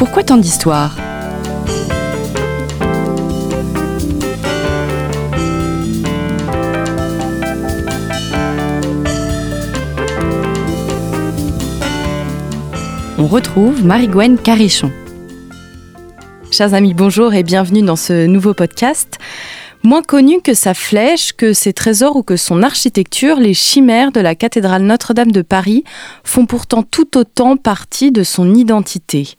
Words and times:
Pourquoi 0.00 0.22
tant 0.22 0.38
d'histoires? 0.38 0.96
On 13.18 13.26
retrouve 13.26 13.84
Marie-Gwen 13.84 14.38
Carichon. 14.38 14.90
Chers 16.50 16.72
amis, 16.72 16.94
bonjour 16.94 17.34
et 17.34 17.42
bienvenue 17.42 17.82
dans 17.82 17.96
ce 17.96 18.24
nouveau 18.24 18.54
podcast. 18.54 19.18
Moins 19.82 20.00
connu 20.00 20.40
que 20.40 20.54
sa 20.54 20.72
flèche, 20.72 21.34
que 21.34 21.52
ses 21.52 21.74
trésors 21.74 22.16
ou 22.16 22.22
que 22.22 22.38
son 22.38 22.62
architecture, 22.62 23.36
les 23.36 23.52
chimères 23.52 24.12
de 24.12 24.20
la 24.20 24.34
cathédrale 24.34 24.84
Notre-Dame 24.84 25.30
de 25.30 25.42
Paris 25.42 25.84
font 26.24 26.46
pourtant 26.46 26.82
tout 26.82 27.18
autant 27.18 27.58
partie 27.58 28.12
de 28.12 28.22
son 28.22 28.54
identité. 28.54 29.36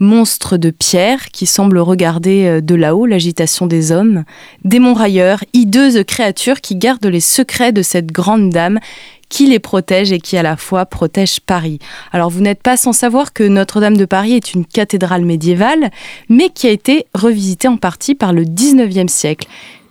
Monstres 0.00 0.56
de 0.56 0.70
pierre 0.70 1.26
qui 1.26 1.46
semblent 1.46 1.78
regarder 1.78 2.46
euh, 2.46 2.60
de 2.60 2.74
là-haut 2.74 3.06
l'agitation 3.06 3.66
des 3.66 3.92
hommes, 3.92 4.24
démons 4.64 4.94
railleurs, 4.94 5.44
hideuses 5.52 6.02
créatures 6.06 6.60
qui 6.60 6.74
gardent 6.74 7.06
les 7.06 7.20
secrets 7.20 7.72
de 7.72 7.82
cette 7.82 8.10
grande 8.10 8.50
dame 8.50 8.80
qui 9.28 9.46
les 9.46 9.60
protège 9.60 10.10
et 10.10 10.18
qui 10.18 10.36
à 10.36 10.42
la 10.42 10.56
fois 10.56 10.86
protège 10.86 11.40
Paris. 11.40 11.78
Alors 12.12 12.30
vous 12.30 12.40
n'êtes 12.40 12.62
pas 12.62 12.76
sans 12.76 12.92
savoir 12.92 13.32
que 13.32 13.44
Notre-Dame 13.44 13.96
de 13.96 14.04
Paris 14.04 14.34
est 14.34 14.54
une 14.54 14.66
cathédrale 14.66 15.24
médiévale, 15.24 15.90
mais 16.28 16.48
qui 16.48 16.66
a 16.66 16.70
été 16.70 17.06
revisitée 17.14 17.68
en 17.68 17.76
partie 17.76 18.14
par 18.14 18.32
le 18.32 18.44
19e 18.44 19.08
siècle. 19.08 19.46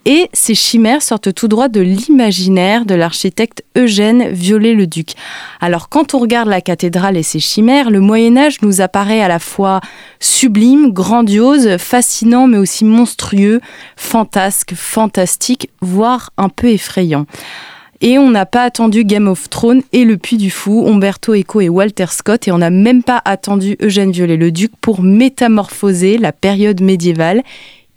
Et 0.06 0.28
ces 0.32 0.54
chimères 0.54 1.02
sortent 1.02 1.34
tout 1.34 1.46
droit 1.46 1.68
de 1.68 1.80
l'imaginaire 1.80 2.86
de 2.86 2.94
l'architecte 2.94 3.62
Eugène 3.76 4.30
Viollet-le-Duc. 4.30 5.12
Alors 5.60 5.90
quand 5.90 6.14
on 6.14 6.18
regarde 6.18 6.48
la 6.48 6.62
cathédrale 6.62 7.18
et 7.18 7.22
ses 7.22 7.38
chimères, 7.38 7.90
le 7.90 8.00
Moyen 8.00 8.38
Âge 8.38 8.62
nous 8.62 8.80
apparaît 8.80 9.20
à 9.20 9.28
la 9.28 9.38
fois 9.38 9.80
sublime, 10.18 10.90
grandiose, 10.90 11.76
fascinant, 11.76 12.46
mais 12.46 12.56
aussi 12.56 12.86
monstrueux, 12.86 13.60
fantasque, 13.96 14.72
fantastique, 14.74 15.68
voire 15.82 16.30
un 16.38 16.48
peu 16.48 16.68
effrayant. 16.68 17.26
Et 18.00 18.18
on 18.18 18.30
n'a 18.30 18.46
pas 18.46 18.62
attendu 18.62 19.04
Game 19.04 19.28
of 19.28 19.50
Thrones 19.50 19.82
et 19.92 20.04
Le 20.04 20.16
Puy 20.16 20.38
du 20.38 20.50
Fou, 20.50 20.86
Umberto 20.88 21.34
Eco 21.34 21.60
et 21.60 21.68
Walter 21.68 22.06
Scott, 22.08 22.48
et 22.48 22.52
on 22.52 22.58
n'a 22.58 22.70
même 22.70 23.02
pas 23.02 23.20
attendu 23.26 23.76
Eugène 23.82 24.12
Viollet-le-Duc 24.12 24.72
pour 24.80 25.02
métamorphoser 25.02 26.16
la 26.16 26.32
période 26.32 26.80
médiévale. 26.80 27.42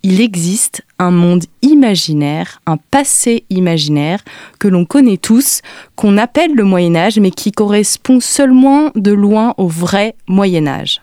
Il 0.02 0.20
existe 0.20 0.82
un 1.04 1.10
monde 1.10 1.44
imaginaire, 1.62 2.60
un 2.66 2.76
passé 2.76 3.44
imaginaire 3.50 4.20
que 4.58 4.68
l'on 4.68 4.84
connaît 4.84 5.16
tous, 5.16 5.60
qu'on 5.96 6.18
appelle 6.18 6.54
le 6.54 6.64
Moyen 6.64 6.96
Âge, 6.96 7.18
mais 7.18 7.30
qui 7.30 7.52
correspond 7.52 8.20
seulement 8.20 8.90
de 8.94 9.12
loin 9.12 9.54
au 9.58 9.68
vrai 9.68 10.16
Moyen 10.26 10.66
Âge. 10.66 11.00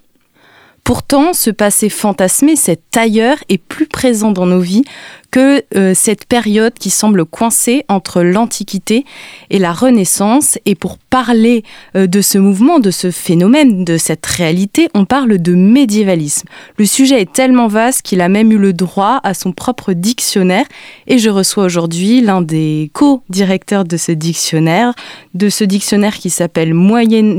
Pourtant, 0.84 1.34
ce 1.34 1.52
passé 1.52 1.90
fantasmé, 1.90 2.56
cet 2.56 2.98
ailleurs, 2.98 3.38
est 3.50 3.60
plus 3.60 3.86
présent 3.86 4.32
dans 4.32 4.48
nos 4.48 4.60
vies 4.60 4.84
que 5.32 5.64
euh, 5.76 5.94
cette 5.96 6.26
période 6.26 6.74
qui 6.74 6.90
semble 6.90 7.26
coincée 7.26 7.86
entre 7.88 8.22
l'Antiquité 8.22 9.06
et 9.50 9.60
la 9.60 9.72
Renaissance. 9.72 10.58
Et 10.66 10.76
pour 10.76 10.98
parler 10.98 11.64
euh, 11.96 12.06
de 12.06 12.22
ce 12.22 12.38
mouvement, 12.38 12.80
de 12.80 12.92
ce 12.92 13.10
phénomène, 13.10 13.86
de 13.86 13.98
cette 13.98 14.26
réalité, 14.26 14.90
on 14.94 15.06
parle 15.06 15.38
de 15.38 15.56
médiévalisme. 15.56 16.48
Le 16.78 16.86
sujet 16.86 17.22
est 17.22 17.32
tellement 17.32 17.68
vaste 17.68 18.02
qu'il 18.02 18.22
a 18.22 18.30
même 18.30 18.52
eu 18.52 18.58
le 18.58 18.74
droit 18.74 19.22
à 19.24 19.34
son 19.34 19.54
propre 19.54 19.94
dictionnaire. 19.94 20.66
Et 21.08 21.18
je 21.18 21.30
reçois 21.30 21.64
aujourd'hui 21.64 22.22
l'un 22.22 22.42
des 22.42 22.92
co-directeurs 22.94 23.86
de 23.86 23.96
ce 23.98 24.12
dictionnaire, 24.12 24.94
de 25.34 25.50
ce 25.50 25.64
dictionnaire 25.64 26.18
qui 26.18 26.30
s'appelle 26.30 26.74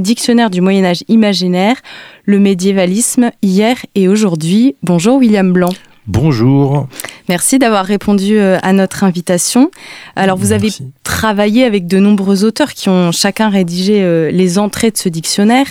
Dictionnaire 0.00 0.50
du 0.50 0.60
Moyen 0.60 0.84
Âge 0.84 1.04
imaginaire, 1.08 1.76
le 2.24 2.38
médiévalisme 2.38 3.30
hier 3.42 3.76
et 3.94 4.08
aujourd'hui. 4.08 4.76
Bonjour 4.82 5.18
William 5.18 5.52
Blanc. 5.52 5.72
Bonjour. 6.08 6.88
Merci 7.28 7.60
d'avoir 7.60 7.84
répondu 7.84 8.36
euh, 8.36 8.58
à 8.62 8.72
notre 8.72 9.04
invitation. 9.04 9.70
Alors, 10.16 10.36
vous 10.36 10.50
avez 10.50 10.68
travaillé 11.04 11.64
avec 11.64 11.86
de 11.86 11.98
nombreux 11.98 12.42
auteurs 12.42 12.72
qui 12.72 12.88
ont 12.88 13.12
chacun 13.12 13.48
rédigé 13.48 14.02
euh, 14.02 14.28
les 14.32 14.58
entrées 14.58 14.90
de 14.90 14.96
ce 14.96 15.08
dictionnaire, 15.08 15.66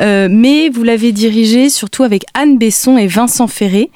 euh, 0.00 0.28
mais 0.30 0.68
vous 0.68 0.84
l'avez 0.84 1.10
dirigé 1.10 1.70
surtout 1.70 2.04
avec 2.04 2.24
Anne 2.34 2.56
Besson 2.56 2.96
et 2.96 3.08
Vincent 3.08 3.48
Ferré, 3.48 3.90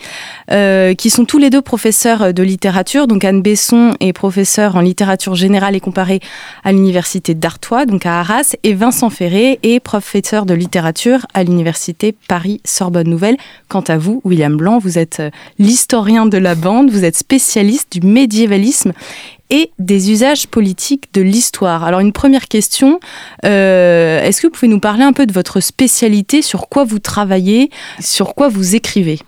qui 0.96 1.10
sont 1.10 1.26
tous 1.26 1.38
les 1.38 1.50
deux 1.50 1.60
professeurs 1.60 2.32
de 2.34 2.42
littérature. 2.42 3.06
Donc, 3.06 3.24
Anne 3.24 3.42
Besson 3.42 3.94
est 4.00 4.12
professeur 4.12 4.76
en 4.76 4.80
littérature 4.80 5.34
générale 5.34 5.76
et 5.76 5.80
comparée 5.80 6.20
à 6.64 6.72
l'université 6.72 7.34
d'Artois, 7.34 7.86
donc 7.86 8.06
à 8.06 8.20
Arras, 8.20 8.56
et 8.64 8.74
Vincent 8.74 9.10
Ferré 9.10 9.60
est 9.62 9.78
professeur 9.78 10.46
de 10.46 10.54
littérature 10.54 11.26
à 11.34 11.44
l'université 11.44 12.14
Paris-Sorbonne 12.28 13.08
Nouvelle. 13.08 13.36
Quant 13.68 13.84
à 13.86 13.98
vous, 13.98 14.22
William 14.24 14.56
Blanc, 14.56 14.78
vous 14.78 14.98
êtes 14.98 15.22
l'historien 15.68 16.24
de 16.24 16.38
la 16.38 16.54
bande, 16.54 16.90
vous 16.90 17.04
êtes 17.04 17.16
spécialiste 17.16 17.92
du 17.92 18.00
médiévalisme 18.00 18.92
et 19.50 19.70
des 19.78 20.10
usages 20.10 20.46
politiques 20.46 21.08
de 21.12 21.20
l'histoire. 21.20 21.84
Alors 21.84 22.00
une 22.00 22.14
première 22.14 22.48
question, 22.48 23.00
euh, 23.44 24.22
est-ce 24.22 24.40
que 24.40 24.46
vous 24.46 24.52
pouvez 24.52 24.68
nous 24.68 24.80
parler 24.80 25.04
un 25.04 25.12
peu 25.12 25.26
de 25.26 25.32
votre 25.32 25.60
spécialité, 25.60 26.40
sur 26.40 26.70
quoi 26.70 26.84
vous 26.84 27.00
travaillez, 27.00 27.70
sur 28.00 28.34
quoi 28.34 28.48
vous 28.48 28.76
écrivez? 28.76 29.18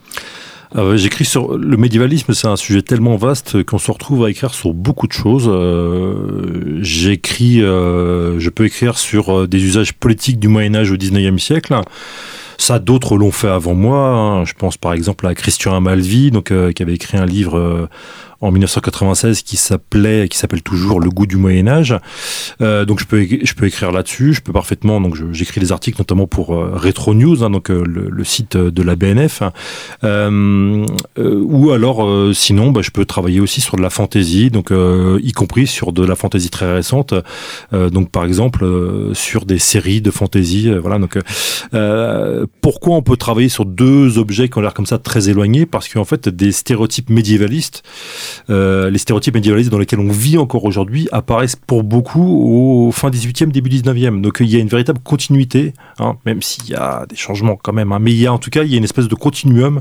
Ah 0.75 0.97
J'écris 0.97 1.27
sur 1.27 1.59
le 1.59 1.77
médiévalisme, 1.77 2.33
c'est 2.33 2.49
un 2.49 2.57
sujet 2.57 2.81
tellement 2.81 3.17
vaste 3.17 3.63
qu'on 3.65 3.79
se 3.79 3.91
retrouve 3.91 4.25
à 4.25 4.31
écrire 4.31 4.55
sur 4.55 4.73
beaucoup 4.73 5.09
de 5.09 5.13
choses. 5.13 5.47
Euh, 5.47 6.79
j'écris, 6.81 7.61
euh, 7.61 8.39
je 8.39 8.49
peux 8.49 8.65
écrire 8.65 8.97
sur 8.97 9.47
des 9.47 9.63
usages 9.63 9.93
politiques 9.93 10.39
du 10.39 10.49
Moyen 10.49 10.75
Âge 10.75 10.91
au 10.91 10.97
XIXe 10.97 11.43
siècle. 11.43 11.75
Ça, 12.61 12.79
d'autres 12.79 13.17
l'ont 13.17 13.31
fait 13.31 13.49
avant 13.49 13.73
moi. 13.73 14.09
Hein. 14.09 14.45
Je 14.45 14.53
pense 14.53 14.77
par 14.77 14.93
exemple 14.93 15.27
à 15.27 15.35
Christian 15.35 15.75
Amalvi, 15.75 16.31
donc 16.31 16.51
euh, 16.51 16.73
qui 16.73 16.83
avait 16.83 16.93
écrit 16.93 17.17
un 17.17 17.25
livre 17.25 17.57
euh, 17.57 17.89
en 18.41 18.51
1996 18.51 19.43
qui 19.43 19.57
s'appelait, 19.57 20.29
qui 20.29 20.39
s'appelle 20.39 20.63
toujours 20.63 21.01
Le 21.01 21.11
goût 21.11 21.27
du 21.27 21.37
Moyen 21.37 21.69
Âge. 21.69 21.95
Euh, 22.61 22.85
donc 22.85 23.01
je 23.01 23.05
peux, 23.05 23.23
je 23.23 23.55
peux 23.55 23.67
écrire 23.67 23.93
là-dessus. 23.93 24.33
Je 24.33 24.41
peux 24.41 24.53
parfaitement, 24.53 25.01
donc 25.01 25.17
j'écris 25.33 25.61
des 25.61 25.73
articles 25.73 25.99
notamment 25.99 26.27
pour 26.27 26.55
euh, 26.55 26.73
Retro 26.75 27.15
News, 27.15 27.45
hein, 27.45 27.51
donc 27.51 27.71
euh, 27.71 27.85
le, 27.85 28.25
site 28.25 28.57
de 28.57 28.83
la 28.83 28.97
BNF. 28.97 29.43
Euh, 30.05 30.87
ou 31.17 31.71
alors, 31.71 32.35
sinon, 32.35 32.71
bah, 32.71 32.81
je 32.83 32.91
peux 32.91 33.05
travailler 33.05 33.41
aussi 33.41 33.61
sur 33.61 33.77
de 33.77 33.83
la 33.83 33.91
fantaisie, 33.91 34.51
donc 34.51 34.73
y 34.73 35.33
compris 35.33 35.67
sur 35.67 35.93
de 35.93 36.05
la 36.05 36.15
fantaisie 36.15 36.51
très 36.51 36.73
récente. 36.73 37.15
donc 37.73 38.11
par 38.11 38.25
exemple 38.25 38.65
sur 39.15 39.45
des 39.45 39.59
séries 39.59 40.01
de 40.01 40.11
fantaisie. 40.11 40.71
voilà. 40.81 40.99
Donc 40.99 41.19
pourquoi 42.61 42.97
on 42.97 43.03
peut 43.03 43.17
travailler 43.17 43.49
sur 43.49 43.65
deux 43.65 44.19
objets 44.19 44.49
qui 44.49 44.59
ont 44.59 44.61
l'air 44.61 44.75
comme 44.75 44.87
ça 44.87 44.99
très 44.99 45.29
éloignés? 45.29 45.67
Parce 45.67 45.89
qu'en 45.89 46.05
fait, 46.05 46.29
des 46.29 46.53
stéréotypes 46.53 47.11
médiévalistes 47.11 47.83
euh, 47.83 48.30
les 48.49 48.99
stéréotypes 48.99 49.35
médiévalistes 49.35 49.71
dans 49.71 49.79
lesquels 49.79 50.01
on 50.01 50.11
vit 50.11 50.39
encore 50.39 50.65
aujourd'hui 50.65 51.09
apparaissent 51.13 51.57
pour 51.57 51.83
beaucoup 51.83 52.87
au 52.87 52.93
fin 52.93 53.11
18e, 53.11 53.51
début 53.51 53.71
19e. 53.71 54.21
Donc 54.21 54.39
il 54.41 54.51
y 54.51 54.57
a 54.57 54.59
une 54.59 54.69
véritable 54.69 55.01
continuité, 55.03 55.75
hein, 55.99 56.17
même 56.27 56.43
s'il 56.43 56.69
y 56.69 56.75
a 56.75 57.07
des 57.09 57.17
changements 57.17 57.57
quand 57.57 57.73
même. 57.73 57.93
Hein, 57.93 57.99
mais 58.01 58.13
il 58.13 58.19
y 58.19 58.27
a 58.27 58.33
en 58.33 58.39
tout 58.39 58.51
cas 58.51 58.63
il 58.63 58.71
y 58.71 58.75
a 58.75 58.79
une 58.79 58.85
espèce 58.85 59.09
de 59.09 59.15
continuum 59.15 59.81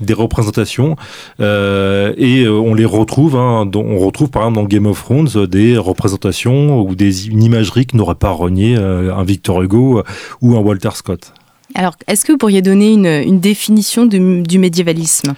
des 0.00 0.14
représentations 0.14 0.96
euh, 1.40 2.12
et 2.16 2.44
euh, 2.44 2.52
on 2.52 2.74
les 2.74 2.84
retrouve. 2.84 3.36
Hein, 3.36 3.70
on 3.74 3.98
retrouve 3.98 4.30
par 4.30 4.42
exemple 4.42 4.60
dans 4.60 4.64
Game 4.64 4.86
of 4.86 5.02
Thrones 5.02 5.46
des 5.46 5.78
représentations 5.78 6.80
ou 6.80 6.94
des 6.94 7.28
une 7.28 7.42
imagerie 7.42 7.86
que 7.86 7.96
n'aurait 7.96 8.14
pas 8.14 8.30
renié 8.30 8.76
un 8.76 9.22
Victor 9.24 9.62
Hugo 9.62 10.02
ou 10.40 10.56
un 10.56 10.60
Walter 10.60 10.90
Scott. 10.94 11.32
Alors, 11.74 11.94
est-ce 12.06 12.24
que 12.24 12.32
vous 12.32 12.38
pourriez 12.38 12.62
donner 12.62 12.92
une, 12.92 13.06
une 13.06 13.40
définition 13.40 14.06
du 14.06 14.58
médiévalisme? 14.58 15.34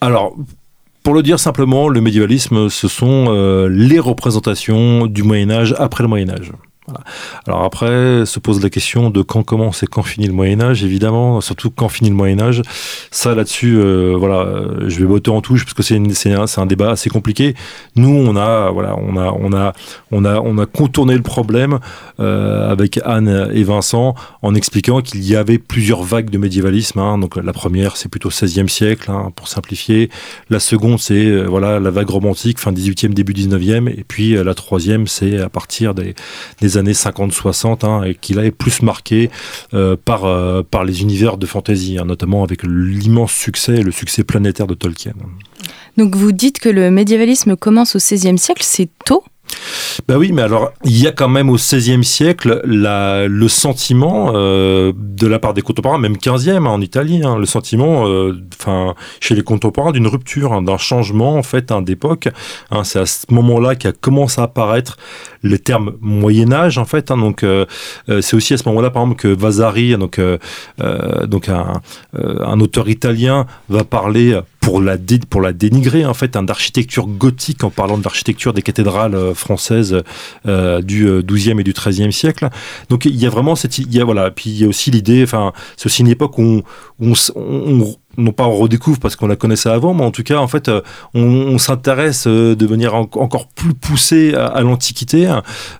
Alors, 0.00 0.36
pour 1.04 1.14
le 1.14 1.22
dire 1.22 1.38
simplement, 1.38 1.88
le 1.88 2.00
médiévalisme, 2.00 2.70
ce 2.70 2.88
sont 2.88 3.26
euh, 3.28 3.68
les 3.68 4.00
représentations 4.00 5.06
du 5.06 5.22
Moyen 5.22 5.50
Âge 5.50 5.74
après 5.78 6.02
le 6.02 6.08
Moyen 6.08 6.30
Âge. 6.30 6.50
Alors 7.46 7.62
après, 7.62 8.26
se 8.26 8.38
pose 8.38 8.62
la 8.62 8.68
question 8.68 9.08
de 9.08 9.22
quand 9.22 9.42
commence 9.42 9.82
et 9.82 9.86
quand 9.86 10.02
finit 10.02 10.26
le 10.26 10.34
Moyen 10.34 10.60
Âge, 10.60 10.84
évidemment, 10.84 11.40
surtout 11.40 11.70
quand 11.70 11.88
finit 11.88 12.10
le 12.10 12.14
Moyen 12.14 12.40
Âge. 12.40 12.60
Ça, 13.10 13.34
là-dessus, 13.34 13.76
euh, 13.78 14.14
voilà, 14.18 14.46
je 14.86 14.98
vais 14.98 15.06
botter 15.06 15.30
en 15.30 15.40
touche 15.40 15.64
parce 15.64 15.74
que 15.74 15.82
c'est 15.82 16.32
un, 16.32 16.44
un, 16.56 16.66
débat 16.66 16.90
assez 16.90 17.08
compliqué. 17.08 17.54
Nous, 17.96 18.10
on 18.10 18.36
a, 18.36 18.70
voilà, 18.70 18.96
on 18.98 19.16
a, 19.16 19.32
on 19.32 19.52
a, 19.54 19.72
on 20.10 20.24
a, 20.26 20.40
on 20.40 20.58
a 20.58 20.66
contourné 20.66 21.14
le 21.14 21.22
problème 21.22 21.78
euh, 22.20 22.70
avec 22.70 23.00
Anne 23.04 23.50
et 23.52 23.62
Vincent 23.62 24.14
en 24.42 24.54
expliquant 24.54 25.00
qu'il 25.00 25.24
y 25.24 25.36
avait 25.36 25.58
plusieurs 25.58 26.02
vagues 26.02 26.28
de 26.28 26.38
médiévalisme. 26.38 26.98
Hein. 26.98 27.16
Donc 27.16 27.36
la 27.36 27.52
première, 27.54 27.96
c'est 27.96 28.10
plutôt 28.10 28.28
16e 28.28 28.68
siècle, 28.68 29.10
hein, 29.10 29.32
pour 29.34 29.48
simplifier. 29.48 30.10
La 30.50 30.60
seconde, 30.60 30.98
c'est 30.98 31.26
euh, 31.26 31.44
voilà 31.44 31.80
la 31.80 31.90
vague 31.90 32.10
romantique, 32.10 32.58
fin 32.58 32.72
18e, 32.72 33.14
début 33.14 33.32
19e. 33.32 33.88
Et 33.88 34.04
puis 34.06 34.34
la 34.34 34.54
troisième, 34.54 35.06
c'est 35.06 35.40
à 35.40 35.48
partir 35.48 35.94
des, 35.94 36.14
des 36.60 36.73
années 36.76 36.92
50-60 36.92 37.86
hein, 37.86 38.02
et 38.04 38.14
qui 38.14 38.32
est 38.34 38.50
plus 38.50 38.82
marqué 38.82 39.30
euh, 39.72 39.96
par, 40.02 40.24
euh, 40.24 40.62
par 40.62 40.84
les 40.84 41.02
univers 41.02 41.36
de 41.36 41.46
fantasy, 41.46 41.98
hein, 41.98 42.04
notamment 42.04 42.44
avec 42.44 42.62
l'immense 42.62 43.32
succès, 43.32 43.82
le 43.82 43.90
succès 43.90 44.24
planétaire 44.24 44.66
de 44.66 44.74
Tolkien. 44.74 45.12
Donc 45.96 46.16
vous 46.16 46.32
dites 46.32 46.58
que 46.58 46.68
le 46.68 46.90
médiévalisme 46.90 47.56
commence 47.56 47.96
au 47.96 47.98
XVIe 47.98 48.38
siècle, 48.38 48.62
c'est 48.64 48.88
tôt 49.04 49.24
Ben 50.08 50.16
oui, 50.16 50.32
mais 50.32 50.42
alors 50.42 50.72
il 50.84 51.00
y 51.00 51.06
a 51.06 51.12
quand 51.12 51.28
même 51.28 51.48
au 51.48 51.54
XVIe 51.54 52.04
siècle 52.04 52.60
le 52.64 53.48
sentiment 53.48 54.32
euh, 54.34 54.92
de 54.96 55.26
la 55.26 55.38
part 55.38 55.54
des 55.54 55.62
contemporains, 55.62 55.98
même 55.98 56.16
15e 56.16 56.50
hein, 56.50 56.66
en 56.66 56.80
Italie, 56.80 57.22
hein, 57.24 57.38
le 57.38 57.46
sentiment, 57.46 58.06
euh, 58.06 58.32
enfin 58.58 58.94
chez 59.20 59.34
les 59.34 59.42
contemporains 59.42 59.92
d'une 59.92 60.06
rupture, 60.06 60.52
hein, 60.52 60.62
d'un 60.62 60.78
changement 60.78 61.36
en 61.36 61.42
fait 61.42 61.72
d'époque. 61.82 62.28
c'est 62.82 63.00
à 63.00 63.06
ce 63.06 63.26
moment-là 63.30 63.76
qu'a 63.76 63.92
commencé 63.92 64.40
à 64.40 64.44
apparaître 64.44 64.96
le 65.42 65.58
terme 65.58 65.94
Moyen 66.00 66.52
Âge 66.52 66.78
en 66.78 66.84
fait. 66.84 67.08
donc 67.08 67.42
euh, 67.42 67.66
c'est 68.08 68.34
aussi 68.34 68.54
à 68.54 68.56
ce 68.58 68.68
moment-là 68.68 68.90
par 68.90 69.02
exemple 69.02 69.20
que 69.20 69.28
Vasari, 69.28 69.96
donc 69.96 70.18
un 71.48 72.60
auteur 72.60 72.88
italien, 72.88 73.46
va 73.68 73.84
parler 73.84 74.38
pour 74.64 74.80
la, 74.80 74.96
pour 75.28 75.42
la 75.42 75.52
dénigrer, 75.52 76.06
en 76.06 76.14
fait, 76.14 76.36
un 76.36 76.42
d'architecture 76.42 77.06
gothique 77.06 77.64
en 77.64 77.70
parlant 77.70 77.98
de 77.98 78.02
l'architecture 78.02 78.54
des 78.54 78.62
cathédrales 78.62 79.14
euh, 79.14 79.34
françaises 79.34 80.02
euh, 80.46 80.80
du 80.80 81.06
12e 81.06 81.56
euh, 81.56 81.60
et 81.60 81.64
du 81.64 81.72
13e 81.72 82.10
siècle. 82.10 82.48
Donc 82.88 83.04
il 83.04 83.14
y 83.14 83.26
a 83.26 83.30
vraiment 83.30 83.56
cette, 83.56 83.76
il 83.78 83.94
y 83.94 84.00
a, 84.00 84.04
voilà, 84.04 84.30
puis 84.30 84.50
il 84.50 84.58
y 84.58 84.64
a 84.64 84.68
aussi 84.68 84.90
l'idée, 84.90 85.22
enfin, 85.22 85.52
c'est 85.76 85.86
aussi 85.86 86.00
une 86.00 86.08
époque 86.08 86.38
où 86.38 86.62
on, 86.98 87.12
on 87.36 87.94
non 88.16 88.32
pas 88.32 88.44
on 88.44 88.56
redécouvre 88.56 88.98
parce 88.98 89.16
qu'on 89.16 89.26
la 89.26 89.36
connaissait 89.36 89.68
avant, 89.68 89.94
mais 89.94 90.04
en 90.04 90.10
tout 90.10 90.22
cas, 90.22 90.38
en 90.38 90.48
fait, 90.48 90.68
euh, 90.68 90.80
on, 91.14 91.58
s'intéresse 91.58 92.26
euh, 92.26 92.54
de 92.54 92.66
manière 92.66 92.94
encore 92.94 93.48
plus 93.48 93.74
poussée 93.74 94.34
à, 94.34 94.60
l'Antiquité, 94.60 95.32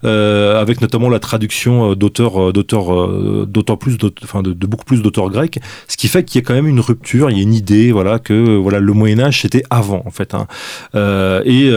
euh, 0.05 0.61
avec 0.61 0.81
notamment 0.81 1.09
la 1.09 1.19
traduction 1.19 1.95
d'auteurs, 1.95 2.53
d'auteurs, 2.53 3.47
d'autant 3.47 3.77
plus, 3.77 3.97
enfin, 4.23 4.43
de, 4.43 4.53
beaucoup 4.67 4.85
plus 4.85 5.03
d'auteurs 5.03 5.31
grecs, 5.31 5.59
ce 5.89 5.97
qui 5.97 6.09
fait 6.09 6.25
qu'il 6.25 6.41
y 6.41 6.45
a 6.45 6.47
quand 6.47 6.55
même 6.55 6.67
une 6.67 6.81
rupture, 6.81 7.31
il 7.31 7.37
y 7.37 7.41
a 7.41 7.43
une 7.43 7.55
idée, 7.55 7.93
voilà, 7.93 8.19
que 8.19 8.57
voilà, 8.57 8.81
le 8.81 8.93
Moyen 8.93 9.21
Âge 9.21 9.43
c'était 9.43 9.63
avant, 9.71 10.03
en 10.07 10.11
fait, 10.11 10.35
hein. 10.35 10.47
et 11.45 11.71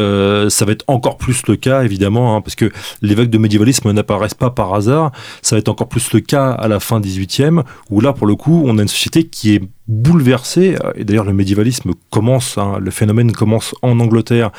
ça 0.50 0.66
va 0.66 0.72
être 0.72 0.86
encore 0.88 1.18
plus 1.18 1.42
le 1.48 1.56
cas, 1.56 1.84
évidemment, 1.84 2.36
hein, 2.36 2.42
parce 2.42 2.56
que 2.56 2.72
les 3.02 3.16
vagues 3.16 3.30
de 3.30 3.38
médiévalisme 3.38 3.92
n'apparaissent 3.92 4.34
pas 4.34 4.50
par 4.50 4.74
hasard. 4.74 5.12
Ça 5.42 5.56
va 5.56 5.60
être 5.60 5.70
encore 5.70 5.90
plus 5.90 6.12
le 6.14 6.20
cas 6.20 6.52
à 6.52 6.68
la 6.68 6.80
fin 6.80 7.00
18e, 7.00 7.64
où 7.90 8.02
là, 8.02 8.14
pour 8.14 8.28
le 8.28 8.36
coup, 8.36 8.64
on 8.66 8.78
a 8.78 8.82
une 8.82 8.88
société 8.88 9.26
qui 9.26 9.56
est 9.56 9.62
bouleversé. 9.88 10.76
Et 10.96 11.06
d'ailleurs, 11.06 11.26
le 11.26 11.34
médiévalisme 11.34 11.92
commence, 12.10 12.58
hein, 12.58 12.78
le 12.80 12.92
phénomène 12.92 13.32
commence 13.32 13.74
en 13.82 14.00
Angleterre, 14.00 14.52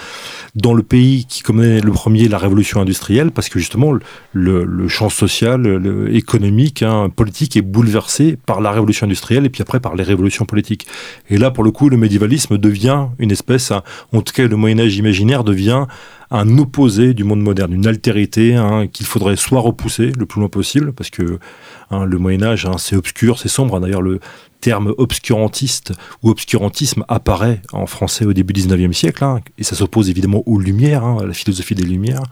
dans 0.54 0.74
le 0.74 0.82
pays 0.82 1.26
qui 1.26 1.42
connaît 1.42 1.80
le 1.80 1.92
premier 1.92 2.28
la 2.28 2.38
révolution 2.38 2.80
industrielle, 2.80 3.30
parce 3.30 3.48
que 3.48 3.58
justement, 3.58 3.92
le, 4.32 4.88
champ 4.88 5.10
social, 5.10 6.08
économique, 6.12 6.82
hein, 6.82 7.10
politique 7.14 7.56
est 7.56 7.62
bouleversé 7.62 8.38
par 8.46 8.60
la 8.60 8.70
révolution 8.72 9.04
industrielle 9.04 9.44
et 9.44 9.50
puis 9.50 9.62
après 9.62 9.80
par 9.80 9.94
les 9.94 10.02
révolutions 10.02 10.44
politiques. 10.44 10.86
Et 11.28 11.36
là, 11.36 11.50
pour 11.50 11.64
le 11.64 11.70
coup, 11.70 11.88
le 11.88 11.96
médiévalisme 11.96 12.56
devient 12.58 13.06
une 13.18 13.30
espèce, 13.30 13.70
hein, 13.70 13.82
en 14.12 14.22
tout 14.22 14.32
cas, 14.32 14.46
le 14.46 14.56
Moyen-Âge 14.56 14.96
imaginaire 14.96 15.44
devient 15.44 15.86
un 16.30 16.58
opposé 16.58 17.14
du 17.14 17.24
monde 17.24 17.40
moderne, 17.40 17.72
une 17.72 17.86
altérité 17.86 18.58
qu'il 18.92 19.06
faudrait 19.06 19.36
soit 19.36 19.60
repousser 19.60 20.12
le 20.18 20.26
plus 20.26 20.40
loin 20.40 20.50
possible, 20.50 20.92
parce 20.92 21.08
que 21.08 21.38
le 21.90 22.18
Moyen 22.18 22.42
Âge, 22.42 22.68
c'est 22.76 22.96
obscur, 22.96 23.38
c'est 23.38 23.48
sombre. 23.48 23.80
D'ailleurs, 23.80 24.02
le, 24.02 24.20
terme 24.60 24.94
obscurantiste 24.98 25.92
ou 26.22 26.30
obscurantisme 26.30 27.04
apparaît 27.08 27.62
en 27.72 27.86
français 27.86 28.24
au 28.24 28.32
début 28.32 28.52
du 28.52 28.62
19e 28.62 28.92
siècle, 28.92 29.24
hein, 29.24 29.40
et 29.56 29.64
ça 29.64 29.76
s'oppose 29.76 30.10
évidemment 30.10 30.42
aux 30.46 30.58
Lumières, 30.58 31.04
hein, 31.04 31.18
à 31.20 31.26
la 31.26 31.32
philosophie 31.32 31.74
des 31.74 31.84
Lumières. 31.84 32.22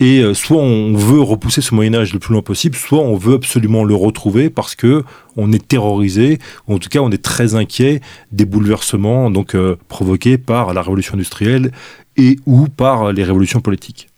Et 0.00 0.20
euh, 0.20 0.34
soit 0.34 0.58
on 0.58 0.94
veut 0.94 1.20
repousser 1.20 1.62
ce 1.62 1.74
Moyen 1.74 1.94
Âge 1.94 2.12
le 2.12 2.18
plus 2.18 2.32
loin 2.32 2.42
possible, 2.42 2.76
soit 2.76 3.00
on 3.00 3.16
veut 3.16 3.34
absolument 3.34 3.84
le 3.84 3.94
retrouver 3.94 4.50
parce 4.50 4.74
que 4.74 5.04
on 5.36 5.52
est 5.52 5.66
terrorisé, 5.66 6.38
ou 6.66 6.74
en 6.74 6.78
tout 6.78 6.88
cas 6.88 7.00
on 7.00 7.10
est 7.10 7.22
très 7.22 7.54
inquiet 7.54 8.00
des 8.32 8.44
bouleversements 8.44 9.30
donc 9.30 9.54
euh, 9.54 9.76
provoqués 9.88 10.38
par 10.38 10.74
la 10.74 10.82
révolution 10.82 11.14
industrielle 11.14 11.72
et 12.16 12.36
ou 12.46 12.68
par 12.68 13.12
les 13.12 13.24
révolutions 13.24 13.60
politiques. 13.60 14.08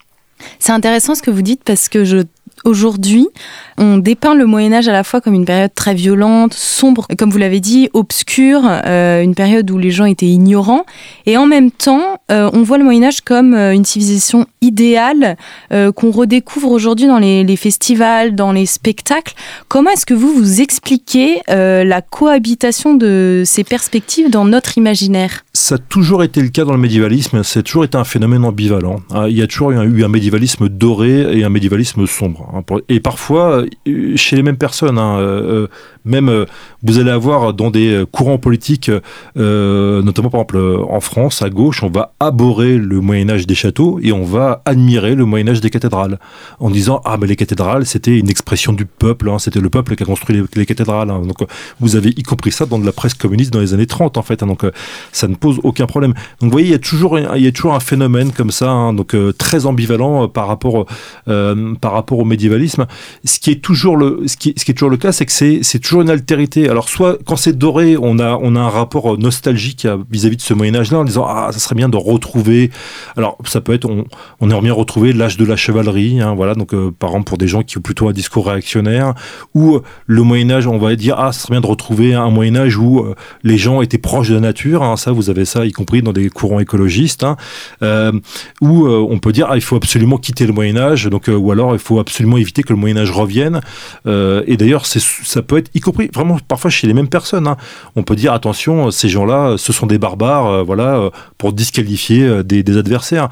C'est 0.59 0.73
intéressant 0.73 1.15
ce 1.15 1.23
que 1.23 1.31
vous 1.31 1.43
dites 1.43 1.63
parce 1.65 1.89
que 1.89 2.05
je 2.05 2.19
Aujourd'hui, 2.65 3.29
on 3.79 3.99
dépeint 3.99 4.35
le 4.35 4.47
Moyen 4.47 4.73
Âge 4.73 4.89
à 4.89 4.93
la 4.93 5.05
fois 5.05 5.21
comme 5.21 5.35
une 5.35 5.45
période 5.45 5.73
très 5.75 5.95
violente, 5.95 6.55
sombre, 6.55 7.07
comme 7.17 7.31
vous 7.31 7.39
l'avez 7.39 7.61
dit, 7.61 7.89
obscure, 7.93 8.63
euh, 8.65 9.23
une 9.23 9.35
période 9.35 9.71
où 9.71 9.79
les 9.79 9.91
gens 9.91 10.05
étaient 10.05 10.27
ignorants, 10.27 10.85
et 11.27 11.37
en 11.37 11.47
même 11.47 11.71
temps, 11.71 12.21
euh, 12.31 12.51
on 12.53 12.63
voit 12.63 12.79
le 12.79 12.85
Moyen 12.85 13.05
Âge 13.05 13.21
comme 13.21 13.55
euh, 13.55 13.73
une 13.73 13.85
civilisation 13.85 14.47
idéale 14.61 15.37
qu'on 15.71 16.11
redécouvre 16.11 16.71
aujourd'hui 16.71 17.07
dans 17.07 17.19
les, 17.19 17.45
les, 17.45 17.57
festivals, 17.57 18.35
dans 18.35 18.53
les 18.53 18.67
spectacles. 18.67 19.35
Comment 19.69 19.91
est-ce 19.91 20.07
que 20.07 20.15
vous 20.15 20.33
vous 20.33 20.61
expliquez 20.61 21.41
la 21.47 22.03
cohabitation 22.03 22.95
de 22.95 23.43
ces 23.47 23.65
perspectives 23.65 24.31
dans 24.31 24.45
notre 24.45 24.79
imaginaire? 24.79 25.45
Ça 25.53 25.77
a 25.77 25.79
toujours 25.79 26.25
été 26.25 26.41
le 26.41 26.49
cas 26.49 26.65
dans 26.65 26.73
le 26.73 26.79
médiévalisme, 26.79 27.43
c'est 27.45 27.63
toujours 27.63 27.85
été 27.85 27.97
un 27.97 28.05
phénomène 28.05 28.45
ambivalent. 28.45 29.01
Ah, 29.13 29.27
il 29.29 29.37
y 29.37 29.43
a 29.43 29.47
toujours 29.47 29.71
eu 29.71 30.05
un 30.05 30.09
médiévalisme 30.09 30.69
doré 30.69 31.39
et 31.39 31.45
un 31.45 31.51
médiévalisme 31.51 32.07
sombre. 32.07 32.58
Et 32.89 33.01
parfois, 33.01 33.65
euh, 33.87 34.17
chez 34.17 34.37
les 34.37 34.43
mêmes 34.43 34.59
personnes, 34.59 34.99
hein, 34.99 35.19
euh, 35.19 35.65
euh, 35.65 35.69
même 36.09 36.47
vous 36.83 36.99
allez 36.99 37.11
avoir 37.11 37.55
dans 37.55 37.71
des 37.71 38.05
courants 38.11 38.39
politiques, 38.39 38.91
notamment 39.37 40.31
par 40.31 40.41
exemple 40.41 40.59
en 40.89 41.01
France, 41.01 41.43
à 41.43 41.51
gauche, 41.51 41.83
on 41.83 41.91
va 41.91 42.15
aborrer 42.21 42.77
le 42.77 43.01
Moyen 43.01 43.31
Âge 43.31 43.47
des 43.47 43.55
châteaux 43.55 43.99
et 44.03 44.13
on 44.13 44.25
va 44.25 44.63
admirer 44.65 45.15
le 45.15 45.25
Moyen 45.25 45.49
Âge 45.49 45.61
des 45.61 45.71
cathédrales, 45.71 46.19
en 46.59 46.71
disant 46.71 47.01
ah 47.05 47.17
mais 47.21 47.27
les 47.27 47.37
cathédrales 47.37 47.87
c'était 47.87 48.19
une 48.19 48.31
expression 48.31 48.73
du 48.73 48.87
peuple, 48.87 49.29
hein, 49.29 49.39
c'était 49.39 49.61
le 49.61 49.71
peuple 49.71 49.97
qui 49.97 50.03
a 50.03 50.07
construit 50.07 50.43
les, 50.55 50.67
cathédrales. 50.67 51.09
donc 51.09 51.45
vous 51.81 51.97
avez 51.97 52.11
y 52.11 52.23
compris 52.23 52.53
ça 52.53 52.67
dans 52.67 52.79
de 52.79 52.87
la 52.87 52.93
presse 52.93 53.15
communiste 53.15 53.53
dans 53.53 53.61
les 53.61 53.75
années 53.75 53.87
30 53.87 54.17
en 54.17 54.23
fait, 54.23 54.43
donc 54.45 54.65
ça 55.13 55.29
ne 55.29 55.35
pose 55.35 55.59
aucun 55.63 55.87
problème. 55.87 56.15
Donc 56.41 56.49
vous 56.49 56.51
voyez, 56.51 56.69
il 56.69 56.73
y 56.73 56.75
a 56.75 56.79
toujours, 56.79 57.19
il 57.19 57.43
y 57.43 57.47
a 57.47 57.53
toujours 57.53 57.75
un 57.75 57.81
phénomène 57.81 58.33
comme 58.33 58.51
ça, 58.51 58.67
donc 58.93 59.15
très 59.37 59.67
ambivalent 59.67 60.29
par 60.29 60.49
rapport 60.49 60.87
par 61.25 61.93
rapport 61.93 62.19
au 62.19 62.25
médiévalisme. 62.25 62.87
Ce 63.25 63.39
qui 63.39 63.51
est 63.51 63.63
toujours 63.63 63.97
le, 63.97 64.23
ce 64.27 64.37
qui, 64.37 64.55
ce 64.57 64.65
qui 64.65 64.71
est 64.71 64.75
toujours 64.75 64.91
le 64.91 64.97
cas, 64.97 65.13
c'est 65.13 65.27
que 65.27 65.33
c'est 65.33 65.79
toujours 65.79 65.98
une 66.03 66.11
altérité. 66.11 66.69
Alors, 66.69 66.89
soit 66.89 67.19
quand 67.25 67.37
c'est 67.37 67.57
doré, 67.57 67.97
on 68.01 68.19
a, 68.19 68.39
on 68.41 68.57
a 68.57 68.61
un 68.61 68.69
rapport 68.69 69.19
nostalgique 69.19 69.87
vis-à-vis 70.11 70.37
de 70.37 70.43
ce 70.43 70.55
Moyen-Âge-là, 70.55 70.99
en 70.99 71.05
disant, 71.05 71.27
ah, 71.29 71.51
ça 71.53 71.59
serait 71.59 71.75
bien 71.75 71.89
de 71.89 71.97
retrouver. 71.97 72.71
Alors, 73.17 73.39
ça 73.45 73.61
peut 73.61 73.73
être, 73.73 73.87
on, 73.87 74.05
on 74.41 74.51
aimerait 74.51 74.63
bien 74.63 74.73
retrouver 74.73 75.13
l'âge 75.13 75.37
de 75.37 75.45
la 75.45 75.57
chevalerie, 75.57 76.21
hein, 76.21 76.35
voilà, 76.35 76.55
donc, 76.55 76.75
euh, 76.75 76.91
par 76.97 77.11
exemple, 77.11 77.25
pour 77.25 77.39
des 77.39 77.49
gens 77.49 77.63
qui 77.63 77.79
ont 77.79 77.81
plutôt 77.81 78.09
un 78.09 78.13
discours 78.13 78.47
réactionnaire, 78.47 79.15
ou 79.55 79.77
euh, 79.77 79.83
le 80.07 80.23
Moyen-Âge, 80.23 80.67
on 80.67 80.79
va 80.79 80.95
dire, 80.97 81.17
ah, 81.19 81.33
ça 81.33 81.41
serait 81.41 81.53
bien 81.53 81.61
de 81.61 81.67
retrouver 81.67 82.15
un 82.15 82.31
Moyen-Âge 82.31 82.77
où 82.77 83.01
euh, 83.01 83.15
les 83.43 83.59
gens 83.59 83.83
étaient 83.83 83.99
proches 83.99 84.29
de 84.29 84.35
la 84.35 84.41
nature, 84.41 84.83
hein, 84.83 84.97
ça, 84.97 85.13
vous 85.13 85.31
avez 85.31 85.45
ça, 85.45 85.67
y 85.67 85.73
compris 85.73 86.03
dans 86.03 86.13
des 86.13 86.29
courants 86.29 86.61
écologistes, 86.61 87.25
hein, 87.25 87.37
où 88.61 88.87
on 88.89 89.19
peut 89.19 89.33
dire, 89.33 89.47
ah, 89.51 89.57
il 89.57 89.63
faut 89.63 89.77
absolument 89.77 90.19
quitter 90.19 90.47
le 90.47 90.53
Moyen-Âge, 90.53 91.07
donc, 91.07 91.29
ou 91.29 91.53
alors 91.53 91.75
il 91.75 91.79
faut 91.79 91.99
absolument 91.99 92.37
éviter 92.37 92.63
que 92.63 92.73
le 92.73 92.79
Moyen 92.79 92.97
Âge 92.97 93.11
revienne. 93.11 93.61
Euh, 94.07 94.43
et 94.47 94.57
d'ailleurs, 94.57 94.87
ça 94.87 95.43
peut 95.43 95.59
être, 95.59 95.71
y 95.79 95.81
compris 95.81 96.11
vraiment 96.13 96.39
parfois 96.47 96.71
chez 96.71 96.87
les 96.87 96.95
mêmes 96.95 97.09
personnes. 97.09 97.47
Hein. 97.47 97.57
On 97.97 98.03
peut 98.03 98.17
dire 98.17 98.33
attention, 98.33 98.91
ces 98.91 99.09
gens-là, 99.09 99.57
ce 99.57 99.73
sont 99.73 99.87
des 99.87 99.99
barbares, 99.99 100.47
euh, 100.47 100.63
voilà, 100.63 100.97
euh, 100.99 101.11
pour 101.39 101.53
disqualifier 101.53 102.43
des, 102.45 102.77
adversaires. 102.77 103.29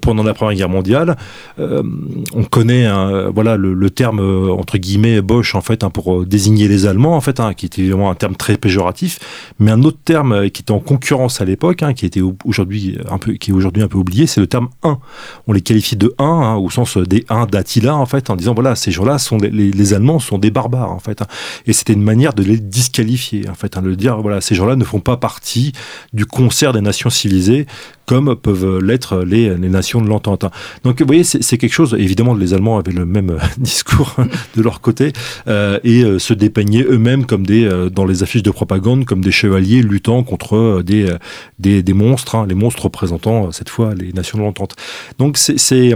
pendant 0.00 0.22
la 0.22 0.34
Première 0.34 0.56
Guerre 0.56 0.68
mondiale, 0.68 1.16
on 1.58 2.44
connaît, 2.50 2.86
hein, 2.86 3.30
voilà, 3.32 3.56
le, 3.56 3.90
terme 3.90 4.20
entre 4.50 4.78
guillemets 4.78 5.20
Bosch 5.20 5.54
en 5.54 5.60
fait 5.60 5.84
hein, 5.84 5.90
pour 5.90 6.26
désigner 6.26 6.68
les 6.68 6.86
Allemands 6.86 7.16
en 7.16 7.20
fait, 7.20 7.40
qui 7.56 7.66
était 7.66 7.82
évidemment 7.82 8.10
un 8.10 8.14
terme 8.14 8.34
très 8.34 8.56
péjoratif, 8.56 9.18
mais 9.58 9.70
un 9.70 9.82
autre 9.82 9.98
terme 10.04 10.50
qui 10.50 10.62
était 10.62 10.72
en 10.72 10.80
concurrence 10.80 11.40
à 11.40 11.44
l'époque, 11.44 11.84
qui 11.94 12.06
était 12.06 12.20
aujourd'hui 12.44 12.98
un 13.08 13.18
peu, 13.18 13.32
qui 13.34 13.50
est 13.50 13.54
aujourd'hui 13.54 13.82
un 13.82 13.88
peu 13.88 13.98
oublié, 13.98 14.26
c'est 14.26 14.40
le 14.40 14.46
terme 14.46 14.68
1. 14.82 14.98
On 15.46 15.52
les 15.52 15.60
qualifie 15.60 15.96
de 15.96 16.14
1 16.18 16.56
au 16.56 16.70
sens 16.70 16.96
des 16.96 17.24
1 17.28 17.46
d'Attila 17.46 17.96
en 17.96 18.06
fait, 18.06 18.30
en 18.30 18.36
disant 18.36 18.54
voilà, 18.54 18.74
ces 18.74 18.90
gens-là 18.90 19.18
sont 19.18 19.38
les, 19.38 19.94
Allemands 19.94 20.18
sont 20.18 20.38
des 20.38 20.50
barbares 20.50 20.92
en 20.92 20.98
fait, 20.98 21.22
et 21.66 21.72
c'était 21.72 21.89
une 21.92 22.02
manière 22.02 22.34
de 22.34 22.42
les 22.42 22.58
disqualifier 22.58 23.48
en 23.48 23.54
fait, 23.54 23.76
hein, 23.76 23.82
de 23.82 23.94
dire 23.94 24.20
voilà, 24.20 24.40
ces 24.40 24.54
gens-là 24.54 24.76
ne 24.76 24.84
font 24.84 25.00
pas 25.00 25.16
partie 25.16 25.72
du 26.12 26.26
concert 26.26 26.72
des 26.72 26.80
nations 26.80 27.10
civilisées 27.10 27.66
comme 28.10 28.34
peuvent 28.34 28.78
l'être 28.80 29.22
les, 29.22 29.56
nations 29.56 30.02
de 30.02 30.08
l'entente. 30.08 30.42
Hein. 30.42 30.50
Donc 30.82 31.00
vous 31.00 31.06
voyez, 31.06 31.22
c'est 31.22 31.58
quelque 31.58 31.72
chose. 31.72 31.94
Évidemment, 31.96 32.34
les 32.34 32.54
Allemands 32.54 32.76
avaient 32.76 32.90
le 32.90 33.06
même 33.06 33.38
discours 33.58 34.16
de 34.56 34.62
leur 34.62 34.80
côté 34.80 35.12
euh, 35.46 35.78
et 35.84 36.02
euh, 36.02 36.18
se 36.18 36.34
dépeignaient 36.34 36.82
eux-mêmes 36.82 37.24
comme 37.24 37.46
des 37.46 37.64
euh, 37.64 37.88
dans 37.88 38.04
les 38.04 38.24
affiches 38.24 38.42
de 38.42 38.50
propagande 38.50 39.04
comme 39.04 39.20
des 39.20 39.30
chevaliers 39.30 39.82
luttant 39.82 40.24
contre 40.24 40.82
des 40.82 41.06
des, 41.60 41.92
monstres, 41.92 42.46
les 42.48 42.56
monstres 42.56 42.84
représentant 42.84 43.52
cette 43.52 43.68
fois 43.68 43.94
les 43.94 44.12
nations 44.12 44.38
de 44.38 44.42
l'entente. 44.42 44.74
Donc 45.18 45.38
c'est 45.38 45.94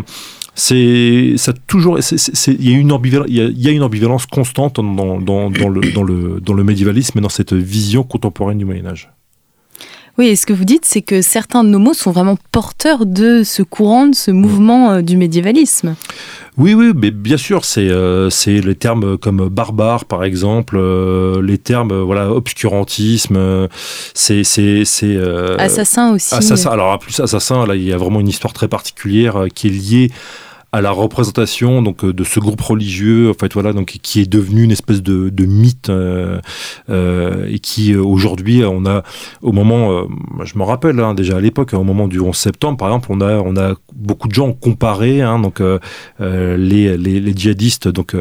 c'est 0.55 1.35
ça 1.37 1.53
toujours 1.53 1.99
il 1.99 2.71
y 2.71 2.75
a 2.75 2.79
une 2.79 2.93
ambivalence 2.93 3.29
il 3.29 3.61
y, 3.61 3.69
a 3.69 3.71
une 3.71 3.83
ambivalence 3.83 4.27
constante 4.27 4.77
dans, 4.77 5.21
dans, 5.21 5.51
dans, 5.51 5.69
le 5.69 5.93
dans 5.93 6.03
le 6.03 6.41
dans 6.41 6.55
le 6.55 6.65
médiévalisme 6.65 7.19
et 7.19 7.21
dans 7.21 7.29
cette 7.29 7.53
vision 7.53 8.03
contemporaine 8.05 8.59
du 8.59 8.65
Moyen 8.65 8.87
Âge. 8.87 9.11
Oui, 10.17 10.29
et 10.29 10.37
ce 10.37 10.47
que 10.47 10.53
vous 10.53 10.65
dites, 10.65 10.85
c'est 10.85 11.03
que 11.03 11.23
certains 11.23 11.65
de 11.65 11.69
nos 11.69 11.81
mots 11.81 11.93
sont 11.93 12.13
vraiment 12.13 12.37
porteurs 12.53 13.05
de 13.05 13.43
ce 13.43 13.65
courant, 13.65 14.07
de 14.07 14.15
ce 14.15 14.31
mouvement 14.31 14.93
euh, 14.93 15.03
du 15.03 15.17
médiévalisme. 15.17 15.97
Oui, 16.57 16.75
oui, 16.75 16.93
mais 16.95 17.11
bien 17.11 17.37
sûr, 17.37 17.65
c'est 17.65 17.89
euh, 17.91 18.31
les 18.47 18.77
termes 18.77 19.19
comme 19.19 19.49
barbare, 19.49 20.05
par 20.05 20.23
exemple, 20.23 20.77
euh, 20.79 21.43
les 21.43 21.59
termes 21.59 21.93
voilà 22.01 22.31
obscurantisme, 22.31 23.69
c'est 24.15 24.45
c'est 24.45 24.85
c'est 24.85 25.17
assassin 25.59 26.13
aussi. 26.13 26.33
Assassin. 26.33 26.71
Alors 26.71 26.93
en 26.93 26.99
plus 26.99 27.19
assassin, 27.19 27.67
là, 27.67 27.75
il 27.75 27.83
y 27.83 27.93
a 27.93 27.97
vraiment 27.97 28.21
une 28.21 28.29
histoire 28.29 28.53
très 28.53 28.69
particulière 28.69 29.47
qui 29.53 29.67
est 29.67 29.71
liée 29.71 30.11
à 30.75 30.81
la 30.81 30.91
représentation 30.91 31.83
donc 31.83 32.03
euh, 32.05 32.13
de 32.13 32.25
ce 32.25 32.41
groupe 32.41 32.61
religieux 32.61 33.31
en 33.31 33.35
fait 33.35 33.55
voilà 33.55 33.73
donc 33.73 33.97
qui 34.03 34.21
est 34.21 34.27
devenu 34.27 34.65
une 34.65 34.73
espèce 34.73 35.05
de, 35.05 35.31
mythe 35.47 35.89
euh, 35.89 36.41
euh, 36.91 37.47
et 37.49 37.61
qui 37.61 37.95
aujourd'hui 37.95 38.65
on 38.65 38.85
a 38.85 39.05
au 39.41 39.53
moment 39.53 40.05
je 40.43 40.59
me 40.59 40.65
rappelle 40.65 40.99
hein, 40.99 41.15
déjà 41.15 41.37
à 41.37 41.41
l'époque 41.41 41.75
au 41.75 41.85
moment 41.85 42.09
du 42.09 42.19
11 42.19 42.37
septembre 42.37 42.77
par 42.77 42.89
exemple 42.89 43.07
on 43.11 43.21
a 43.21 43.37
on 43.37 43.57
a 43.57 43.75
beaucoup 43.95 44.27
de 44.27 44.35
gens 44.35 44.53
comparé 44.53 45.23
hein, 45.23 45.39
donc 45.39 45.63
les, 46.19 46.97
les, 46.97 47.37
djihadistes 47.37 47.87
donc 47.87 48.17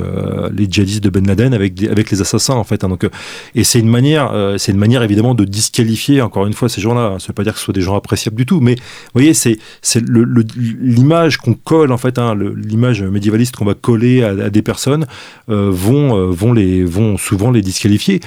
les 0.51 0.67
djihadistes 0.69 1.03
de 1.03 1.09
Ben 1.09 1.25
Laden 1.25 1.55
avec 1.55 1.81
avec 1.83 2.11
les 2.11 2.21
assassins 2.21 2.53
en 2.53 2.63
fait 2.63 2.83
hein, 2.83 2.89
donc 2.89 3.09
et 3.55 3.63
c'est 3.63 3.79
une 3.79 3.89
manière 3.89 4.31
c'est 4.57 4.71
une 4.71 4.77
manière 4.77 5.01
évidemment 5.01 5.33
de 5.33 5.45
disqualifier 5.45 6.21
encore 6.21 6.45
une 6.45 6.53
fois 6.53 6.69
ces 6.69 6.81
gens-là. 6.81 7.15
Ça 7.17 7.29
veut 7.29 7.33
pas 7.33 7.43
dire 7.43 7.53
que 7.53 7.59
ce 7.59 7.65
soit 7.65 7.73
des 7.73 7.81
gens 7.81 7.95
appréciables 7.95 8.37
du 8.37 8.45
tout 8.45 8.59
mais 8.59 8.75
vous 8.75 9.11
voyez 9.15 9.33
c'est 9.33 9.57
c'est 9.81 10.03
l'image 10.07 11.37
qu'on 11.37 11.55
colle 11.55 11.91
en 11.91 11.97
fait 11.97 12.19
hein, 12.19 12.35
l'image 12.55 13.03
médiévaliste 13.03 13.55
qu'on 13.55 13.65
va 13.65 13.73
coller 13.73 14.23
à, 14.23 14.49
des 14.49 14.61
personnes 14.61 15.05
euh, 15.49 15.71
euh, 15.71 16.31
vont 16.31 17.17
souvent 17.17 17.51
les 17.51 17.61
disqualifier. 17.61 18.19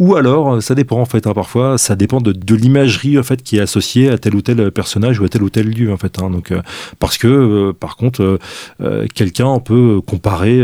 Ou 0.00 0.16
alors, 0.16 0.60
ça 0.60 0.74
dépend 0.74 1.00
en 1.00 1.04
fait. 1.04 1.26
Hein, 1.26 1.32
parfois, 1.34 1.78
ça 1.78 1.94
dépend 1.94 2.20
de, 2.20 2.54
l'imagerie 2.54 3.16
en 3.16 3.22
fait 3.22 3.42
qui 3.42 3.58
est 3.58 3.60
associée 3.60 4.10
à 4.10 4.18
tel 4.18 4.34
ou 4.34 4.42
tel 4.42 4.72
personnage 4.72 5.20
ou 5.20 5.24
à 5.24 5.28
tel 5.28 5.42
ou 5.44 5.50
tel 5.50 5.68
lieu 5.68 5.92
en 5.92 5.96
fait. 5.96 6.18
Hein, 6.20 6.30
donc, 6.30 6.50
euh, 6.50 6.62
parce 6.98 7.16
que 7.16 7.28
euh, 7.28 7.72
par 7.72 7.96
contre, 7.96 8.40
euh, 8.80 9.06
quelqu'un 9.14 9.60
peut 9.60 10.00
comparer 10.04 10.60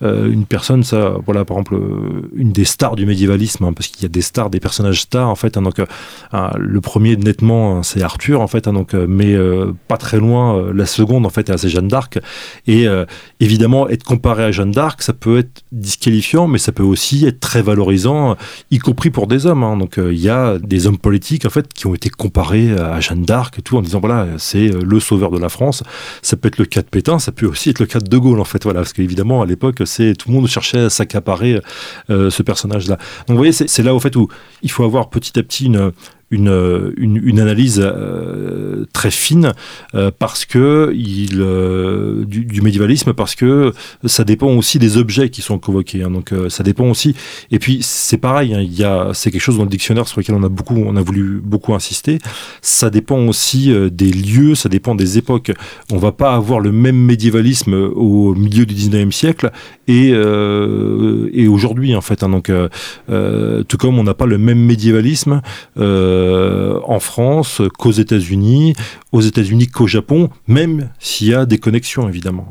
une 0.00 0.46
personne, 0.46 0.82
ça, 0.84 1.14
voilà, 1.24 1.44
par 1.44 1.58
exemple, 1.58 1.78
une 2.34 2.52
des 2.52 2.64
stars 2.64 2.96
du 2.96 3.04
médiévalisme, 3.04 3.64
hein, 3.64 3.72
parce 3.72 3.88
qu'il 3.88 4.02
y 4.02 4.06
a 4.06 4.08
des 4.08 4.22
stars, 4.22 4.48
des 4.48 4.60
personnages 4.60 5.02
stars 5.02 5.28
en 5.28 5.34
fait. 5.34 5.58
donc, 5.58 5.80
le 6.56 6.80
premier 6.80 7.16
nettement, 7.16 7.82
c'est 7.82 8.02
Arthur 8.02 8.40
en 8.40 8.46
fait. 8.46 8.68
donc, 8.68 8.94
mais 8.94 9.36
pas 9.88 9.98
très 9.98 10.18
loin, 10.18 10.72
la 10.72 10.86
seconde 10.86 11.26
en 11.26 11.30
fait, 11.30 11.52
c'est 11.58 11.68
Jeanne 11.68 11.88
d'Arc. 11.88 12.18
Et 12.66 12.86
évidemment, 13.40 13.88
être 13.88 14.04
comparé 14.04 14.44
à 14.44 14.50
Jeanne 14.50 14.70
d'Arc, 14.70 15.02
ça 15.02 15.12
peut 15.12 15.38
être 15.38 15.62
disqualifiant, 15.72 16.46
mais 16.46 16.58
ça 16.58 16.72
peut 16.72 16.82
aussi 16.82 17.26
être 17.26 17.40
très 17.40 17.62
valorisant 17.62 18.36
y 18.72 18.78
compris 18.78 19.10
pour 19.10 19.26
des 19.26 19.46
hommes. 19.46 19.62
Hein. 19.62 19.76
Donc 19.76 19.98
euh, 19.98 20.12
il 20.12 20.18
y 20.18 20.30
a 20.30 20.58
des 20.58 20.86
hommes 20.86 20.98
politiques 20.98 21.44
en 21.44 21.50
fait 21.50 21.72
qui 21.72 21.86
ont 21.86 21.94
été 21.94 22.08
comparés 22.08 22.72
à 22.72 22.98
Jeanne 23.00 23.22
d'Arc 23.22 23.58
et 23.58 23.62
tout 23.62 23.76
en 23.76 23.82
disant 23.82 24.00
voilà 24.00 24.26
c'est 24.38 24.72
euh, 24.72 24.82
le 24.82 24.98
sauveur 24.98 25.30
de 25.30 25.38
la 25.38 25.50
France. 25.50 25.84
Ça 26.22 26.36
peut 26.36 26.48
être 26.48 26.58
le 26.58 26.64
cas 26.64 26.80
de 26.80 26.86
Pétain, 26.86 27.18
ça 27.18 27.30
peut 27.32 27.46
aussi 27.46 27.70
être 27.70 27.78
le 27.78 27.86
cas 27.86 28.00
de 28.00 28.08
De 28.08 28.18
Gaulle 28.18 28.40
en 28.40 28.44
fait. 28.44 28.64
Voilà 28.64 28.80
parce 28.80 28.94
qu'évidemment 28.94 29.42
à 29.42 29.46
l'époque 29.46 29.82
c'est 29.84 30.14
tout 30.14 30.30
le 30.30 30.34
monde 30.34 30.48
cherchait 30.48 30.80
à 30.80 30.90
s'accaparer 30.90 31.60
euh, 32.10 32.30
ce 32.30 32.42
personnage-là. 32.42 32.96
Donc 33.28 33.36
vous 33.36 33.36
voyez 33.36 33.52
c'est 33.52 33.82
là 33.82 33.94
au 33.94 34.00
fait 34.00 34.16
où 34.16 34.28
il 34.62 34.70
faut 34.70 34.84
avoir 34.84 35.10
petit 35.10 35.38
à 35.38 35.42
petit 35.42 35.66
une 35.66 35.92
une, 36.32 36.92
une, 36.96 37.40
analyse 37.40 37.80
euh, 37.84 38.86
très 38.92 39.10
fine 39.10 39.52
euh, 39.94 40.10
parce 40.18 40.46
que 40.46 40.92
il, 40.96 41.40
euh, 41.40 42.24
du, 42.24 42.62
médiévalisme 42.62 43.12
parce 43.12 43.34
que 43.34 43.72
ça 44.06 44.24
dépend 44.24 44.48
aussi 44.48 44.78
des 44.78 44.96
objets 44.96 45.28
qui 45.28 45.42
sont 45.42 45.58
convoqués. 45.58 46.02
Hein, 46.02 46.10
donc 46.10 46.32
ça 46.48 46.62
dépend 46.62 46.88
aussi. 46.88 47.14
Et 47.50 47.58
puis 47.58 47.80
c'est 47.82 48.16
pareil, 48.16 48.54
hein, 48.54 48.60
il 48.62 48.72
y 48.72 48.82
a 48.82 49.10
c'est 49.12 49.30
quelque 49.30 49.42
chose 49.42 49.58
dans 49.58 49.64
le 49.64 49.68
dictionnaire 49.68 50.08
sur 50.08 50.20
lequel 50.20 50.34
on 50.34 50.42
a 50.42 50.48
beaucoup 50.48 50.76
on 50.76 50.96
a 50.96 51.02
voulu 51.02 51.40
beaucoup 51.44 51.74
insister. 51.74 52.18
Ça 52.62 52.88
dépend 52.88 53.18
aussi 53.26 53.72
des 53.90 54.10
lieux, 54.10 54.54
ça 54.54 54.70
dépend 54.70 54.94
des 54.94 55.18
époques. 55.18 55.52
On 55.92 55.98
va 55.98 56.12
pas 56.12 56.34
avoir 56.34 56.60
le 56.60 56.72
même 56.72 56.96
médiévalisme 56.96 57.74
au 57.74 58.34
milieu 58.34 58.64
du 58.64 58.74
19e 58.74 59.10
siècle 59.10 59.50
et 59.86 60.08
et 60.08 61.48
aujourd'hui 61.48 61.94
en 61.94 62.00
fait. 62.00 62.22
Hein, 62.22 62.30
donc 62.30 62.50
tout 63.68 63.76
comme 63.76 63.98
on 63.98 64.04
n'a 64.04 64.14
pas 64.14 64.26
le 64.26 64.38
même 64.38 64.60
médiévalisme. 64.60 65.42
Euh, 66.22 66.80
en 66.84 67.00
France 67.00 67.60
qu'aux 67.78 67.92
États-Unis, 67.92 68.74
aux 69.12 69.20
États-Unis 69.20 69.66
qu'au 69.66 69.86
Japon, 69.86 70.30
même 70.46 70.90
s'il 70.98 71.28
y 71.28 71.34
a 71.34 71.46
des 71.46 71.58
connexions 71.58 72.08
évidemment. 72.08 72.46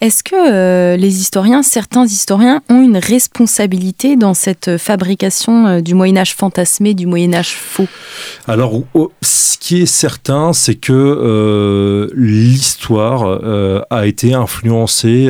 Est-ce 0.00 0.24
que 0.24 0.34
euh, 0.34 0.96
les 0.96 1.20
historiens, 1.20 1.62
certains 1.62 2.04
historiens, 2.04 2.60
ont 2.68 2.82
une 2.82 2.96
responsabilité 2.96 4.16
dans 4.16 4.34
cette 4.34 4.76
fabrication 4.76 5.66
euh, 5.66 5.80
du 5.80 5.94
Moyen 5.94 6.16
Âge 6.16 6.34
fantasmé, 6.34 6.94
du 6.94 7.06
Moyen 7.06 7.34
Âge 7.34 7.54
faux? 7.54 7.86
Alors, 8.48 8.80
ce 9.22 9.58
qui 9.58 9.82
est 9.82 9.86
certain, 9.86 10.52
c'est 10.52 10.74
que 10.74 12.10
l'histoire 12.16 13.84
a 13.90 14.06
été 14.06 14.34
influencée 14.34 15.28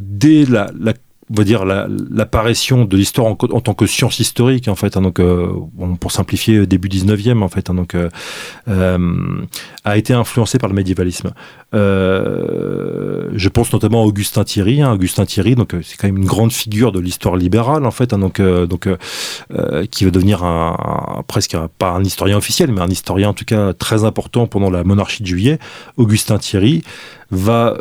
dès 0.00 0.46
la, 0.46 0.70
la 0.80 0.94
on 1.30 1.34
va 1.34 1.44
dire 1.44 1.64
l'apparition 1.64 2.84
de 2.84 2.96
l'histoire 2.96 3.26
en, 3.26 3.34
tant 3.36 3.74
que 3.74 3.86
science 3.86 4.18
historique 4.18 4.68
en 4.68 4.74
fait 4.74 4.96
hein, 4.96 5.02
donc 5.02 5.20
euh, 5.20 5.52
pour 6.00 6.12
simplifier 6.12 6.66
début 6.66 6.88
19e 6.88 7.42
en 7.42 7.48
fait 7.48 7.68
hein, 7.68 7.74
donc 7.74 7.94
euh, 7.94 8.08
euh, 8.68 9.44
a 9.84 9.96
été 9.98 10.14
influencé 10.14 10.58
par 10.58 10.68
le 10.68 10.74
médiévalisme. 10.74 11.32
Je 11.72 13.48
pense 13.48 13.72
notamment 13.72 14.02
à 14.02 14.06
Augustin 14.06 14.44
Thierry 14.44 14.80
hein, 14.80 14.92
Augustin 14.92 15.26
Thierry 15.26 15.54
donc 15.54 15.74
c'est 15.82 15.96
quand 15.96 16.08
même 16.08 16.16
une 16.16 16.26
grande 16.26 16.52
figure 16.52 16.92
de 16.92 17.00
l'histoire 17.00 17.36
libérale 17.36 17.84
en 17.84 17.90
fait 17.90 18.10
donc 18.14 18.40
donc 18.40 18.88
qui 19.90 20.04
va 20.04 20.10
devenir 20.10 20.44
un, 20.44 21.22
presque 21.26 21.56
pas 21.78 21.90
un 21.90 22.04
historien 22.04 22.38
officiel 22.38 22.72
mais 22.72 22.80
un 22.80 22.88
historien 22.88 23.30
en 23.30 23.34
tout 23.34 23.44
cas 23.44 23.74
très 23.74 24.04
important 24.04 24.46
pendant 24.46 24.70
la 24.70 24.82
monarchie 24.84 25.22
de 25.22 25.28
Juillet. 25.28 25.58
Augustin 25.96 26.38
Thierry 26.38 26.82
va 27.30 27.76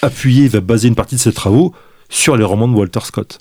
appuyer 0.00 0.48
va 0.48 0.60
baser 0.60 0.88
une 0.88 0.94
partie 0.94 1.14
de 1.14 1.20
ses 1.20 1.32
travaux 1.32 1.72
sur 2.12 2.36
les 2.36 2.44
romans 2.44 2.68
de 2.68 2.74
Walter 2.74 3.00
Scott. 3.00 3.40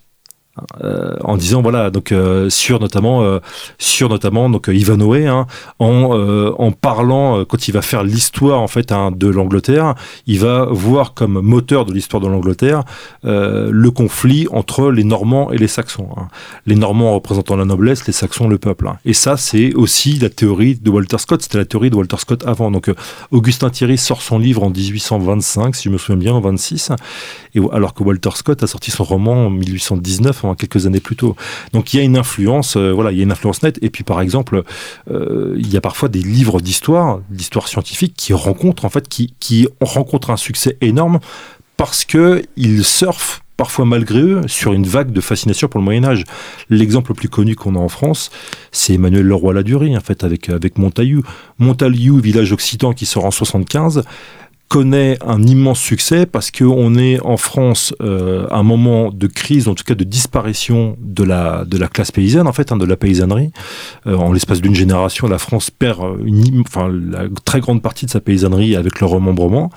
Euh, 0.84 1.16
en 1.24 1.38
disant 1.38 1.62
voilà 1.62 1.90
donc 1.90 2.12
euh, 2.12 2.50
sur 2.50 2.80
notamment 2.80 3.24
euh, 3.24 3.40
sur 3.78 4.10
notamment 4.10 4.50
donc 4.50 4.68
Ivanhoe 4.68 5.28
hein, 5.28 5.48
en, 5.80 6.54
en 6.58 6.72
parlant 6.72 7.44
quand 7.46 7.68
il 7.68 7.72
va 7.72 7.82
faire 7.82 8.04
l'histoire 8.04 8.60
en 8.60 8.68
fait 8.68 8.92
hein, 8.92 9.12
de 9.12 9.28
l'Angleterre 9.28 9.96
il 10.28 10.40
va 10.40 10.66
voir 10.66 11.14
comme 11.14 11.42
moteur 11.42 11.86
de 11.86 11.94
l'histoire 11.94 12.22
de 12.22 12.28
l'Angleterre 12.28 12.84
le 13.24 13.90
conflit 13.90 14.48
entre 14.52 14.92
les 14.92 15.04
Normands 15.04 15.52
et 15.52 15.58
les 15.58 15.68
Saxons 15.68 16.10
hein. 16.18 16.28
les 16.66 16.76
Normands 16.76 17.14
représentant 17.14 17.56
la 17.56 17.66
noblesse 17.66 18.06
les 18.08 18.14
Saxons 18.14 18.48
le 18.48 18.58
peuple 18.58 18.90
et 19.06 19.14
ça 19.14 19.38
c'est 19.38 19.74
aussi 19.74 20.20
la 20.20 20.30
théorie 20.30 20.76
de 20.76 20.90
Walter 20.90 21.18
Scott. 21.18 21.42
C'était 21.42 21.58
la 21.58 21.66
théorie 21.66 21.90
de 21.90 21.96
Walter 21.96 22.18
Scott 22.18 22.44
avant. 22.46 22.72
Donc 22.72 22.92
Augustin 23.32 23.70
Thierry 23.70 23.98
sort 23.98 24.22
son 24.22 24.40
livre 24.40 24.64
en 24.64 24.70
1825 24.70 25.76
si 25.76 25.84
je 25.84 25.90
me 25.90 25.98
souviens 25.98 26.18
bien 26.18 26.34
en 26.34 26.42
26 26.42 26.92
et 27.56 27.60
alors 27.72 27.94
que 27.94 28.04
Walter 28.04 28.30
Scott 28.36 28.64
a 28.64 28.68
sorti 28.68 28.92
son 28.92 29.04
roman 29.04 29.48
en 29.48 29.50
1819 29.50 30.46
quelques 30.56 30.86
années 30.88 31.00
plus 31.00 31.16
tôt. 31.16 31.36
Donc 31.74 31.94
il 31.94 31.98
y 31.98 32.00
a 32.00 32.04
une 32.04 32.18
influence, 32.18 32.78
euh, 32.78 32.92
voilà, 32.92 33.12
il 33.12 33.18
y 33.18 33.22
a 33.22 33.24
une 33.24 33.32
influence 33.32 33.64
nette. 33.64 33.80
Et 33.82 33.90
puis 33.90 34.04
par 34.04 34.22
exemple, 34.22 34.64
euh, 35.10 35.56
il 35.58 35.72
y 35.72 35.78
a 35.78 35.82
parfois 35.82 36.10
des 36.10 36.22
livres 36.22 36.62
d'histoire, 36.62 37.20
d'histoire 37.30 37.68
scientifique, 37.68 38.14
qui 38.16 38.34
rencontrent 38.34 38.86
en 38.86 38.90
fait, 38.90 39.08
qui, 39.08 39.34
qui 39.40 39.68
un 40.28 40.38
succès 40.38 40.78
énorme 40.82 41.20
parce 41.78 42.06
que 42.06 42.44
ils 42.58 42.84
surfent 42.86 43.42
parfois 43.62 43.86
malgré 43.86 44.20
eux, 44.20 44.42
sur 44.48 44.74
une 44.74 44.88
vague 44.88 45.12
de 45.12 45.22
fascination 45.22 45.68
pour 45.68 45.80
le 45.80 45.84
Moyen 45.84 46.04
Âge. 46.04 46.24
L'exemple 46.72 47.12
le 47.12 47.16
plus 47.16 47.30
connu 47.30 47.56
qu'on 47.56 47.76
a 47.76 47.78
en 47.78 47.90
France, 47.90 48.32
c'est 48.72 48.96
Emmanuel 48.96 49.28
Leroy-Ladurie, 49.28 49.96
en 49.96 50.02
fait, 50.02 50.24
avec, 50.24 50.50
avec 50.50 50.80
Montaillou. 50.80 51.22
Montaillou, 51.60 52.18
village 52.18 52.52
occitan 52.54 52.94
qui 52.94 53.06
sort 53.06 53.26
en 53.26 53.30
75, 53.30 54.04
connaît 54.72 55.18
un 55.22 55.44
immense 55.44 55.82
succès 55.82 56.26
parce 56.26 56.50
qu'on 56.50 56.96
est 56.96 57.20
en 57.26 57.36
France 57.36 57.94
euh, 58.00 58.48
à 58.50 58.60
un 58.60 58.64
moment 58.64 59.12
de 59.12 59.28
crise, 59.28 59.68
en 59.68 59.76
tout 59.76 59.84
cas 59.84 59.96
de 59.96 60.06
disparition 60.06 60.96
de 61.02 61.26
la, 61.26 61.66
de 61.66 61.78
la 61.78 61.90
classe 61.90 62.12
paysanne, 62.12 62.48
en 62.48 62.54
fait, 62.54 62.72
hein, 62.72 62.78
de 62.78 62.86
la 62.86 62.96
paysannerie. 62.96 63.52
Euh, 64.08 64.16
en 64.16 64.32
l'espace 64.32 64.62
d'une 64.62 64.74
génération, 64.74 65.28
la 65.28 65.40
France 65.40 65.72
perd 65.72 66.00
une, 66.26 66.62
enfin, 66.62 66.88
la 66.90 67.26
très 67.44 67.60
grande 67.60 67.82
partie 67.82 68.06
de 68.06 68.12
sa 68.12 68.22
paysannerie 68.22 68.78
avec 68.78 69.02
le 69.02 69.08
remembrement. 69.08 69.72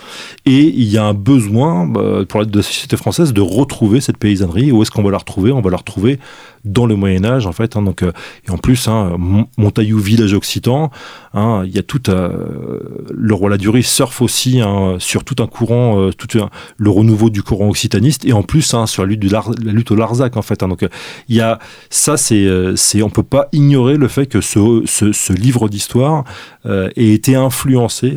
Et 0.47 0.61
il 0.61 0.85
y 0.85 0.97
a 0.97 1.05
un 1.05 1.15
besoin 1.15 1.89
bah, 1.89 2.21
pour 2.29 2.41
la 2.41 2.63
société 2.63 2.97
française 2.97 3.33
de 3.33 3.41
retrouver 3.41 4.01
cette 4.01 4.19
paysannerie. 4.19 4.71
Où 4.71 4.81
est-ce 4.83 4.93
qu'on 4.93 5.03
va 5.03 5.11
la 5.11 5.19
retrouver? 5.19 5.51
On 5.51 5.61
va 5.61 5.71
la 5.71 5.79
retrouver 5.79 6.21
dans 6.65 6.87
le 6.87 6.97
Moyen 6.97 7.25
Âge 7.25 7.47
en 7.47 7.53
fait. 7.53 7.77
Hein, 7.77 7.83
donc 7.83 8.03
euh, 8.03 8.13
et 8.47 8.51
en 8.51 8.59
plus, 8.59 8.89
hein, 8.89 9.17
Montaillou 9.57 9.99
village 9.99 10.35
occitan, 10.35 10.91
hein, 11.35 11.63
il 11.67 11.75
y 11.75 11.79
a 11.79 11.83
tout 11.83 12.11
euh, 12.11 13.07
le 13.11 13.35
roi 13.35 13.51
Ladurie 13.51 13.83
surfe 13.83 14.23
aussi 14.23 14.61
sur 14.99 15.25
tout 15.25 15.43
un 15.43 15.47
courant, 15.47 16.01
euh, 16.01 16.11
tout 16.13 16.39
le 16.77 16.91
renouveau 16.91 17.31
du 17.31 17.43
courant 17.43 17.69
occitaniste 17.69 18.25
et 18.25 18.33
en 18.33 18.43
plus 18.43 18.75
sur 18.87 19.05
la 19.05 19.09
lutte, 19.09 19.91
au 19.91 19.97
Larzac 19.97 20.37
en 20.37 20.43
fait. 20.43 20.61
Donc 20.61 20.87
il 21.29 21.37
y 21.37 21.41
a 21.41 21.59
ça, 21.91 22.17
c'est 22.17 22.49
c'est 22.77 23.03
on 23.03 23.11
peut 23.11 23.23
pas 23.23 23.49
ignorer 23.53 23.97
le 23.97 24.09
fait 24.09 24.27
que 24.27 24.41
ce, 24.41 25.33
livre 25.33 25.69
d'histoire 25.69 26.25
ait 26.65 26.91
été 26.97 27.35
influencé 27.35 28.15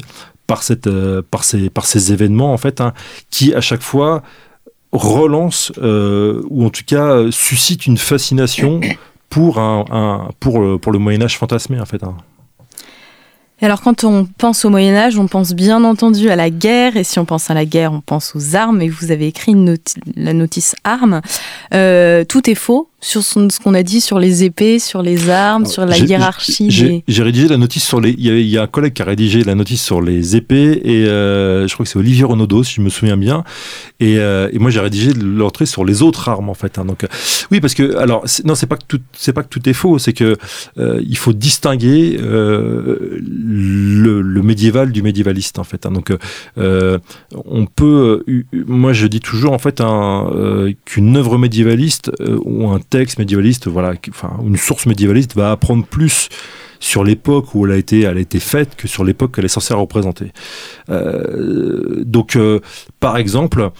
par 0.48 0.63
ces 0.63 2.13
événements 2.13 2.54
en 2.54 2.58
fait 2.58 2.82
qui 3.30 3.54
à 3.54 3.62
chaque 3.62 3.82
fois 3.82 4.24
relance 4.91 5.72
euh, 5.77 6.41
ou 6.50 6.65
en 6.65 6.70
tout 6.70 6.84
cas 6.86 7.29
suscite 7.32 7.86
une 7.86 7.98
fascination 7.98 8.79
pour 9.29 9.60
un, 9.60 10.29
pour, 10.39 10.60
le, 10.60 10.77
pour 10.77 10.91
le 10.91 11.00
Moyen 11.00 11.22
Âge 11.22 11.38
fantasmé 11.38 11.79
en 11.79 11.86
fait. 11.86 12.03
Hein. 12.03 12.15
Et 13.60 13.65
alors 13.65 13.82
quand 13.82 14.03
on 14.03 14.25
pense 14.25 14.65
au 14.65 14.70
Moyen 14.70 14.96
Âge, 14.96 15.17
on 15.17 15.27
pense 15.27 15.53
bien 15.53 15.84
entendu 15.84 16.29
à 16.29 16.36
la 16.36 16.51
guerre, 16.51 16.96
et 16.96 17.03
si 17.03 17.17
on 17.17 17.25
pense 17.25 17.50
à 17.50 17.56
la 17.56 17.65
guerre, 17.65 17.91
on 17.91 18.01
pense 18.01 18.36
aux 18.36 18.56
armes, 18.56 18.82
et 18.82 18.89
vous 18.89 19.10
avez 19.12 19.27
écrit 19.27 19.56
la 20.15 20.34
notice 20.34 20.75
armes. 20.84 21.22
Euh, 21.74 22.24
tout 22.24 22.50
est 22.50 22.56
faux 22.56 22.89
sur 23.00 23.24
ce 23.24 23.60
qu'on 23.63 23.74
a 23.74 23.84
dit 23.84 24.01
sur 24.01 24.20
les 24.20 24.44
épées, 24.44 24.80
sur 24.80 25.01
les 25.01 25.30
armes, 25.30 25.66
sur 25.66 25.86
la 25.86 25.98
hiérarchie. 25.98 27.04
J'ai 27.08 27.24
rédigé 27.24 27.48
la 27.48 27.56
notice 27.58 27.86
sur 27.86 28.01
les. 28.01 28.16
Il 28.18 28.48
y, 28.48 28.58
a, 28.58 28.63
un 28.63 28.68
collègue 28.68 28.94
qui 28.94 29.01
a 29.01 29.06
rédigé 29.06 29.44
la 29.44 29.56
notice 29.56 29.84
sur 29.84 30.01
les 30.01 30.36
épées 30.36 30.82
et 30.84 31.06
euh, 31.06 31.68
je 31.68 31.74
crois 31.74 31.86
que 31.86 31.89
c'est 31.89 32.00
Olivier 32.00 32.24
Renaudot, 32.24 32.63
si 32.63 32.75
je 32.75 32.82
me 32.82 32.89
souviens 32.89 33.18
bien. 33.18 33.44
Et, 34.00 34.18
euh, 34.18 34.50
moi 34.56 34.72
j'ai 34.72 34.80
rédigé 34.80 35.13
l'entrée 35.13 35.68
sur 35.68 35.86
les 35.86 36.01
autres 36.01 36.27
armes 36.30 36.50
en 36.50 36.56
fait. 36.56 36.80
Hein. 36.80 36.86
donc 36.86 37.06
oui, 37.51 37.60
parce 37.60 37.75
que 37.75 37.98
alors 37.98 38.25
non, 38.46 38.56
c'est 38.56 38.66
pas 38.66 38.77
que 38.77 38.86
tout, 38.88 39.01
c'est 39.13 39.34
pas 39.34 39.44
que 39.44 39.50
tout 39.50 39.70
est 39.70 39.74
faux, 39.74 40.00
c'est 40.00 40.13
que 40.13 40.36
il 40.77 41.18
faut 41.18 41.34
distinguer 41.34 42.18
le, 42.20 43.22
médiéval 44.42 44.92
du 44.92 45.01
médiévaliste 45.01 45.60
en 45.60 45.63
fait. 45.63 45.86
Hein. 45.86 45.92
Donc 45.92 46.12
euh, 46.58 47.00
on 47.46 47.66
peut, 47.66 48.24
euh, 48.27 48.44
moi 48.66 48.94
je 48.94 49.08
dis 49.08 49.20
toujours 49.20 49.54
en 49.54 49.58
fait 49.58 49.82
euh, 49.82 50.72
qu'une 50.86 51.18
œuvre 51.18 51.38
médiévaliste 51.38 52.12
ou 52.44 52.70
un 52.70 52.80
texte 52.89 53.20
médiévaliste, 53.20 53.67
voilà, 53.67 53.94
une 54.44 54.58
source 54.58 54.86
médiévaliste 54.86 55.36
va 55.36 55.51
apprendre 55.51 55.86
plus 55.86 56.29
sur 56.79 57.03
l'époque 57.03 57.56
où 57.56 57.65
elle 57.65 57.72
a 57.72 57.77
été, 57.77 58.01
elle 58.01 58.24
faite 58.39 58.75
que 58.75 58.88
sur 58.88 59.03
l'époque 59.03 59.36
qu'elle 59.36 59.46
est 59.46 59.50
censée 59.50 59.74
représenter. 59.74 60.32
donc, 60.88 62.38
par 63.00 63.17
exemple, 63.17 63.72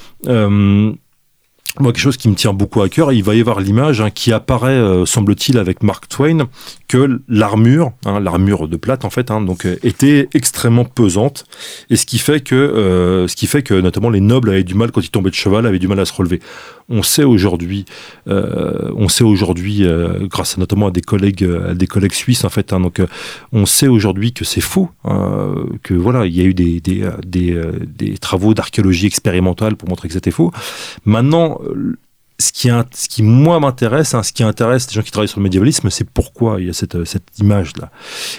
moi, 1.80 1.92
quelque 1.92 2.02
chose 2.02 2.18
qui 2.18 2.28
me 2.28 2.34
tient 2.34 2.54
beaucoup 2.54 2.82
à 2.82 2.90
cœur, 2.90 3.12
il 3.12 3.24
va 3.24 3.36
y 3.36 3.40
avoir 3.40 3.60
l'image 3.60 4.02
hein, 4.02 4.10
qui 4.10 4.34
apparaît, 4.34 5.06
semble-t-il, 5.06 5.60
avec 5.60 5.84
Mark 5.84 6.08
Twain, 6.08 6.48
que 6.88 7.22
l'armure, 7.28 7.92
hein, 8.06 8.20
l'armure 8.20 8.68
de 8.68 8.78
plate 8.78 9.06
en 9.06 9.10
fait, 9.10 9.30
hein, 9.30 9.42
donc 9.42 9.66
euh, 9.66 9.78
était 9.84 10.28
extrêmement 10.34 10.86
pesante, 10.86 11.46
et 11.90 11.96
ce 11.96 12.06
qui 12.06 12.18
fait 12.18 12.40
que, 12.40 12.56
euh, 12.56 13.28
ce 13.28 13.36
qui 13.36 13.46
fait 13.46 13.62
que 13.62 13.76
notamment 13.76 14.10
les 14.10 14.22
nobles 14.22 14.50
avaient 14.50 14.64
du 14.64 14.74
mal 14.74 14.92
quand 14.92 15.02
ils 15.02 15.12
tombaient 15.12 15.30
de 15.30 15.36
cheval, 15.36 15.68
avaient 15.68 15.80
du 15.80 15.88
mal 15.88 16.00
à 16.00 16.06
se 16.06 16.14
relever. 16.14 16.40
On 16.90 17.04
sait 17.04 17.24
aujourd'hui, 17.24 17.86
euh, 18.28 18.92
on 18.96 19.10
sait 19.10 19.24
aujourd'hui, 19.24 19.86
grâce 20.22 20.58
à, 20.58 20.60
notamment 20.60 20.88
à 20.88 20.92
des 20.92 21.02
collègues, 21.02 21.48
à 21.70 21.74
des 21.74 21.88
collègues 21.88 22.14
suisses 22.14 22.46
en 22.46 22.50
fait, 22.50 22.72
hein, 22.72 22.80
donc 22.80 23.02
on 23.52 23.66
sait 23.66 23.88
aujourd'hui 23.88 24.32
que 24.32 24.46
c'est 24.46 24.62
faux, 24.62 24.90
que 25.84 25.94
voilà, 25.94 26.26
il 26.26 26.36
y 26.36 26.42
a 26.42 26.46
eu 26.46 26.54
des 26.54 26.80
des, 26.80 28.18
travaux 28.20 28.54
d'archéologie 28.54 29.06
expérimentale 29.06 29.76
pour 29.76 29.90
montrer 29.90 30.08
que 30.08 30.14
c'était 30.14 30.32
faux. 30.32 30.52
Maintenant, 31.06 31.60
ce 32.40 32.52
qui, 32.52 32.70
ce 32.94 33.10
qui 33.10 33.24
moi 33.24 33.60
m'intéresse, 33.60 34.14
hein, 34.14 34.24
ce 34.24 34.32
qui 34.32 34.44
intéresse 34.44 34.88
les 34.88 34.94
gens 34.94 35.02
qui 35.02 35.12
travaillent 35.12 35.28
sur 35.28 35.40
le 35.40 35.44
médiévalisme, 35.44 35.90
c'est 35.90 36.08
pourquoi 36.08 36.58
il 36.60 36.68
y 36.68 36.70
a 36.70 36.74
cette, 36.74 37.04
cette 37.06 37.40
image-là. 37.40 37.92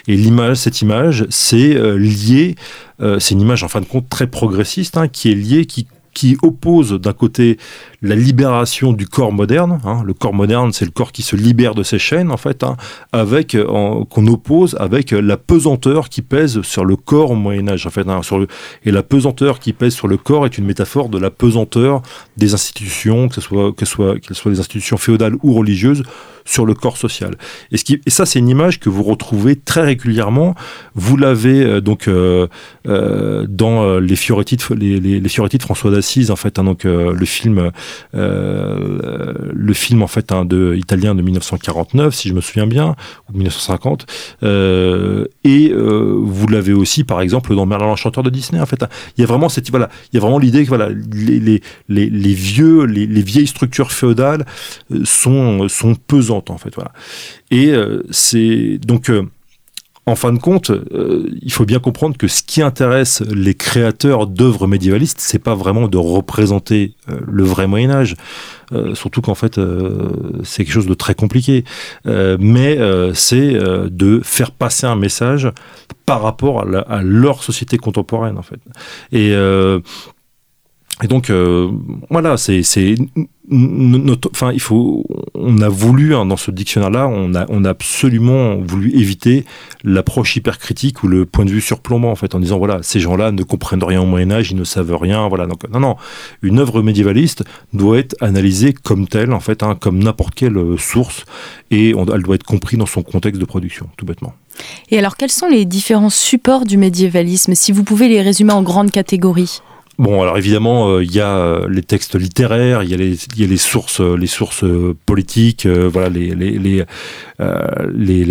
Et 0.06 0.16
l'image, 0.16 0.58
cette 0.58 0.82
image, 0.82 1.26
c'est 1.30 1.76
euh, 1.76 1.98
lié, 1.98 2.54
euh, 3.00 3.18
c'est 3.18 3.34
une 3.34 3.40
image 3.40 3.64
en 3.64 3.68
fin 3.68 3.80
de 3.80 3.86
compte 3.86 4.08
très 4.08 4.26
progressiste, 4.26 4.96
hein, 4.96 5.08
qui 5.08 5.30
est 5.30 5.34
liée, 5.34 5.66
qui 5.66 5.86
qui 6.14 6.36
oppose 6.42 6.94
d'un 6.94 7.12
côté 7.12 7.58
la 8.02 8.14
libération 8.14 8.92
du 8.92 9.06
corps 9.06 9.32
moderne. 9.32 9.80
Hein. 9.84 10.02
le 10.04 10.14
corps 10.14 10.34
moderne, 10.34 10.72
c'est 10.72 10.84
le 10.84 10.90
corps 10.90 11.12
qui 11.12 11.22
se 11.22 11.36
libère 11.36 11.74
de 11.74 11.82
ses 11.82 11.98
chaînes, 11.98 12.30
en 12.30 12.36
fait, 12.36 12.62
hein, 12.62 12.76
avec 13.12 13.56
qu'on 13.56 14.26
oppose 14.26 14.76
avec 14.78 15.10
la 15.10 15.36
pesanteur 15.36 16.08
qui 16.08 16.22
pèse 16.22 16.62
sur 16.62 16.84
le 16.84 16.96
corps 16.96 17.32
au 17.32 17.34
Moyen 17.34 17.68
Âge. 17.68 17.86
En 17.86 17.90
fait, 17.90 18.08
hein, 18.08 18.20
et 18.84 18.90
la 18.90 19.02
pesanteur 19.02 19.58
qui 19.58 19.72
pèse 19.72 19.94
sur 19.94 20.08
le 20.08 20.16
corps 20.16 20.46
est 20.46 20.58
une 20.58 20.64
métaphore 20.64 21.08
de 21.08 21.18
la 21.18 21.30
pesanteur 21.30 22.02
des 22.36 22.54
institutions, 22.54 23.28
que 23.28 23.34
ce 23.34 23.40
soit 23.40 23.72
que 23.72 23.84
soit 23.84 24.18
qu'elles 24.20 24.36
soient 24.36 24.52
des 24.52 24.60
institutions 24.60 24.96
féodales 24.96 25.34
ou 25.42 25.52
religieuses, 25.54 26.02
sur 26.48 26.64
le 26.64 26.74
corps 26.74 26.96
social. 26.96 27.36
Et, 27.70 27.76
ce 27.76 27.84
qui, 27.84 28.00
ça, 28.06 28.24
c'est 28.24 28.38
une 28.38 28.48
image 28.48 28.80
que 28.80 28.88
vous 28.88 29.02
retrouvez 29.02 29.54
très 29.54 29.82
régulièrement. 29.82 30.54
Vous 30.94 31.16
l'avez 31.16 31.62
euh, 31.62 31.80
donc 31.80 32.08
euh, 32.08 32.48
euh, 32.88 33.46
dans 33.48 33.98
les 33.98 34.16
Fioretti 34.16 34.56
de, 34.56 34.74
les, 34.74 34.98
les, 34.98 35.20
les 35.20 35.28
Fioretti 35.28 35.58
de 35.58 35.62
François 35.62 35.90
d'Assise, 35.90 36.30
en 36.30 36.36
fait, 36.36 36.56
donc 36.56 36.84
le 36.84 37.24
film, 37.24 37.70
le 38.12 39.72
film 39.72 40.02
en 40.02 40.06
fait 40.06 40.32
hein, 40.32 40.44
de 40.44 40.74
italien 40.76 41.14
de 41.14 41.22
1949, 41.22 42.14
si 42.14 42.28
je 42.28 42.34
me 42.34 42.40
souviens 42.40 42.66
bien, 42.66 42.96
ou 43.28 43.32
1950. 43.36 44.06
et 44.42 45.72
vous 45.72 46.46
l'avez 46.48 46.72
aussi, 46.72 47.04
par 47.04 47.20
exemple, 47.20 47.54
dans 47.54 47.66
Merlin 47.66 47.86
l'Enchanteur 47.86 48.22
de 48.24 48.30
Disney. 48.30 48.60
En 48.60 48.66
fait, 48.66 48.84
il 49.16 49.20
y 49.20 49.24
a 49.24 49.26
vraiment 49.26 49.48
cette 49.48 49.70
voilà, 49.70 49.88
il 50.12 50.16
y 50.16 50.18
a 50.18 50.20
vraiment 50.20 50.38
l'idée 50.38 50.64
que 50.64 50.68
voilà, 50.68 50.88
les, 50.88 51.40
les, 51.40 51.60
les, 51.88 52.34
vieux, 52.34 52.84
les, 52.84 53.06
les, 53.06 53.22
vieilles 53.22 53.46
structures 53.46 53.92
féodales 53.92 54.44
sont 55.04 55.68
sont 55.68 55.94
pesants 55.94 56.44
en 56.48 56.58
fait. 56.58 56.74
Voilà. 56.74 56.92
Et 57.50 57.70
euh, 57.70 58.02
c'est 58.10 58.78
donc 58.78 59.10
euh, 59.10 59.24
en 60.08 60.16
fin 60.16 60.32
de 60.32 60.38
compte, 60.38 60.70
euh, 60.70 61.28
il 61.42 61.52
faut 61.52 61.64
bien 61.64 61.78
comprendre 61.78 62.16
que 62.16 62.28
ce 62.28 62.42
qui 62.42 62.62
intéresse 62.62 63.22
les 63.22 63.54
créateurs 63.54 64.26
d'œuvres 64.26 64.66
médiévalistes, 64.66 65.20
c'est 65.20 65.38
pas 65.38 65.54
vraiment 65.54 65.88
de 65.88 65.98
représenter 65.98 66.94
le 67.26 67.42
vrai 67.44 67.66
Moyen 67.66 67.90
Âge, 67.90 68.16
surtout 68.94 69.20
qu'en 69.22 69.34
fait 69.34 69.58
c'est 70.44 70.64
quelque 70.64 70.72
chose 70.72 70.86
de 70.86 70.94
très 70.94 71.14
compliqué, 71.14 71.64
mais 72.04 72.78
c'est 73.14 73.52
de 73.54 74.20
faire 74.22 74.50
passer 74.50 74.86
un 74.86 74.96
message 74.96 75.50
par 76.04 76.22
rapport 76.22 76.66
à, 76.88 77.02
leur 77.02 77.42
société 77.42 77.78
contemporaine 77.78 78.38
en 78.38 78.42
fait. 78.42 78.60
Et 81.02 81.06
donc 81.06 81.30
euh, 81.30 81.70
voilà, 82.10 82.36
c'est 82.36 82.62
c'est 82.62 82.96
enfin 84.30 84.52
il 84.52 84.60
faut 84.60 85.04
on 85.34 85.62
a 85.62 85.68
voulu 85.68 86.14
hein, 86.14 86.26
dans 86.26 86.36
ce 86.36 86.50
dictionnaire 86.50 86.90
là, 86.90 87.06
on 87.06 87.34
a 87.34 87.46
on 87.48 87.64
a 87.64 87.70
absolument 87.70 88.56
voulu 88.56 88.90
éviter 88.98 89.44
l'approche 89.84 90.36
hypercritique 90.36 91.04
ou 91.04 91.08
le 91.08 91.24
point 91.24 91.44
de 91.44 91.50
vue 91.50 91.60
surplombant 91.60 92.10
en 92.10 92.16
fait 92.16 92.34
en 92.34 92.40
disant 92.40 92.58
voilà, 92.58 92.80
ces 92.82 92.98
gens-là 92.98 93.30
ne 93.30 93.42
comprennent 93.44 93.82
rien 93.82 94.02
au 94.02 94.06
Moyen 94.06 94.32
Âge, 94.32 94.50
ils 94.50 94.56
ne 94.56 94.64
savent 94.64 94.96
rien, 94.96 95.28
voilà. 95.28 95.46
Donc 95.46 95.68
non 95.70 95.80
non, 95.80 95.96
une 96.42 96.58
œuvre 96.58 96.82
médiévaliste 96.82 97.44
doit 97.72 97.98
être 97.98 98.16
analysée 98.20 98.72
comme 98.72 99.06
telle 99.06 99.32
en 99.32 99.40
fait 99.40 99.62
hein, 99.62 99.76
comme 99.80 100.02
n'importe 100.02 100.34
quelle 100.34 100.56
euh, 100.56 100.76
source 100.76 101.24
et 101.70 101.90
elle 101.90 102.22
doit 102.22 102.34
être 102.34 102.42
comprise 102.42 102.78
dans 102.78 102.86
son 102.86 103.02
contexte 103.02 103.40
de 103.40 103.46
production 103.46 103.88
tout 103.96 104.04
bêtement. 104.04 104.34
Et 104.90 104.98
alors 104.98 105.16
quels 105.16 105.30
sont 105.30 105.48
les 105.48 105.64
différents 105.64 106.10
supports 106.10 106.64
du 106.64 106.76
médiévalisme 106.76 107.54
si 107.54 107.70
vous 107.70 107.84
pouvez 107.84 108.08
les 108.08 108.20
résumer 108.20 108.52
en 108.52 108.62
grandes 108.62 108.90
catégories? 108.90 109.60
Bon, 109.98 110.22
alors 110.22 110.38
évidemment, 110.38 110.90
euh, 110.90 111.02
il 111.02 111.12
y 111.12 111.18
a 111.18 111.36
euh, 111.36 111.68
les 111.68 111.82
textes 111.82 112.14
littéraires, 112.14 112.84
il 112.84 112.90
y 112.90 112.94
a 112.94 112.96
les, 112.96 113.14
a 113.14 113.46
les 113.48 113.56
sources, 113.56 114.00
euh, 114.00 114.26
sources 114.26 114.64
politiques, 115.06 115.66
voilà, 115.66 116.08
les 116.08 116.86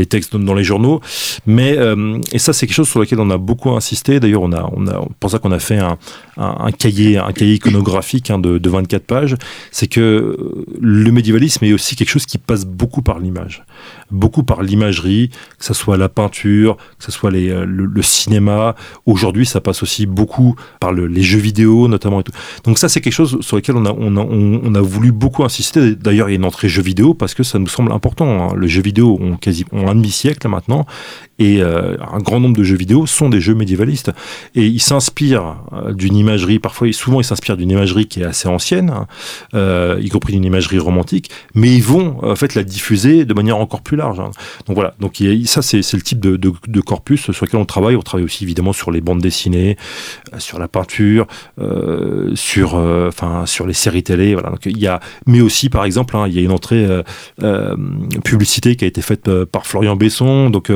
textes 0.06 0.38
dans 0.38 0.53
les 0.53 0.63
journaux. 0.63 1.01
Mais 1.45 1.77
et 2.32 2.39
ça, 2.39 2.53
c'est 2.53 2.67
quelque 2.67 2.75
chose 2.75 2.88
sur 2.88 3.01
lequel 3.01 3.19
on 3.19 3.30
a 3.32 3.38
beaucoup 3.38 3.71
insisté. 3.71 4.21
D'ailleurs, 4.21 4.43
on 4.43 4.53
a 4.53 4.63
on 4.63 5.10
pour 5.19 5.30
ça 5.30 5.39
qu'on 5.39 5.51
a 5.51 5.60
fait 5.60 5.80
un, 5.80 5.97
cahier 6.71 7.17
un 7.17 7.34
cahier 7.34 7.56
iconographique 7.56 8.30
hein, 8.32 8.39
de, 8.39 8.60
de 8.60 8.69
24 8.69 9.03
pages. 9.03 9.36
C'est 9.71 9.88
que 9.88 10.38
le 10.80 11.12
médiévalisme 11.12 11.65
est 11.65 11.73
aussi 11.73 11.97
quelque 11.97 12.12
chose 12.12 12.25
qui 12.25 12.38
passe 12.38 12.65
beaucoup 12.65 13.01
par 13.01 13.19
l'image, 13.19 13.65
beaucoup 14.12 14.43
par 14.43 14.62
l'imagerie, 14.62 15.32
que 15.60 15.65
ce 15.65 15.73
soit 15.73 15.97
la 15.97 16.08
peinture, 16.08 16.77
que 16.97 17.03
ce 17.03 17.12
soit 17.12 17.32
le, 17.32 18.01
cinéma. 18.01 18.75
Aujourd'hui, 19.06 19.45
ça 19.45 19.60
passe 19.60 19.84
aussi 19.84 20.06
beaucoup 20.06 20.56
par 20.80 20.93
le, 20.93 21.08
les 21.08 21.23
jeux 21.23 21.39
vidéo 21.39 21.57
notamment 21.65 22.20
et 22.20 22.24
tout. 22.24 22.32
Donc 22.63 22.78
ça 22.78 22.89
c'est 22.89 23.02
quelque 23.02 23.13
chose 23.13 23.39
sur 23.41 23.56
lequel 23.56 23.76
on 23.76 23.86
a, 23.86 23.91
on 23.91 24.15
on, 24.17 24.82
voulu 24.82 25.12
beaucoup 25.12 25.43
insister. 25.43 25.96
D'ailleurs 25.96 26.30
il 26.30 26.34
y 26.34 26.36
a 26.36 26.38
une 26.38 26.46
entrée 26.46 26.70
jeu 26.70 26.82
vidéo 26.82 27.13
parce 27.13 27.34
que 27.34 27.43
ça 27.43 27.60
nous 27.60 27.67
semble 27.67 27.91
important. 27.91 28.50
Hein. 28.50 28.54
Le 28.56 28.67
jeu 28.67 28.82
vidéo 28.82 29.17
ont 29.20 29.38
quasi 29.38 29.65
un 29.72 29.96
demi-siècle 29.96 30.48
maintenant 30.48 30.86
et 31.39 31.62
euh, 31.62 31.97
un 32.12 32.19
grand 32.19 32.39
nombre 32.39 32.58
de 32.58 32.63
jeux 32.63 32.78
vidéo 32.78 33.06
sont 33.06 33.30
des 33.30 33.41
jeux 33.41 33.56
médiévalistes 33.56 34.12
et 34.56 34.65
ils 34.65 34.82
s'inspirent 34.82 35.58
euh, 35.73 35.93
d'une 35.93 36.15
imagerie 36.15 36.60
parfois 36.60 36.91
souvent 36.93 37.21
ils 37.21 37.26
s'inspirent 37.26 37.58
d'une 37.58 37.71
imagerie 37.71 38.08
qui 38.08 38.21
est 38.21 38.26
assez 38.26 38.47
ancienne 38.47 38.89
hein, 38.89 39.08
euh, 39.54 40.00
y 40.02 40.10
compris 40.10 40.34
d'une 40.34 40.45
imagerie 40.45 40.80
romantique 40.80 41.30
mais 41.54 41.73
ils 41.73 41.84
vont 41.84 42.17
en 42.23 42.36
fait 42.36 42.56
la 42.56 42.63
diffuser 42.63 43.26
de 43.26 43.34
manière 43.34 43.58
encore 43.58 43.82
plus 43.82 43.97
large 43.97 44.19
hein. 44.19 44.32
donc 44.65 44.76
voilà 44.76 44.95
donc 45.00 45.21
ça 45.45 45.62
c'est 45.62 45.93
le 45.93 46.02
type 46.02 46.19
de, 46.19 46.38
de, 46.38 46.52
de, 46.67 46.82
corpus 46.82 47.32
sur 47.32 47.45
lequel 47.45 47.60
on 47.60 47.65
travaille 47.65 47.95
on 47.95 48.02
travaille 48.02 48.26
aussi 48.26 48.43
évidemment 48.43 48.73
sur 48.73 48.91
les 48.91 49.02
bandes 49.02 49.21
dessinées 49.21 49.78
sur 50.38 50.60
la 50.60 50.67
peinture 50.67 51.28
euh, 51.60 52.36
sur, 52.36 52.76
euh, 52.76 53.08
enfin, 53.08 53.45
sur 53.45 53.67
les 53.67 53.73
séries 53.73 54.04
télé. 54.04 54.34
Voilà. 54.34 54.50
Donc, 54.50 54.65
il 54.65 54.78
y 54.78 54.88
a, 54.88 55.00
mais 55.26 55.41
aussi, 55.41 55.69
par 55.69 55.86
exemple, 55.86 56.15
hein, 56.15 56.26
il 56.28 56.34
y 56.34 56.39
a 56.39 56.41
une 56.41 56.52
entrée 56.52 56.86
euh, 57.43 57.76
publicité 58.23 58.76
qui 58.76 58.86
a 58.86 58.88
été 58.88 59.02
faite 59.02 59.30
par 59.45 59.65
Florian 59.65 59.95
Besson. 59.95 60.50
Donc, 60.50 60.71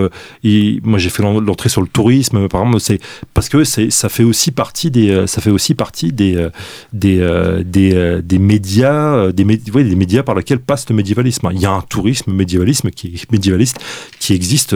moi, 0.84 1.00
j'ai 1.00 1.10
fait 1.10 1.24
l'entrée 1.24 1.70
sur 1.70 1.82
le 1.82 1.88
tourisme. 1.88 2.48
Par 2.48 2.62
exemple, 2.62 2.80
c'est 2.80 3.00
parce 3.34 3.50
que 3.50 3.64
ça 3.64 4.10
fait 4.10 4.24
aussi 4.24 4.52
partie 4.52 4.92
des, 4.92 5.28
ça 5.28 5.42
fait 5.42 5.52
aussi 5.52 5.76
partie 5.76 6.12
des, 6.12 6.48
des, 6.94 7.62
des, 7.66 8.22
des 8.24 8.40
médias, 8.40 9.32
des, 9.32 9.44
des 9.44 9.96
médias 9.96 10.24
par 10.24 10.36
lesquels 10.36 10.60
passe 10.60 10.90
le 10.90 10.96
médiévalisme. 10.96 11.50
Il 11.54 11.60
y 11.60 11.66
a 11.66 11.72
un 11.72 11.82
tourisme 11.82 12.34
médiévalisme 12.34 12.90
qui 12.92 13.22
médiévaliste 13.32 13.78
qui 14.20 14.34
existe, 14.34 14.76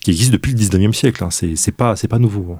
qui 0.00 0.10
existe 0.10 0.32
depuis 0.32 0.52
le 0.52 0.58
19e 0.58 0.92
siècle. 0.92 1.24
Hein. 1.24 1.30
C'est 1.30 1.72
pas, 1.72 1.96
c'est 1.96 2.08
pas 2.08 2.18
nouveau. 2.18 2.58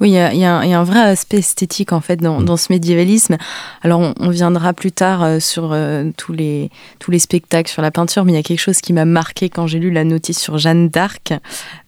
Oui, 0.00 0.10
il 0.10 0.34
y, 0.34 0.38
y, 0.38 0.44
a 0.44 0.60
un 0.60 0.84
vrai 0.84 1.00
aspect 1.00 1.38
esthétique 1.38 1.92
en 1.92 2.00
fait 2.00 2.16
dans, 2.16 2.40
mm. 2.40 2.44
dans 2.44 2.56
ce 2.56 2.70
médiévalisme. 2.70 3.38
Alors 3.82 4.00
on, 4.00 4.14
on 4.20 4.28
viendra 4.28 4.74
plus 4.74 4.92
tard 4.92 5.22
euh, 5.22 5.40
sur 5.40 5.70
euh, 5.72 6.10
tous, 6.16 6.32
les, 6.32 6.70
tous 6.98 7.10
les 7.10 7.18
spectacles, 7.18 7.70
sur 7.70 7.80
la 7.80 7.90
peinture, 7.90 8.24
mais 8.24 8.32
il 8.32 8.34
y 8.36 8.38
a 8.38 8.42
quelque 8.42 8.60
chose 8.60 8.80
qui 8.80 8.92
m'a 8.92 9.06
marqué 9.06 9.48
quand 9.48 9.66
j'ai 9.66 9.78
lu 9.78 9.90
la 9.90 10.04
notice 10.04 10.38
sur 10.38 10.58
Jeanne 10.58 10.88
d'Arc. 10.88 11.32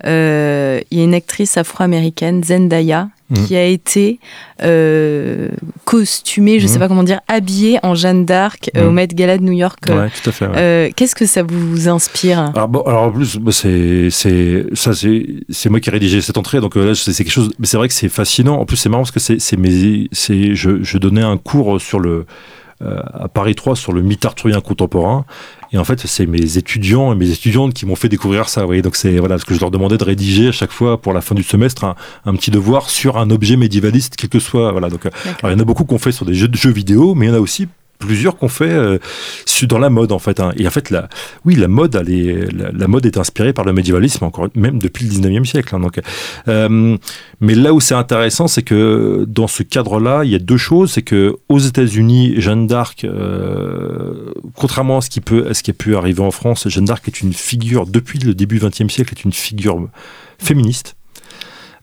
Euh, 0.07 0.81
il 0.91 0.99
y 0.99 1.01
a 1.03 1.05
une 1.05 1.15
actrice 1.15 1.59
afro-américaine, 1.59 2.43
Zendaya, 2.43 3.09
Mm. 3.31 3.45
qui 3.45 3.57
a 3.57 3.65
été 3.67 4.21
euh, 4.63 5.49
costumé, 5.85 6.61
je 6.61 6.65
ne 6.65 6.69
sais 6.69 6.77
mm. 6.77 6.81
pas 6.81 6.89
comment 6.89 7.03
dire, 7.03 7.21
habillé 7.29 7.79
en 7.83 7.95
Jeanne 7.95 8.25
d'Arc 8.25 8.71
euh, 8.75 8.89
au 8.89 8.91
mm. 8.91 8.95
Met 8.95 9.07
Gala 9.09 9.37
de 9.37 9.43
New 9.43 9.53
York. 9.53 9.81
Ouais, 9.87 10.09
tout 10.23 10.31
à 10.31 10.33
fait. 10.33 10.47
Euh, 10.47 10.89
Qu'est-ce 10.97 11.15
que 11.15 11.27
ça 11.27 11.43
vous 11.43 11.91
inspire? 11.91 12.53
Alors, 12.55 12.69
bon, 12.69 12.81
alors, 12.87 13.03
en 13.03 13.13
plus, 13.13 13.39
c'est 13.51 14.09
c'est 14.11 14.65
ça 14.73 14.93
c'est 14.95 15.69
moi 15.69 15.81
qui 15.81 15.91
ai 15.91 15.93
rédigé 15.93 16.23
cette 16.23 16.39
entrée, 16.39 16.63
donc 16.63 16.79
euh, 16.79 16.87
là 16.87 16.95
c'est 16.95 17.13
quelque 17.13 17.31
chose. 17.31 17.53
Mais 17.59 17.67
c'est 17.67 17.77
vrai 17.77 17.89
que 17.89 17.95
c'est 17.95 18.09
fascinant. 18.09 18.59
En 18.59 18.65
plus, 18.65 18.79
c'est 18.79 18.89
marrant 18.89 19.03
parce 19.03 19.11
que 19.11 19.21
c'est 19.21 19.39
c'est 19.39 19.59
c'est 20.13 20.55
je, 20.55 20.83
je 20.83 20.99
donnais 20.99 21.23
un 21.23 21.37
cours 21.37 21.79
sur 21.83 22.01
le 22.01 22.11
euh, 22.11 22.25
à 22.81 23.29
Paris 23.29 23.55
3 23.55 23.77
sur 23.77 23.93
le 23.93 24.03
mythe 24.03 24.25
arthurien 24.25 24.61
contemporain. 24.61 25.25
Et 25.73 25.79
en 25.79 25.85
fait, 25.85 26.07
c'est 26.07 26.27
mes 26.27 26.57
étudiants 26.57 27.13
et 27.13 27.17
mes 27.17 27.31
étudiantes 27.31 27.75
qui 27.75 27.85
m'ont 27.85 27.97
fait 27.97 28.09
découvrir 28.09 28.49
ça. 28.49 28.63
Vous 28.63 28.69
voyez, 28.69 28.83
donc 28.83 28.97
c'est 28.97 29.19
voilà 29.19 29.39
ce 29.39 29.45
que 29.45 29.55
je 29.55 29.61
leur 29.61 29.71
demandais 29.71 29.99
de 29.99 30.05
rédiger 30.05 30.49
à 30.49 30.53
chaque 30.53 30.73
fois 30.73 31.01
pour 31.01 31.13
la 31.13 31.21
fin 31.21 31.35
du 31.35 31.43
semestre 31.43 31.85
un, 31.85 31.95
un 32.25 32.35
petit 32.35 32.51
devoir 32.51 32.89
sur 32.89 33.19
un 33.19 33.31
objet 33.31 33.57
médiévaliste, 33.57 34.17
quel 34.17 34.31
que 34.31 34.39
soit. 34.39 34.73
Voilà. 34.73 34.89
Donc, 34.89 35.07
alors, 35.07 35.17
il 35.45 35.53
y 35.53 35.55
en 35.55 35.61
a 35.61 35.65
beaucoup 35.65 35.85
qu'on 35.85 35.99
fait 35.99 36.13
sur 36.13 36.25
des 36.25 36.35
jeux 36.35 36.49
de 36.49 36.57
jeux 36.57 36.71
vidéo, 36.71 37.15
mais 37.15 37.27
il 37.27 37.29
y 37.29 37.33
en 37.33 37.37
a 37.37 37.41
aussi 37.41 37.69
plusieurs 37.99 38.37
qu'on 38.37 38.49
fait 38.49 38.71
euh, 38.71 38.99
dans 39.63 39.79
la 39.79 39.91
mode 39.91 40.13
en 40.13 40.19
fait. 40.19 40.41
Hein. 40.41 40.53
Et 40.57 40.67
en 40.67 40.71
fait, 40.71 40.91
la, 40.91 41.09
oui, 41.45 41.55
la 41.57 41.69
mode, 41.69 41.97
est, 41.97 42.49
la, 42.53 42.89
mode 42.89 43.07
est 43.07 43.19
inspirée 43.19 43.53
par 43.53 43.65
le 43.65 43.73
médiévalisme 43.73 44.25
encore 44.25 44.49
même 44.55 44.79
depuis 44.79 45.05
le 45.05 45.11
19e 45.11 45.45
siècle. 45.45 45.75
Hein, 45.75 45.81
donc, 45.81 46.01
euh, 46.49 46.97
mais 47.41 47.55
là 47.55 47.75
où 47.75 47.81
c'est 47.81 47.95
intéressant, 47.95 48.49
c'est 48.49 48.63
que 48.63 49.25
dans 49.29 49.49
ce 49.49 49.63
cadre-là, 49.63 50.25
il 50.25 50.31
y 50.31 50.35
a 50.35 50.39
deux 50.39 50.57
choses. 50.57 50.93
C'est 50.93 51.03
que 51.03 51.37
aux 51.49 51.59
États-Unis, 51.59 52.41
Jeanne 52.41 52.67
d'Arc, 52.67 53.05
euh, 53.05 54.33
contrairement 54.55 54.99
à 54.99 55.01
ce 55.01 55.11
qui 55.11 55.21
peut, 55.21 55.47
à 55.49 55.55
ce 55.55 55.63
qui 55.63 55.71
a 55.71 55.75
pu 55.75 55.97
arriver 55.97 56.23
en 56.23 56.31
France, 56.31 56.69
Jeanne 56.69 56.87
d'Arc 56.87 57.07
est 57.09 57.21
une 57.21 57.33
figure 57.33 57.87
depuis 57.87 58.19
le 58.19 58.35
début 58.35 58.59
du 58.59 58.67
20e 58.67 58.89
siècle, 58.89 59.15
est 59.17 59.25
une 59.25 59.33
figure 59.33 59.89
féministe 60.39 60.98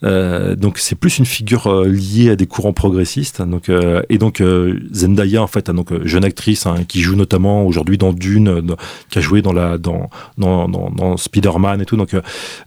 euh, 0.06 0.56
donc 0.56 0.78
c'est 0.78 0.96
plus 0.96 1.18
une 1.18 1.26
figure 1.26 1.68
euh, 1.68 1.88
liée 1.88 2.30
à 2.30 2.36
des 2.36 2.46
courants 2.46 2.74
progressistes. 2.74 3.42
Donc 3.42 3.70
euh, 3.70 4.02
et 4.10 4.18
donc 4.18 4.42
Zendaya 4.92 5.42
en 5.42 5.48
fait, 5.48 5.70
donc 5.72 5.92
jeune 6.06 6.24
actrice 6.24 6.66
hein, 6.66 6.76
qui 6.88 7.02
joue 7.02 7.16
notamment 7.16 7.66
aujourd'hui 7.66 7.98
dans 7.98 8.14
Dune, 8.14 8.76
qui 9.10 9.20
a 9.20 9.22
joué 9.22 9.42
dans 9.42 9.54
la 9.54 9.78
dans 9.78 10.10
dans, 10.38 10.68
dans, 10.70 10.90
dans 10.90 11.18
Spider-Man 11.18 11.82
et 11.82 11.86
tout. 11.86 11.98
Donc 11.98 12.16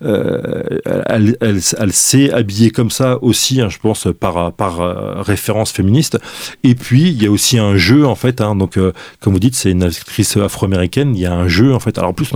elle, 0.01 1.37
elle, 1.41 1.61
elle 1.79 1.93
s'est 1.93 2.33
habillée 2.33 2.71
comme 2.71 2.91
ça 2.91 3.23
aussi, 3.23 3.61
hein, 3.61 3.69
je 3.69 3.79
pense 3.79 4.09
par 4.19 4.53
par 4.53 5.25
référence 5.25 5.71
féministe. 5.71 6.19
Et 6.65 6.75
puis 6.75 7.09
il 7.11 7.23
y 7.23 7.27
a 7.27 7.31
aussi 7.31 7.59
un 7.59 7.77
jeu 7.77 8.07
en 8.07 8.15
fait. 8.15 8.41
Hein, 8.41 8.57
donc 8.57 8.79
comme 9.21 9.33
vous 9.33 9.41
dites, 9.41 9.55
c'est 9.55 9.71
une 9.71 9.85
actrice 9.85 10.37
afro-américaine. 10.37 11.15
Il 11.15 11.21
y 11.21 11.27
a 11.27 11.35
un 11.35 11.49
jeu 11.49 11.75
en 11.75 11.81
fait. 11.81 11.99
Alors 11.99 12.11
en 12.11 12.15
plus 12.15 12.31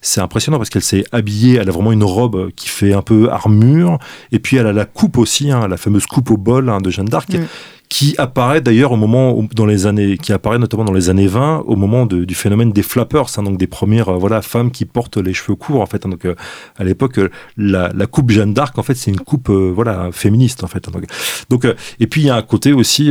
c'est 0.00 0.20
impressionnant 0.20 0.58
parce 0.58 0.70
qu'elle 0.70 0.82
s'est 0.82 1.04
habillée. 1.12 1.58
Elle 1.60 1.68
a 1.68 1.72
vraiment 1.72 1.92
une 1.92 2.04
robe 2.04 2.50
qui 2.54 2.68
fait 2.68 2.92
un 2.92 3.02
peu 3.02 3.30
armure 3.30 3.98
puis 4.38 4.56
elle 4.56 4.66
a 4.66 4.72
la 4.72 4.84
coupe 4.84 5.18
aussi, 5.18 5.50
hein, 5.50 5.68
la 5.68 5.76
fameuse 5.76 6.06
coupe 6.06 6.30
au 6.30 6.36
bol 6.36 6.68
hein, 6.68 6.80
de 6.80 6.90
Jeanne 6.90 7.06
d'Arc, 7.06 7.32
mm 7.32 7.44
qui 7.88 8.14
apparaît 8.18 8.60
d'ailleurs 8.60 8.92
au 8.92 8.96
moment 8.96 9.46
dans 9.54 9.66
les 9.66 9.86
années 9.86 10.18
qui 10.18 10.32
apparaît 10.32 10.58
notamment 10.58 10.84
dans 10.84 10.92
les 10.92 11.08
années 11.08 11.26
20 11.26 11.64
au 11.66 11.76
moment 11.76 12.06
du 12.06 12.34
phénomène 12.34 12.72
des 12.72 12.82
flappers 12.82 13.26
hein, 13.36 13.42
donc 13.42 13.58
des 13.58 13.66
premières 13.66 14.08
euh, 14.08 14.16
voilà 14.16 14.42
femmes 14.42 14.70
qui 14.70 14.84
portent 14.84 15.18
les 15.18 15.34
cheveux 15.34 15.54
courts 15.54 15.80
en 15.80 15.86
fait 15.86 16.04
hein, 16.04 16.08
donc 16.08 16.24
euh, 16.24 16.34
à 16.76 16.84
l'époque 16.84 17.18
euh, 17.18 17.30
la, 17.56 17.90
la, 17.94 18.06
coupe 18.06 18.30
Jeanne 18.30 18.54
d'Arc 18.54 18.76
en 18.78 18.82
fait 18.82 18.94
c'est 18.94 19.10
une 19.10 19.20
coupe 19.20 19.50
voilà 19.50 20.10
féministe 20.12 20.64
en 20.64 20.66
fait 20.66 20.88
hein, 20.88 20.90
donc, 20.92 21.04
donc 21.48 21.66
et 22.00 22.06
puis 22.06 22.22
il 22.22 22.26
y 22.26 22.30
a 22.30 22.36
un 22.36 22.42
côté 22.42 22.72
aussi 22.72 23.08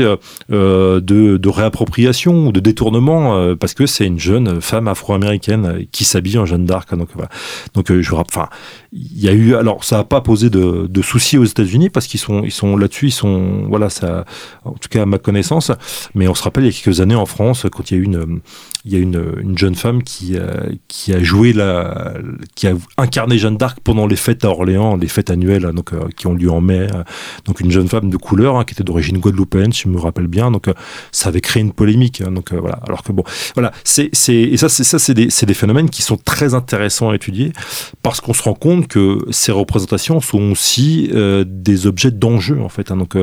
de, 0.49 0.99
de, 0.99 1.49
réappropriation 1.49 2.47
ou 2.47 2.51
de 2.51 2.59
détournement 2.59 3.55
parce 3.55 3.73
que 3.73 3.85
c'est 3.85 4.05
une 4.05 4.19
jeune 4.19 4.61
femme 4.61 4.87
afro-américaine 4.87 5.85
qui 5.91 6.03
s'habille 6.03 6.37
en 6.37 6.45
Jeanne 6.45 6.65
d'Arc 6.65 6.95
donc 6.95 7.09
voilà. 7.13 7.29
Donc 7.73 7.91
je 7.91 8.15
enfin 8.15 8.49
il 8.91 9.21
y 9.21 9.29
a 9.29 9.33
eu 9.33 9.55
alors 9.55 9.83
ça 9.83 9.99
a 9.99 10.03
pas 10.03 10.21
posé 10.21 10.49
de, 10.49 10.87
de 10.89 11.01
soucis 11.01 11.37
aux 11.37 11.45
États-Unis 11.45 11.89
parce 11.89 12.07
qu'ils 12.07 12.19
sont 12.19 12.43
ils 12.43 12.51
sont 12.51 12.77
là-dessus 12.77 13.07
ils 13.07 13.11
sont 13.11 13.65
voilà 13.67 13.89
ça 13.89 14.25
en 14.65 14.73
tout 14.73 14.89
cas 14.89 15.03
à 15.03 15.05
ma 15.05 15.17
connaissance. 15.17 15.71
Mais 16.13 16.27
on 16.27 16.35
se 16.35 16.43
rappelle 16.43 16.63
il 16.65 16.73
y 16.73 16.77
a 16.77 16.81
quelques 16.81 17.01
années 17.01 17.15
en 17.15 17.25
France, 17.25 17.65
quand 17.71 17.91
il 17.91 17.97
y 17.97 17.97
a 17.97 18.01
eu 18.01 18.05
une, 18.05 18.41
il 18.85 18.93
y 18.93 18.95
a 18.95 18.99
une, 18.99 19.33
une 19.41 19.57
jeune 19.57 19.73
femme 19.73 20.03
qui, 20.03 20.37
euh, 20.37 20.69
qui 20.87 21.11
a 21.11 21.21
joué 21.21 21.53
la, 21.53 22.13
qui 22.53 22.67
a 22.67 22.73
incarné 22.97 23.39
Jeanne 23.39 23.57
d'Arc 23.57 23.79
pendant 23.83 24.05
les 24.05 24.15
fêtes 24.15 24.45
à 24.45 24.49
Orléans, 24.49 24.95
les 24.95 25.07
fêtes 25.07 25.31
annuelles, 25.31 25.71
donc 25.73 25.91
euh, 25.91 26.07
qui 26.15 26.27
ont 26.27 26.35
lieu 26.35 26.51
en 26.51 26.61
mai. 26.61 26.87
Euh, 26.93 27.03
donc 27.45 27.61
une 27.61 27.71
jeune 27.71 27.87
femme 27.87 28.11
de 28.11 28.17
couleur 28.17 28.57
hein, 28.57 28.63
qui 28.63 28.75
était 28.75 28.83
d'origine 28.83 29.17
guadeloupéenne, 29.17 29.73
si 29.73 29.83
je 29.83 29.89
me 29.89 29.99
rappelle 29.99 30.27
bien. 30.27 30.51
Donc 30.51 30.69
ça 31.11 31.29
avait 31.29 31.41
créé 31.41 31.63
une 31.63 31.73
polémique. 31.73 32.21
Hein, 32.21 32.31
donc 32.31 32.53
voilà. 32.53 32.79
Alors 32.87 33.01
que 33.01 33.11
bon, 33.11 33.23
voilà, 33.55 33.71
c'est, 33.83 34.11
et 34.29 34.57
ça, 34.57 34.69
c'est 34.69 34.83
ça, 34.83 34.99
c'est 34.99 35.15
des, 35.15 35.29
des 35.29 35.53
phénomènes 35.55 35.89
qui 35.89 36.03
sont 36.03 36.17
très 36.17 36.53
intéressants 36.53 37.09
à 37.09 37.15
étudier 37.15 37.53
parce 38.03 38.21
qu'on 38.21 38.33
se 38.33 38.43
rend 38.43 38.53
compte 38.53 38.87
que 38.87 39.17
ces 39.31 39.51
représentations 39.51 40.21
sont 40.21 40.51
aussi 40.51 41.11
des 41.45 41.87
objets 41.87 42.11
d'enjeu 42.11 42.61
en 42.61 42.69
fait, 42.69 42.91
hein, 42.91 42.97
donc 42.97 43.17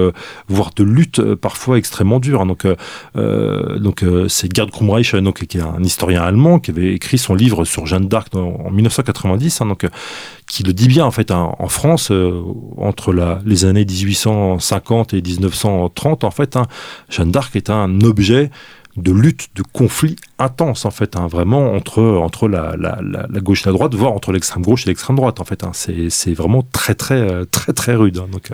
voire 0.48 0.70
de 0.75 0.83
lutte 0.83 1.22
parfois 1.35 1.79
extrêmement 1.79 2.18
dure. 2.18 2.44
donc 2.46 2.66
donc 3.14 4.05
c'est 4.29 4.55
Gerd 4.55 4.70
Krumreich, 4.70 5.14
donc 5.14 5.42
qui 5.53 5.59
est 5.59 5.61
un 5.61 5.83
historien 5.83 6.23
allemand 6.23 6.61
qui 6.61 6.71
avait 6.71 6.95
écrit 6.95 7.19
son 7.19 7.35
livre 7.35 7.67
sur 7.67 7.85
Jeanne 7.85 8.09
d'Arc 8.09 8.35
en 8.35 8.71
1990, 8.71 9.61
hein, 9.61 9.67
donc, 9.67 9.85
euh, 9.85 9.91
qui 10.47 10.62
le 10.62 10.73
dit 10.73 10.88
bien 10.88 11.05
en 11.05 11.11
fait 11.11 11.31
hein, 11.31 11.53
en 11.59 11.69
France 11.69 12.11
euh, 12.11 12.43
entre 12.79 13.12
la, 13.12 13.41
les 13.45 13.67
années 13.67 13.85
1850 13.85 15.12
et 15.12 15.21
1930 15.21 16.25
en 16.25 16.31
fait 16.31 16.57
hein, 16.57 16.65
Jeanne 17.11 17.31
d'Arc 17.31 17.55
est 17.55 17.69
un 17.69 18.01
objet 18.01 18.51
de 18.97 19.12
lutte, 19.12 19.49
de 19.55 19.62
conflit 19.62 20.17
intense 20.38 20.87
en 20.87 20.91
fait, 20.91 21.17
vraiment 21.17 21.73
entre 21.73 22.03
entre 22.03 22.49
la, 22.49 22.75
la, 22.79 22.99
la, 23.03 23.41
gauche 23.41 23.62
et 23.62 23.67
la 23.67 23.73
droite, 23.73 23.95
voire 23.95 24.12
entre 24.12 24.33
l'extrême 24.33 24.62
gauche 24.62 24.87
et 24.87 24.91
l'extrême 24.91 25.17
droite 25.17 25.41
en 25.41 25.45
fait. 25.45 25.62
c'est 25.73 26.35
vraiment 26.35 26.62
très 26.73 26.95
très 26.95 27.21
euh, 27.21 27.45
très 27.45 27.73
très 27.75 27.95
rude. 27.95 28.15
donc, 28.15 28.51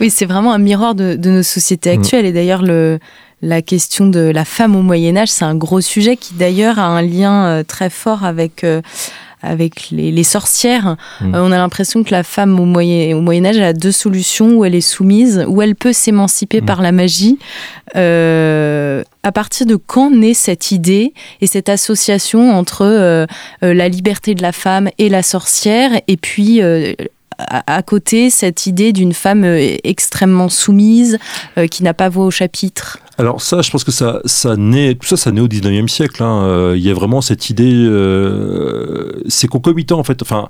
Oui, 0.00 0.10
c'est 0.10 0.26
vraiment 0.26 0.52
un 0.52 0.58
miroir 0.58 0.94
de, 0.94 1.16
de 1.16 1.30
nos 1.30 1.42
sociétés 1.42 1.94
mm. 1.94 2.00
actuelles 2.00 2.26
et 2.26 2.32
d'ailleurs 2.32 2.62
le 2.62 2.98
la 3.42 3.62
question 3.62 4.06
de 4.06 4.20
la 4.20 4.44
femme 4.44 4.76
au 4.76 4.82
Moyen 4.82 5.16
Âge, 5.16 5.28
c'est 5.28 5.44
un 5.44 5.54
gros 5.54 5.80
sujet 5.80 6.16
qui 6.16 6.34
d'ailleurs 6.34 6.78
a 6.78 6.86
un 6.86 7.02
lien 7.02 7.46
euh, 7.46 7.62
très 7.62 7.90
fort 7.90 8.24
avec 8.24 8.64
euh, 8.64 8.80
avec 9.42 9.90
les, 9.90 10.24
sorcières. 10.24 10.96
Mm. 11.20 11.34
Euh, 11.34 11.44
on 11.44 11.52
a 11.52 11.58
l'impression 11.58 12.02
que 12.02 12.10
la 12.10 12.24
femme 12.24 12.58
au 12.58 12.64
Moyen, 12.64 13.14
au 13.14 13.20
Moyen 13.20 13.44
Âge 13.44 13.58
a 13.58 13.74
deux 13.74 13.92
solutions 13.92 14.54
où 14.54 14.64
elle 14.64 14.74
est 14.74 14.80
soumise, 14.80 15.44
où 15.46 15.60
elle 15.60 15.76
peut 15.76 15.92
s'émanciper 15.92 16.62
mm. 16.62 16.64
par 16.64 16.80
la 16.80 16.90
magie. 16.90 17.38
à 17.94 19.32
partir 19.32 19.66
de 19.66 19.76
quand 19.76 20.10
naît 20.10 20.34
cette 20.34 20.72
idée 20.72 21.12
et 21.40 21.46
cette 21.46 21.68
association 21.68 22.56
entre 22.56 23.26
la 23.62 23.88
liberté 23.88 24.34
de 24.34 24.42
la 24.42 24.52
femme 24.52 24.88
et 24.98 25.08
la 25.08 25.22
sorcière, 25.22 25.92
et 26.08 26.16
puis 26.16 26.60
à, 27.38 27.82
côté 27.82 28.30
cette 28.30 28.66
idée 28.66 28.92
d'une 28.92 29.12
femme 29.12 29.44
extrêmement 29.44 30.48
soumise, 30.48 31.18
qui 31.70 31.82
n'a 31.82 31.94
pas 31.94 32.08
voix 32.08 32.26
au 32.26 32.30
chapitre 32.30 32.98
alors 33.18 33.40
ça, 33.40 33.62
je 33.62 33.70
pense 33.70 33.82
que 33.82 33.92
ça, 33.92 34.20
ça 34.26 34.56
naît, 34.56 34.94
tout 34.94 35.06
ça, 35.06 35.16
ça 35.16 35.32
naît 35.32 35.40
au 35.40 35.48
19e 35.48 35.88
siècle. 35.88 36.22
Hein. 36.22 36.44
Euh, 36.44 36.74
il 36.76 36.82
y 36.82 36.90
a 36.90 36.94
vraiment 36.94 37.22
cette 37.22 37.48
idée, 37.48 37.72
euh, 37.74 39.22
c'est 39.26 39.48
concomitant 39.48 39.98
en 39.98 40.04
fait. 40.04 40.20
Enfin, 40.20 40.48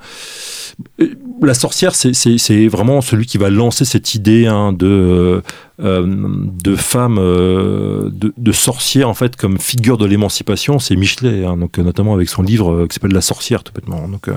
la 1.41 1.55
sorcière, 1.55 1.95
c'est 1.95 2.67
vraiment 2.67 3.01
celui 3.03 3.27
qui 3.27 3.39
va 3.39 3.51
lancer 3.51 3.85
cette 3.85 4.15
idée 4.15 4.47
hein, 4.47 4.73
de 4.73 4.87
euh, 4.87 5.43
de 5.79 6.77
femme, 6.77 7.17
de, 7.17 8.33
de, 8.37 8.53
sorcière 8.53 9.09
en 9.09 9.15
fait 9.15 9.37
comme 9.37 9.59
figure 9.59 9.99
de 9.99 10.07
l'émancipation. 10.07 10.79
C'est 10.79 10.97
Michelet, 10.97 11.45
hein, 11.45 11.57
donc 11.57 11.79
notamment 11.79 12.15
avec 12.15 12.29
son 12.29 12.43
livre 12.43 12.87
qui 12.87 12.95
s'appelle 12.95 13.13
La 13.13 13.21
sorcière, 13.21 13.63
tout 13.63 13.73
bêtement. 13.75 14.09
Donc 14.09 14.31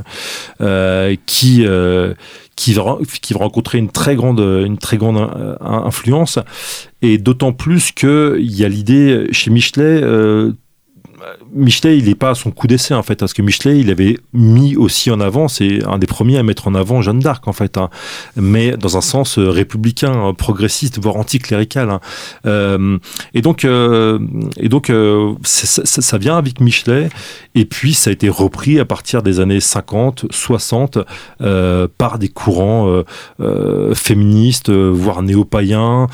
qui 1.25 1.65
qui 2.59 2.73
va, 2.73 2.97
qui 3.21 3.31
va 3.31 3.39
rencontrer 3.39 3.77
une 3.77 3.89
très 3.89 4.17
grande, 4.17 4.41
une 4.41 4.77
très 4.77 4.97
grande 4.97 5.17
euh, 5.17 5.55
influence, 5.61 6.39
et 7.01 7.17
d'autant 7.17 7.53
plus 7.53 7.93
qu'il 7.93 8.51
y 8.51 8.65
a 8.65 8.67
l'idée 8.67 9.27
chez 9.31 9.49
Michelet, 9.49 10.01
euh, 10.03 10.51
Michelet, 11.53 11.97
il 11.97 12.05
n'est 12.05 12.15
pas 12.15 12.31
à 12.31 12.35
son 12.35 12.51
coup 12.51 12.67
d'essai 12.67 12.93
en 12.93 13.03
fait, 13.03 13.15
parce 13.15 13.33
que 13.33 13.41
Michelet, 13.41 13.79
il 13.79 13.89
avait 13.89 14.17
mis 14.33 14.75
aussi 14.75 15.11
en 15.11 15.19
avant, 15.19 15.47
c'est 15.47 15.83
un 15.85 15.97
des 15.97 16.07
premiers 16.07 16.37
à 16.37 16.43
mettre 16.43 16.67
en 16.67 16.75
avant 16.75 17.01
Jeanne 17.01 17.19
d'Arc 17.19 17.47
en 17.47 17.53
fait, 17.53 17.77
hein, 17.77 17.89
mais 18.35 18.77
dans 18.77 18.97
un 18.97 19.01
sens 19.01 19.37
euh, 19.37 19.49
républicain, 19.49 20.13
hein, 20.13 20.33
progressiste, 20.33 20.99
voire 20.99 21.15
anticlérical. 21.15 21.89
Hein. 21.89 21.99
Euh, 22.45 22.97
et 23.33 23.41
donc, 23.41 23.65
euh, 23.65 24.19
et 24.57 24.69
donc, 24.69 24.91
ça, 25.43 26.17
vient 26.17 26.37
avec 26.37 26.59
Michelet, 26.59 27.09
et 27.55 27.65
puis 27.65 27.93
ça 27.93 28.09
a 28.09 28.13
été 28.13 28.29
repris 28.29 28.79
à 28.79 28.85
partir 28.85 29.23
des 29.23 29.39
années 29.39 29.59
50, 29.59 30.25
60 30.31 30.99
par 31.97 32.19
des 32.19 32.29
courants 32.29 33.03
féministes, 33.93 34.69
voire 34.69 35.21
néo-païens. 35.21 36.07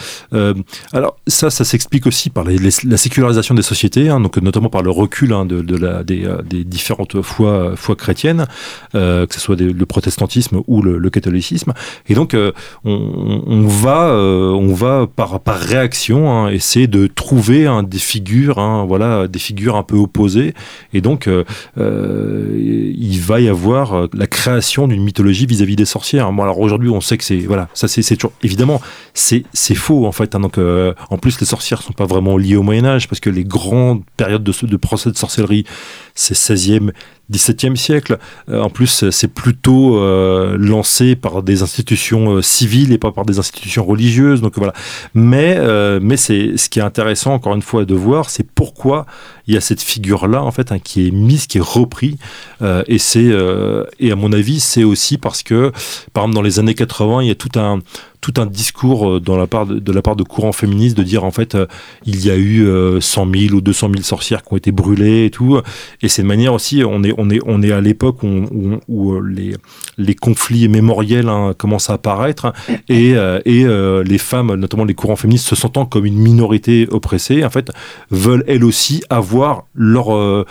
alors 0.93 1.17
ça, 1.27 1.49
ça 1.49 1.63
s'explique 1.63 2.07
aussi 2.07 2.29
par 2.29 2.43
la 2.43 2.97
sécularisation 2.97 3.55
des 3.55 3.61
sociétés, 3.61 4.07
donc 4.07 4.37
notamment 4.37 4.69
par 4.69 4.81
le 4.81 4.91
recul 5.05 5.33
hein, 5.33 5.45
de, 5.45 5.77
la, 5.77 6.03
des, 6.03 6.63
différentes 6.63 7.21
foi, 7.21 7.73
foi 7.75 7.95
chrétiennes, 7.95 8.47
que 8.93 9.27
ce 9.29 9.39
soit 9.39 9.59
le 9.59 9.85
protestantisme 9.85 10.61
ou 10.67 10.81
le, 10.81 11.09
catholicisme. 11.09 11.73
Et 12.09 12.15
donc, 12.15 12.35
on, 12.83 13.67
va, 13.67 14.11
on 14.13 14.73
va 14.73 15.07
par, 15.07 15.39
par 15.39 15.57
réaction 15.57 16.31
hein, 16.31 16.49
essayer 16.49 16.87
de 16.87 17.07
trouver 17.07 17.67
hein, 17.67 17.83
des 17.83 17.99
figures, 17.99 18.55
voilà, 18.87 19.27
des 19.27 19.39
figures 19.39 19.75
un 19.75 19.83
peu 19.83 19.95
opposées. 19.95 20.53
Et 20.93 21.01
donc, 21.01 21.29
il 21.77 23.19
va 23.21 23.39
y 23.39 23.47
avoir 23.47 24.07
la 24.13 24.27
création 24.27 24.87
d'une 24.87 25.03
mythologie 25.03 25.45
vis-à-vis 25.45 25.75
des 25.75 25.85
sorcières. 25.85 26.31
Bon, 26.31 26.43
alors 26.43 26.59
aujourd'hui, 26.59 26.89
on 26.89 27.01
sait 27.01 27.17
que 27.17 27.23
c'est 27.23 27.37
voilà, 27.37 27.69
ça 27.73 27.87
c'est 27.87 28.17
évidemment 28.43 28.81
c'est 29.13 29.43
faux 29.75 30.05
en 30.05 30.11
fait. 30.11 30.33
Donc 30.33 30.57
en 30.57 31.17
plus, 31.17 31.39
les 31.39 31.45
sorcières 31.45 31.81
sont 31.81 31.93
pas 31.93 32.05
vraiment 32.05 32.37
liées 32.37 32.55
au 32.55 32.63
Moyen 32.63 32.85
Âge 32.85 33.07
parce 33.07 33.19
que 33.19 33.29
les 33.29 33.43
grandes 33.43 34.03
périodes 34.17 34.43
de, 34.43 34.65
de 34.65 34.77
procès 34.95 35.11
de 35.11 35.17
sorcellerie, 35.17 35.65
c'est 36.13 36.35
16e, 36.35 36.91
17e 37.29 37.75
siècle. 37.75 38.17
Euh, 38.49 38.61
en 38.61 38.69
plus, 38.69 39.09
c'est 39.09 39.27
plutôt 39.27 39.97
euh, 39.97 40.55
lancé 40.57 41.17
par 41.17 41.43
des 41.43 41.63
institutions 41.63 42.35
euh, 42.35 42.41
civiles 42.41 42.93
et 42.93 42.97
pas 42.97 43.11
par 43.11 43.25
des 43.25 43.37
institutions 43.37 43.83
religieuses. 43.83 44.41
Donc 44.41 44.53
voilà. 44.55 44.73
Mais, 45.13 45.59
mais 45.99 46.15
c'est 46.15 46.55
ce 46.55 46.69
qui 46.69 46.79
est 46.79 46.83
intéressant, 46.83 47.33
encore 47.33 47.55
une 47.55 47.61
fois, 47.61 47.83
de 47.83 47.93
voir, 47.93 48.29
c'est 48.29 48.45
pourquoi 48.49 49.05
il 49.47 49.53
y 49.53 49.57
a 49.57 49.61
cette 49.61 49.81
figure-là, 49.81 50.43
en 50.43 50.51
fait, 50.51 50.71
hein, 50.71 50.79
qui 50.79 51.07
est 51.07 51.11
mise, 51.11 51.47
qui 51.47 51.57
est 51.57 51.63
repris. 51.63 52.17
et 52.87 52.97
c'est, 52.97 53.31
et 53.99 54.11
à 54.11 54.15
mon 54.15 54.31
avis, 54.33 54.59
c'est 54.59 54.83
aussi 54.83 55.17
parce 55.17 55.43
que, 55.43 55.71
par 56.13 56.23
exemple, 56.23 56.35
dans 56.35 56.41
les 56.41 56.59
années 56.59 56.73
80, 56.73 57.21
il 57.23 57.27
y 57.27 57.31
a 57.31 57.35
tout 57.35 57.59
un 57.59 57.79
tout 58.25 58.41
un 58.41 58.47
discours 58.47 59.07
euh, 59.07 59.19
dans 59.19 59.37
la 59.37 59.45
part 59.45 59.67
de, 59.67 59.91
la 59.91 60.01
part 60.01 60.15
de 60.15 60.23
courants 60.23 60.51
féministes 60.51 60.97
de 60.97 61.03
dire 61.03 61.23
en 61.23 61.31
fait 61.31 61.53
euh, 61.53 61.67
il 62.05 62.25
y 62.25 62.31
a 62.31 62.35
eu 62.35 62.65
100 62.99 63.27
euh, 63.27 63.39
000 63.39 63.53
ou 63.53 63.61
200 63.61 63.89
000 63.91 64.01
sorcières 64.01 64.43
qui 64.43 64.51
ont 64.51 64.57
été 64.57 64.71
brûlées 64.71 65.25
et 65.25 65.29
tout 65.29 65.59
et 66.01 66.07
c'est 66.07 66.23
une 66.23 66.27
manière 66.27 66.53
aussi 66.53 66.83
on 66.83 67.03
est 67.03 67.13
on 67.19 67.29
est 67.29 67.39
on 67.45 67.61
est 67.61 67.71
à 67.71 67.81
l'époque 67.81 68.23
où, 68.23 68.79
où, 68.87 69.21
les 69.21 69.55
les 69.97 70.15
conflits 70.15 70.67
mémoriels 70.67 71.29
hein, 71.29 71.53
commencent 71.55 71.91
à 71.91 71.93
apparaître 71.93 72.51
et 72.89 73.13
et 73.45 73.65
les 74.03 74.17
femmes 74.17 74.55
notamment 74.55 74.85
les 74.85 74.93
courants 74.93 75.15
féministes 75.15 75.47
se 75.47 75.55
sentant 75.55 75.85
comme 75.85 76.05
une 76.05 76.17
minorité 76.17 76.87
oppressée 76.89 77.45
en 77.45 77.49
fait 77.49 77.71
veulent 78.09 78.43
elles 78.47 78.63
aussi 78.63 79.03
avoir 79.09 79.34
leur 79.73 80.45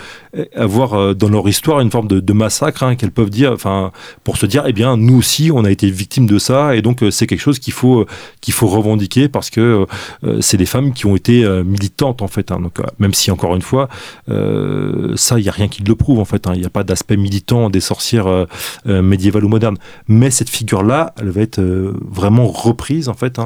avoir 0.57 1.15
dans 1.15 1.29
leur 1.29 1.49
histoire 1.49 1.81
une 1.81 1.91
forme 1.91 2.09
de, 2.09 2.33
massacre 2.33 2.83
hein, 2.83 2.97
qu'elles 2.97 3.13
peuvent 3.13 3.31
dire 3.31 3.53
enfin 3.53 3.93
pour 4.25 4.37
se 4.37 4.47
dire 4.47 4.65
eh 4.67 4.73
bien 4.73 4.97
nous 4.97 5.19
aussi 5.19 5.51
on 5.53 5.65
a 5.65 5.71
été 5.71 5.89
victimes 5.89 6.27
de 6.27 6.39
ça 6.39 6.75
et 6.75 6.83
donc 6.83 7.03
c'est 7.11 7.27
quelque 7.27 7.41
chose 7.41 7.59
qu'il 7.59 7.73
faut 7.73 8.01
euh, 8.01 8.07
qu'il 8.41 8.55
faut 8.55 8.67
revendiquer 8.67 9.29
parce 9.29 9.51
que 9.51 9.61
euh, 9.61 9.87
euh, 10.25 10.41
c'est 10.41 10.57
des 10.57 10.67
femmes 10.67 10.93
qui 10.93 11.07
ont 11.07 11.17
été 11.17 11.45
militantes 11.65 12.23
en 12.23 12.29
fait. 12.29 12.51
Hein. 12.51 12.61
donc 12.61 12.79
même 12.99 13.15
si 13.15 13.31
encore 13.31 13.55
une 13.55 13.63
fois, 13.63 13.89
ça 14.29 15.39
il 15.39 15.45
y 15.45 15.49
a 15.49 15.53
rien 15.53 15.69
qui 15.69 15.83
le 15.83 15.95
prouve 15.95 16.19
en 16.19 16.25
fait. 16.25 16.47
Hein. 16.47 16.53
Il 16.55 16.61
n'y 16.61 16.67
a 16.67 16.71
pas 16.71 16.85
d'aspect 16.85 17.17
militant 17.17 17.71
des 17.71 17.81
sorcières 17.81 18.47
médiévales 18.87 19.45
ou 19.45 19.49
modernes. 19.49 19.77
Mais 20.09 20.31
cette 20.31 20.49
figure 20.49 20.83
là, 20.83 21.15
elle 21.21 21.31
va 21.31 21.41
être 21.41 21.61
vraiment 21.61 22.47
reprise 22.47 23.09
en 23.09 23.15
fait 23.15 23.39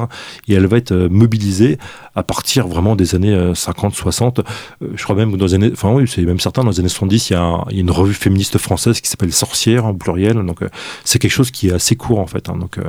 et 0.47 0.53
elle 0.53 0.67
va 0.67 0.77
être 0.77 0.93
mobilisée 0.93 1.77
à 2.15 2.23
partir 2.23 2.67
vraiment 2.67 2.95
des 2.95 3.15
années 3.15 3.51
50, 3.53 3.93
60. 3.95 4.41
je 4.81 5.03
crois 5.03 5.15
même 5.15 5.35
dans 5.37 5.45
les 5.45 5.53
années, 5.53 5.69
enfin 5.71 5.91
oui, 5.91 6.07
c'est 6.07 6.23
même 6.23 6.39
certain 6.39 6.63
dans 6.63 6.71
les 6.71 6.78
années 6.79 6.89
70, 6.89 7.29
il 7.29 7.33
y 7.33 7.35
a, 7.35 7.65
une 7.71 7.91
revue 7.91 8.13
féministe 8.13 8.57
française 8.57 9.01
qui 9.01 9.09
s'appelle 9.09 9.33
Sorcière 9.33 9.85
en 9.85 9.93
pluriel. 9.93 10.43
Donc 10.45 10.59
c'est 11.03 11.19
quelque 11.19 11.31
chose 11.31 11.51
qui 11.51 11.69
est 11.69 11.73
assez 11.73 11.95
court 11.95 12.19
en 12.19 12.27
fait. 12.27 12.45
donc 12.45 12.79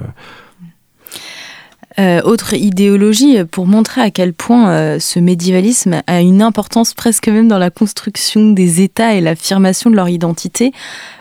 euh, 1.99 2.21
autre 2.23 2.55
idéologie, 2.55 3.45
pour 3.45 3.67
montrer 3.67 4.01
à 4.01 4.11
quel 4.11 4.33
point 4.33 4.71
euh, 4.71 4.99
ce 5.01 5.19
médiévalisme 5.19 6.03
a 6.07 6.21
une 6.21 6.41
importance 6.41 6.95
presque 6.95 7.29
même 7.29 7.49
dans 7.49 7.59
la 7.59 7.71
construction 7.71 8.53
des 8.53 8.81
États 8.81 9.15
et 9.15 9.21
l'affirmation 9.21 9.91
de 9.91 9.97
leur 9.97 10.09
identité, 10.09 10.73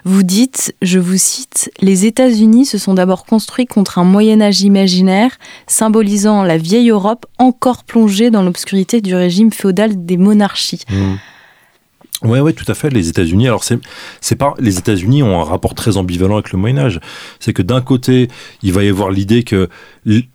vous 0.06 0.22
dites, 0.22 0.76
je 0.84 1.00
vous 1.00 1.18
cite, 1.18 1.72
Les 1.82 2.06
États-Unis 2.06 2.66
se 2.66 2.78
sont 2.78 2.94
d'abord 2.94 3.26
construits 3.26 3.66
contre 3.66 3.98
un 3.98 4.04
Moyen 4.04 4.42
Âge 4.42 4.62
imaginaire, 4.62 5.32
symbolisant 5.66 6.44
la 6.44 6.58
vieille 6.58 6.92
Europe 6.92 7.26
encore 7.40 7.84
plongée 7.84 8.30
dans 8.30 8.44
l'obscurité 8.44 9.02
du 9.02 9.16
régime 9.16 9.52
féodal 9.52 10.06
des 10.06 10.18
monarchies. 10.18 10.84
Mmh. 10.90 11.16
Ouais, 12.24 12.42
ouais, 12.42 12.52
tout 12.52 12.70
à 12.70 12.74
fait. 12.74 12.90
Les 12.90 13.08
États-Unis, 13.08 13.48
alors 13.48 13.64
c'est, 13.64 13.80
c'est 14.20 14.36
pas, 14.36 14.54
les 14.60 14.78
États-Unis 14.78 15.24
ont 15.24 15.40
un 15.40 15.46
rapport 15.46 15.74
très 15.74 15.96
ambivalent 15.96 16.36
avec 16.36 16.52
le 16.52 16.60
Moyen 16.60 16.78
Âge. 16.78 17.00
C'est 17.40 17.54
que 17.54 17.62
d'un 17.62 17.80
côté, 17.80 18.28
il 18.62 18.74
va 18.74 18.84
y 18.84 18.90
avoir 18.90 19.10
l'idée 19.10 19.44
que 19.44 19.70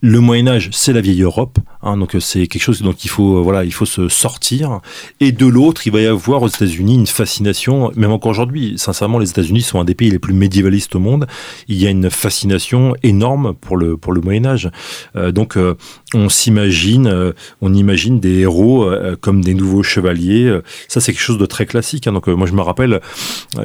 le 0.01 0.21
Moyen 0.21 0.47
Âge, 0.47 0.71
c'est 0.73 0.93
la 0.93 1.01
vieille 1.01 1.23
Europe, 1.23 1.59
hein, 1.83 1.97
donc 1.97 2.17
c'est 2.21 2.47
quelque 2.47 2.63
chose 2.63 2.83
dont 2.83 2.93
il 2.93 3.11
faut, 3.11 3.43
voilà, 3.43 3.65
il 3.65 3.73
faut 3.73 3.87
se 3.87 4.09
sortir. 4.09 4.81
Et 5.21 5.33
de 5.33 5.47
l'autre, 5.47 5.87
il 5.87 5.93
va 5.93 6.01
y 6.01 6.07
avoir 6.07 6.43
aux 6.43 6.49
États-Unis 6.49 6.95
une 6.95 7.07
fascination, 7.07 7.91
même 7.97 8.13
encore 8.13 8.31
aujourd'hui. 8.31 8.75
Sincèrement, 8.77 9.19
les 9.19 9.31
États-Unis 9.31 9.63
sont 9.63 9.81
un 9.81 9.85
des 9.85 9.95
pays 9.95 10.11
les 10.11 10.19
plus 10.19 10.35
médiévalistes 10.35 10.95
au 10.95 11.01
monde. 11.01 11.27
Il 11.69 11.77
y 11.77 11.87
a 11.87 11.91
une 11.91 12.11
fascination 12.11 12.95
énorme 13.03 13.55
pour 13.55 13.77
le 13.77 13.97
pour 13.97 14.13
le 14.13 14.21
Moyen 14.21 14.47
Âge. 14.47 14.71
Euh, 15.17 15.33
donc, 15.33 15.57
euh, 15.57 15.75
on 16.15 16.29
s'imagine, 16.29 17.07
euh, 17.07 17.33
on 17.61 17.75
imagine 17.75 18.21
des 18.21 18.41
héros 18.41 18.89
comme 19.21 19.43
des 19.43 19.55
nouveaux 19.55 19.83
chevaliers. 19.83 20.61
Ça, 20.89 21.01
c'est 21.01 21.13
quelque 21.13 21.23
chose 21.23 21.39
de 21.39 21.47
très 21.47 21.67
classique. 21.67 22.07
Hein. 22.07 22.13
Donc, 22.13 22.29
moi, 22.29 22.47
je 22.47 22.53
me 22.53 22.61
rappelle, 22.61 23.01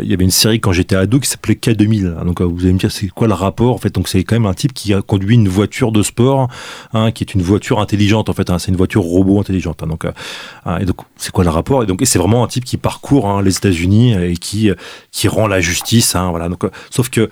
il 0.01 0.07
y 0.07 0.13
avait 0.13 0.23
une 0.23 0.31
série 0.31 0.59
quand 0.59 0.71
j'étais 0.71 0.95
ado 0.95 1.19
qui 1.19 1.29
s'appelait 1.29 1.55
K2000. 1.55 2.07
Hein. 2.07 2.25
Donc, 2.25 2.41
vous 2.41 2.63
allez 2.63 2.73
me 2.73 2.79
dire, 2.79 2.91
c'est 2.91 3.07
quoi 3.09 3.27
le 3.27 3.33
rapport 3.33 3.73
En 3.73 3.77
fait, 3.77 3.93
donc 3.93 4.07
c'est 4.07 4.23
quand 4.23 4.35
même 4.35 4.45
un 4.45 4.53
type 4.53 4.73
qui 4.73 4.93
a 4.93 5.01
conduit 5.01 5.35
une 5.35 5.47
voiture 5.47 5.91
de 5.91 5.98
sport, 6.03 6.47
hein, 6.93 7.11
qui 7.11 7.23
est 7.23 7.33
une 7.33 7.41
voiture 7.41 7.79
intelligente 7.79 8.29
en 8.29 8.33
fait. 8.33 8.49
Hein, 8.49 8.59
c'est 8.59 8.71
une 8.71 8.77
voiture 8.77 9.01
robot 9.01 9.39
intelligente. 9.39 9.83
Hein, 9.83 9.87
donc, 9.87 10.05
euh, 10.05 10.77
et 10.79 10.85
donc 10.85 10.97
c'est 11.15 11.31
quoi 11.31 11.43
le 11.43 11.49
rapport? 11.49 11.83
Et 11.83 11.85
donc 11.85 12.01
c'est 12.03 12.19
vraiment 12.19 12.43
un 12.43 12.47
type 12.47 12.65
qui 12.65 12.77
parcourt 12.77 13.41
les 13.41 13.57
États-Unis 13.57 14.13
et 14.13 14.37
qui 14.37 14.71
qui 15.11 15.27
rend 15.27 15.47
la 15.47 15.61
justice. 15.61 16.15
voilà. 16.15 16.49
Donc, 16.49 16.63
euh, 16.63 16.71
sauf 16.89 17.09
que 17.09 17.29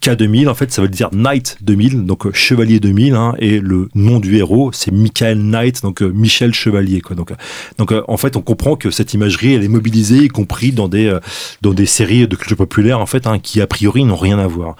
K2000, 0.00 0.48
en 0.48 0.54
fait, 0.54 0.72
ça 0.72 0.82
veut 0.82 0.88
dire 0.88 1.08
Knight 1.12 1.56
2000, 1.62 2.04
donc 2.04 2.26
euh, 2.26 2.32
Chevalier 2.32 2.80
2000, 2.80 3.14
hein, 3.14 3.34
et 3.38 3.60
le 3.60 3.88
nom 3.94 4.18
du 4.18 4.36
héros, 4.36 4.70
c'est 4.72 4.90
Michael 4.90 5.38
Knight, 5.38 5.82
donc 5.82 6.02
euh, 6.02 6.08
Michel 6.08 6.54
Chevalier. 6.54 7.02
Euh, 7.10 7.14
donc 7.78 7.94
en 8.06 8.16
fait, 8.16 8.36
on 8.36 8.42
comprend 8.42 8.76
que 8.76 8.90
cette 8.90 9.14
imagerie, 9.14 9.54
elle 9.54 9.64
est 9.64 9.68
mobilisée, 9.68 10.24
y 10.24 10.28
compris 10.28 10.72
dans 10.72 10.88
des, 10.88 11.16
dans 11.62 11.72
des 11.72 11.86
séries 11.86 12.26
de 12.26 12.36
culture 12.36 12.56
populaire, 12.56 13.00
en 13.00 13.06
fait, 13.06 13.26
hein, 13.26 13.38
qui 13.38 13.60
a 13.60 13.66
priori 13.66 14.04
n'ont 14.04 14.16
rien 14.16 14.38
à 14.38 14.46
voir. 14.46 14.76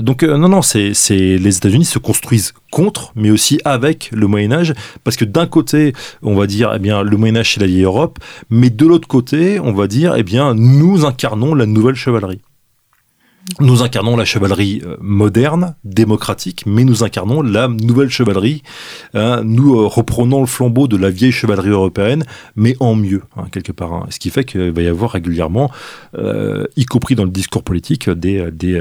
donc, 0.00 0.22
non, 0.22 0.48
non, 0.48 0.62
c'est, 0.62 0.94
c'est 0.94 1.38
les 1.38 1.56
États-Unis 1.56 1.84
se 1.84 1.98
construisent 1.98 2.52
contre, 2.70 3.12
mais 3.14 3.30
aussi 3.30 3.60
avec 3.64 4.10
le 4.12 4.26
Moyen 4.26 4.52
Âge, 4.52 4.74
parce 5.04 5.16
que 5.16 5.24
d'un 5.24 5.46
côté, 5.46 5.92
on 6.22 6.34
va 6.34 6.46
dire, 6.46 6.72
eh 6.74 6.78
bien, 6.78 7.02
le 7.02 7.16
Moyen 7.16 7.36
Âge 7.36 7.54
c'est 7.54 7.60
la 7.60 7.66
vieille 7.66 7.82
Europe, 7.82 8.18
mais 8.50 8.70
de 8.70 8.86
l'autre 8.86 9.08
côté, 9.08 9.60
on 9.60 9.72
va 9.72 9.86
dire, 9.86 10.14
eh 10.16 10.22
bien, 10.22 10.54
nous 10.54 11.04
incarnons 11.04 11.54
la 11.54 11.66
nouvelle 11.66 11.94
chevalerie. 11.94 12.40
Nous 13.60 13.82
incarnons 13.82 14.16
la 14.16 14.24
chevalerie 14.24 14.82
euh, 14.84 14.96
moderne, 15.00 15.74
démocratique, 15.82 16.64
mais 16.66 16.84
nous 16.84 17.02
incarnons 17.02 17.42
la 17.42 17.68
nouvelle 17.68 18.10
chevalerie. 18.10 18.62
Hein. 19.14 19.42
nous 19.42 19.74
euh, 19.74 19.86
reprenons 19.86 20.40
le 20.40 20.46
flambeau 20.46 20.86
de 20.86 20.96
la 20.96 21.10
vieille 21.10 21.32
chevalerie 21.32 21.70
européenne, 21.70 22.24
mais 22.56 22.76
en 22.78 22.94
mieux, 22.94 23.22
hein, 23.36 23.46
quelque 23.50 23.72
part. 23.72 23.92
Hein. 23.92 24.06
Ce 24.10 24.18
qui 24.18 24.30
fait 24.30 24.44
qu'il 24.44 24.70
va 24.70 24.82
y 24.82 24.86
avoir 24.86 25.12
régulièrement, 25.12 25.70
euh, 26.16 26.66
y 26.76 26.84
compris 26.84 27.14
dans 27.14 27.24
le 27.24 27.30
discours 27.30 27.62
politique, 27.62 28.10
des, 28.10 28.50
des, 28.52 28.80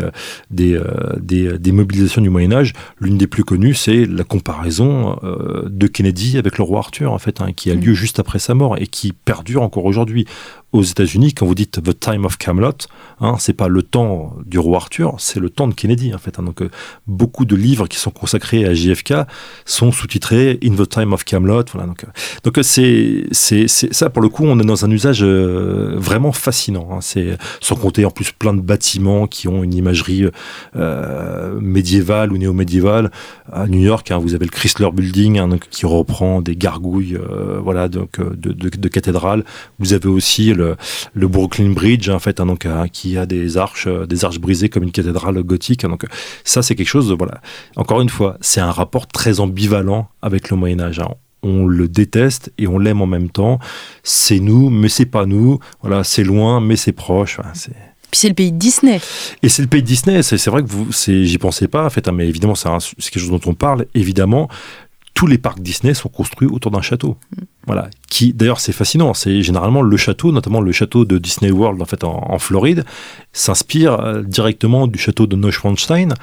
des, 0.51 0.79
des, 1.17 1.57
des 1.57 1.71
mobilisations 1.71 2.21
du 2.21 2.29
Moyen 2.29 2.51
Âge. 2.51 2.73
L'une 2.99 3.17
des 3.17 3.27
plus 3.27 3.43
connues, 3.43 3.73
c'est 3.73 4.05
la 4.05 4.23
comparaison 4.23 5.17
de 5.65 5.87
Kennedy 5.87 6.37
avec 6.37 6.57
le 6.57 6.63
roi 6.63 6.79
Arthur, 6.79 7.11
en 7.11 7.17
fait, 7.17 7.41
qui 7.55 7.71
a 7.71 7.75
lieu 7.75 7.93
juste 7.93 8.19
après 8.19 8.39
sa 8.39 8.53
mort 8.53 8.77
et 8.77 8.87
qui 8.87 9.13
perdure 9.13 9.61
encore 9.61 9.85
aujourd'hui 9.85 10.25
aux 10.73 10.83
États-Unis, 10.83 11.33
quand 11.33 11.45
vous 11.45 11.55
dites 11.55 11.81
The 11.81 11.97
Time 11.97 12.25
of 12.25 12.37
Camelot, 12.37 12.73
hein, 13.21 13.35
c'est 13.39 13.53
pas 13.53 13.69
le 13.69 13.81
temps 13.83 14.35
du 14.45 14.59
roi 14.59 14.77
Arthur, 14.77 15.15
c'est 15.17 15.39
le 15.39 15.49
temps 15.49 15.67
de 15.67 15.73
Kennedy 15.73 16.13
en 16.13 16.17
fait. 16.17 16.39
Hein. 16.39 16.43
donc 16.43 16.61
euh, 16.61 16.69
beaucoup 17.07 17.45
de 17.45 17.55
livres 17.55 17.87
qui 17.87 17.97
sont 17.97 18.11
consacrés 18.11 18.65
à 18.65 18.73
JFK 18.73 19.13
sont 19.65 19.93
sous-titrés 19.93 20.59
In 20.63 20.75
the 20.75 20.87
Time 20.87 21.13
of 21.13 21.23
Camelot. 21.23 21.63
Voilà, 21.71 21.87
donc 21.87 22.03
euh, 22.03 22.07
donc 22.43 22.57
euh, 22.57 22.63
c'est 22.63 23.27
c'est 23.31 23.67
ça 23.67 24.09
pour 24.09 24.21
le 24.21 24.27
coup, 24.27 24.43
on 24.45 24.59
est 24.59 24.65
dans 24.65 24.83
un 24.83 24.91
usage 24.91 25.23
vraiment 25.23 26.33
fascinant. 26.33 26.89
Hein. 26.91 26.99
c'est 27.01 27.37
sans 27.61 27.75
compter 27.75 28.03
en 28.03 28.11
plus 28.11 28.31
plein 28.31 28.53
de 28.53 28.61
bâtiments 28.61 29.27
qui 29.27 29.47
ont 29.47 29.63
une 29.63 29.73
imagerie 29.73 30.25
médiévale 31.61 32.33
ou 32.33 32.37
néo-médiévale. 32.37 33.11
À 33.51 33.67
New 33.67 33.79
York, 33.79 34.11
hein, 34.11 34.17
vous 34.17 34.35
avez 34.35 34.45
le 34.45 34.51
Chrysler 34.51 34.89
Building 34.91 35.47
donc, 35.47 35.69
qui 35.69 35.85
reprend 35.85 36.41
des 36.41 36.55
gargouilles, 36.55 37.17
voilà, 37.63 37.87
donc 37.87 38.19
de, 38.19 38.51
de, 38.51 38.69
de 38.69 38.87
cathédrales. 38.89 39.45
Vous 39.79 39.93
avez 39.93 40.09
aussi 40.09 40.53
le, 40.57 41.27
Brooklyn 41.27 41.69
Bridge 41.69 42.09
en 42.09 42.19
fait, 42.19 42.39
hein, 42.39 42.45
donc 42.45 42.65
euh, 42.65 42.87
qui 42.87 43.17
a 43.17 43.25
des 43.25 43.57
arches, 43.57 43.87
euh, 43.87 44.05
des 44.05 44.25
arches 44.25 44.39
brisées 44.39 44.69
comme 44.69 44.83
une 44.83 44.91
cathédrale 44.91 45.41
gothique. 45.43 45.83
Hein, 45.83 45.89
donc 45.89 46.03
euh, 46.03 46.07
ça 46.43 46.61
c'est 46.61 46.75
quelque 46.75 46.87
chose, 46.87 47.09
de, 47.09 47.13
voilà. 47.13 47.41
Encore 47.75 48.01
une 48.01 48.09
fois, 48.09 48.37
c'est 48.41 48.61
un 48.61 48.71
rapport 48.71 49.07
très 49.07 49.39
ambivalent 49.39 50.09
avec 50.21 50.49
le 50.49 50.57
Moyen 50.57 50.79
Âge. 50.79 50.99
Hein. 50.99 51.09
On 51.43 51.65
le 51.65 51.87
déteste 51.87 52.51
et 52.57 52.67
on 52.67 52.79
l'aime 52.79 53.01
en 53.01 53.07
même 53.07 53.29
temps. 53.29 53.59
C'est 54.03 54.39
nous, 54.39 54.69
mais 54.69 54.89
c'est 54.89 55.05
pas 55.05 55.25
nous. 55.25 55.59
Voilà, 55.81 56.03
c'est 56.03 56.23
loin, 56.23 56.59
mais 56.59 56.75
c'est 56.75 56.91
proche. 56.91 57.39
c'est 57.53 57.73
puis 58.09 58.21
c'est 58.21 58.29
le 58.29 58.35
pays 58.35 58.53
de 58.53 58.57
Disney. 58.57 59.01
Et 59.43 59.49
c'est 59.49 59.61
le 59.61 59.67
pays 59.67 59.81
de 59.81 59.87
Disney. 59.87 60.23
C'est 60.23 60.47
vrai 60.47 60.63
que 60.63 60.69
vous, 60.69 60.87
j'y 60.93 61.37
pensais 61.37 61.67
pas, 61.67 61.85
en 61.85 61.89
fait, 61.89 62.07
mais 62.07 62.25
évidemment, 62.25 62.55
c'est 62.55 62.69
quelque 62.69 63.19
chose 63.19 63.29
dont 63.29 63.41
on 63.45 63.53
parle, 63.53 63.85
évidemment 63.93 64.47
tous 65.17 65.25
les 65.25 65.39
parcs 65.39 65.59
Disney 65.59 65.95
sont 65.95 66.09
construits 66.09 66.47
autour 66.47 66.69
d'un 66.69 66.83
château. 66.83 67.17
Voilà. 67.65 67.89
Qui, 68.07 68.33
d'ailleurs, 68.33 68.59
c'est 68.59 68.71
fascinant. 68.71 69.15
C'est 69.15 69.41
généralement 69.41 69.81
le 69.81 69.97
château, 69.97 70.31
notamment 70.31 70.61
le 70.61 70.71
château 70.71 71.05
de 71.05 71.17
Disney 71.17 71.49
World, 71.49 71.81
en 71.81 71.85
fait, 71.85 72.03
en, 72.03 72.37
Floride, 72.37 72.85
s'inspire 73.33 73.99
euh, 73.99 74.21
directement 74.21 74.85
du 74.85 74.99
château 74.99 75.25
de 75.25 75.35
Neuschwanstein 75.35 76.13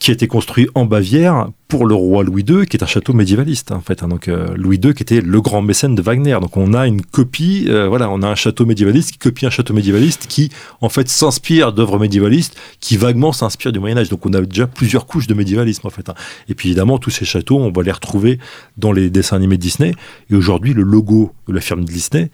qui 0.00 0.10
a 0.10 0.14
été 0.14 0.26
construit 0.26 0.68
en 0.74 0.86
Bavière 0.86 1.48
pour 1.68 1.86
le 1.86 1.94
roi 1.94 2.24
Louis 2.24 2.44
II, 2.46 2.66
qui 2.66 2.76
est 2.76 2.82
un 2.82 2.86
château 2.86 3.12
médiévaliste 3.12 3.72
en 3.72 3.80
fait. 3.80 4.02
Hein. 4.02 4.08
donc 4.08 4.28
euh, 4.28 4.54
Louis 4.56 4.76
II 4.76 4.94
qui 4.94 5.02
était 5.02 5.20
le 5.20 5.40
grand 5.40 5.62
mécène 5.62 5.94
de 5.94 6.02
Wagner. 6.02 6.36
Donc 6.40 6.56
on 6.56 6.74
a 6.74 6.86
une 6.86 7.02
copie, 7.02 7.66
euh, 7.68 7.88
voilà, 7.88 8.10
on 8.10 8.22
a 8.22 8.28
un 8.28 8.34
château 8.34 8.66
médiévaliste 8.66 9.12
qui 9.12 9.18
copie 9.18 9.46
un 9.46 9.50
château 9.50 9.72
médiévaliste 9.72 10.26
qui 10.26 10.50
en 10.80 10.88
fait 10.88 11.08
s'inspire 11.08 11.72
d'œuvres 11.72 11.98
médiévalistes, 11.98 12.56
qui 12.80 12.96
vaguement 12.96 13.32
s'inspire 13.32 13.72
du 13.72 13.80
Moyen 13.80 13.96
Âge. 13.96 14.08
Donc 14.08 14.26
on 14.26 14.32
a 14.32 14.40
déjà 14.40 14.66
plusieurs 14.66 15.06
couches 15.06 15.26
de 15.26 15.34
médiévalisme 15.34 15.86
en 15.86 15.90
fait. 15.90 16.08
Hein. 16.08 16.14
Et 16.48 16.54
puis 16.54 16.70
évidemment 16.70 16.98
tous 16.98 17.10
ces 17.10 17.24
châteaux, 17.24 17.58
on 17.58 17.70
va 17.70 17.82
les 17.82 17.92
retrouver 17.92 18.38
dans 18.76 18.92
les 18.92 19.10
dessins 19.10 19.36
animés 19.36 19.56
de 19.56 19.62
Disney. 19.62 19.94
Et 20.30 20.34
aujourd'hui 20.34 20.74
le 20.74 20.82
logo 20.82 21.32
de 21.48 21.52
la 21.52 21.60
firme 21.60 21.84
Disney 21.84 22.30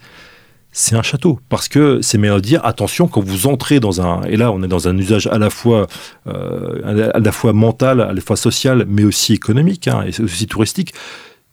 c'est 0.71 0.95
un 0.95 1.01
château. 1.01 1.39
Parce 1.49 1.67
que 1.67 1.99
c'est 2.01 2.17
meilleur 2.17 2.37
de 2.37 2.41
dire, 2.41 2.65
attention, 2.65 3.07
quand 3.07 3.21
vous 3.21 3.47
entrez 3.47 3.79
dans 3.79 4.01
un... 4.01 4.23
Et 4.23 4.37
là, 4.37 4.51
on 4.51 4.63
est 4.63 4.67
dans 4.67 4.87
un 4.87 4.97
usage 4.97 5.27
à 5.27 5.37
la 5.37 5.49
fois, 5.49 5.87
euh, 6.27 7.11
à 7.13 7.19
la 7.19 7.31
fois 7.31 7.53
mental, 7.53 8.01
à 8.01 8.13
la 8.13 8.21
fois 8.21 8.37
social, 8.37 8.85
mais 8.87 9.03
aussi 9.03 9.33
économique, 9.33 9.87
hein, 9.87 10.03
et 10.03 10.21
aussi 10.21 10.47
touristique. 10.47 10.93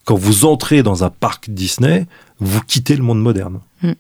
Quand 0.05 0.15
vous 0.15 0.45
entrez 0.45 0.83
dans 0.83 1.05
un 1.05 1.11
parc 1.11 1.51
Disney, 1.51 2.07
vous 2.39 2.63
quittez 2.63 2.97
le 2.97 3.03
monde 3.03 3.21
moderne. 3.21 3.61
Mm. 3.83 3.93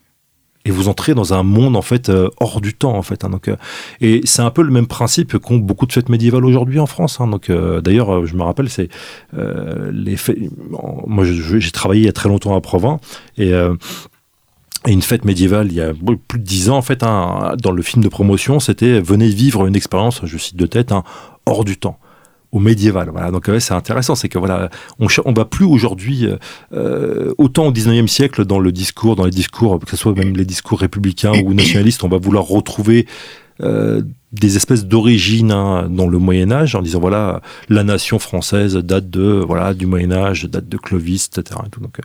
Et 0.64 0.70
vous 0.70 0.88
entrez 0.88 1.14
dans 1.14 1.32
un 1.32 1.42
monde 1.42 1.76
en 1.76 1.82
fait 1.82 2.10
euh, 2.10 2.28
hors 2.40 2.60
du 2.60 2.74
temps 2.74 2.94
en 2.94 3.02
fait. 3.02 3.24
Hein, 3.24 3.30
donc, 3.30 3.48
euh, 3.48 3.56
et 4.02 4.20
c'est 4.24 4.42
un 4.42 4.50
peu 4.50 4.62
le 4.62 4.70
même 4.70 4.86
principe 4.86 5.38
qu'ont 5.38 5.56
beaucoup 5.56 5.86
de 5.86 5.92
fêtes 5.92 6.10
médiévales 6.10 6.44
aujourd'hui 6.44 6.78
en 6.78 6.86
France. 6.86 7.20
Hein, 7.20 7.26
donc 7.26 7.50
d'ailleurs, 7.50 8.26
je 8.26 8.36
me 8.36 8.42
rappelle, 8.42 8.68
c'est 8.68 8.88
les 9.32 10.16
fêtes. 10.16 10.38
Moi, 11.06 11.24
j'ai 11.24 11.70
travaillé 11.72 12.02
il 12.02 12.06
y 12.06 12.08
a 12.08 12.12
très 12.12 12.28
longtemps 12.28 12.54
à 12.54 12.60
Provence 12.60 13.00
et 13.38 13.52
et 14.86 14.92
une 14.92 15.02
fête 15.02 15.24
médiévale, 15.24 15.68
il 15.68 15.74
y 15.74 15.80
a 15.80 15.92
plus 16.28 16.38
de 16.38 16.44
dix 16.44 16.70
ans, 16.70 16.76
en 16.76 16.82
fait, 16.82 17.00
dans 17.00 17.72
le 17.72 17.82
film 17.82 18.02
de 18.02 18.08
promotion, 18.08 18.60
c'était 18.60 19.00
venez 19.00 19.28
vivre 19.28 19.66
une 19.66 19.76
expérience, 19.76 20.20
je 20.24 20.38
cite 20.38 20.56
de 20.56 20.66
tête, 20.66 20.92
hein, 20.92 21.02
hors 21.46 21.64
du 21.64 21.76
temps 21.76 21.98
au 22.52 22.58
médiéval. 22.58 23.10
Voilà. 23.10 23.30
Donc 23.30 23.50
c'est 23.58 23.74
intéressant, 23.74 24.14
c'est 24.14 24.28
que 24.28 24.38
voilà, 24.38 24.70
on 24.98 25.06
on 25.24 25.32
va 25.32 25.44
plus 25.44 25.66
aujourd'hui 25.66 26.26
euh, 26.26 26.36
euh, 26.72 27.34
autant 27.38 27.66
au 27.66 27.72
19e 27.72 28.06
siècle 28.06 28.44
dans 28.44 28.58
le 28.58 28.72
discours, 28.72 29.16
dans 29.16 29.24
les 29.24 29.30
discours, 29.30 29.78
que 29.80 29.90
ce 29.90 29.96
soit 29.96 30.14
même 30.14 30.36
les 30.36 30.44
discours 30.44 30.80
républicains 30.80 31.32
ou 31.44 31.54
nationalistes, 31.54 32.04
on 32.04 32.08
va 32.08 32.18
vouloir 32.18 32.44
retrouver 32.44 33.06
euh, 33.62 34.02
des 34.32 34.56
espèces 34.56 34.84
d'origines 34.84 35.52
hein, 35.52 35.88
dans 35.88 36.06
le 36.06 36.18
Moyen 36.18 36.52
Âge 36.52 36.74
en 36.74 36.82
disant 36.82 37.00
voilà 37.00 37.40
la 37.70 37.82
nation 37.82 38.18
française 38.18 38.76
date 38.76 39.08
de 39.08 39.42
voilà 39.46 39.72
du 39.72 39.86
Moyen 39.86 40.12
Âge 40.12 40.44
date 40.44 40.68
de 40.68 40.76
Clovis 40.76 41.30
etc 41.36 41.60
donc 41.80 42.00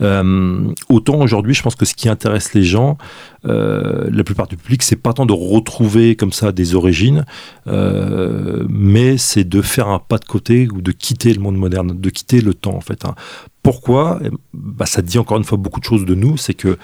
euh, 0.00 0.72
autant 0.88 1.20
aujourd'hui 1.20 1.54
je 1.54 1.62
pense 1.62 1.74
que 1.74 1.84
ce 1.84 1.94
qui 1.94 2.08
intéresse 2.08 2.54
les 2.54 2.62
gens 2.62 2.98
euh, 3.46 4.08
la 4.12 4.22
plupart 4.22 4.46
du 4.46 4.56
public 4.56 4.84
c'est 4.84 4.96
pas 4.96 5.12
tant 5.12 5.26
de 5.26 5.32
retrouver 5.32 6.14
comme 6.14 6.32
ça 6.32 6.52
des 6.52 6.76
origines 6.76 7.24
euh, 7.66 8.64
mais 8.68 9.18
c'est 9.18 9.44
de 9.44 9.60
faire 9.60 9.88
un 9.88 9.98
pas 9.98 10.18
de 10.18 10.24
côté 10.24 10.68
ou 10.72 10.80
de 10.80 10.92
quitter 10.92 11.34
le 11.34 11.40
monde 11.40 11.56
moderne 11.56 12.00
de 12.00 12.10
quitter 12.10 12.40
le 12.40 12.54
temps 12.54 12.76
en 12.76 12.80
fait 12.80 13.04
hein. 13.04 13.16
pourquoi? 13.64 14.20
Bah, 14.54 14.86
ça 14.86 15.02
dit 15.02 15.18
encore 15.18 15.36
une 15.36 15.44
fois 15.44 15.58
beaucoup 15.58 15.80
de 15.80 15.84
choses 15.84 16.04
de 16.04 16.14
nous 16.14 16.36
c'est 16.36 16.54
que 16.54 16.78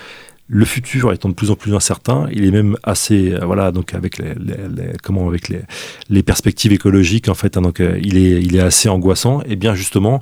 le 0.55 0.67
futur 0.67 1.15
étant 1.15 1.31
de 1.31 1.35
plus 1.35 1.51
en 1.51 1.57
plus 1.57 1.75
incertain, 1.75 2.29
il 2.31 2.45
est 2.45 2.51
même 2.51 2.77
assez, 2.83 3.33
euh, 3.33 3.47
voilà, 3.47 3.73
donc 3.73 3.95
avec 3.95 4.19
les, 4.19 4.35
comment, 5.03 5.27
avec 5.27 5.49
les, 5.49 5.63
les, 6.11 6.23
perspectives 6.23 6.75
écologiques, 6.75 7.31
en 7.31 7.35
fait, 7.35 7.57
hein, 7.57 7.63
donc 7.63 7.81
euh, 7.81 7.99
il 8.03 8.19
est, 8.19 8.43
il 8.43 8.55
est 8.55 8.61
assez 8.61 8.91
angoissant. 8.91 9.41
Et 9.47 9.57
bien 9.57 9.75
justement, 9.75 10.21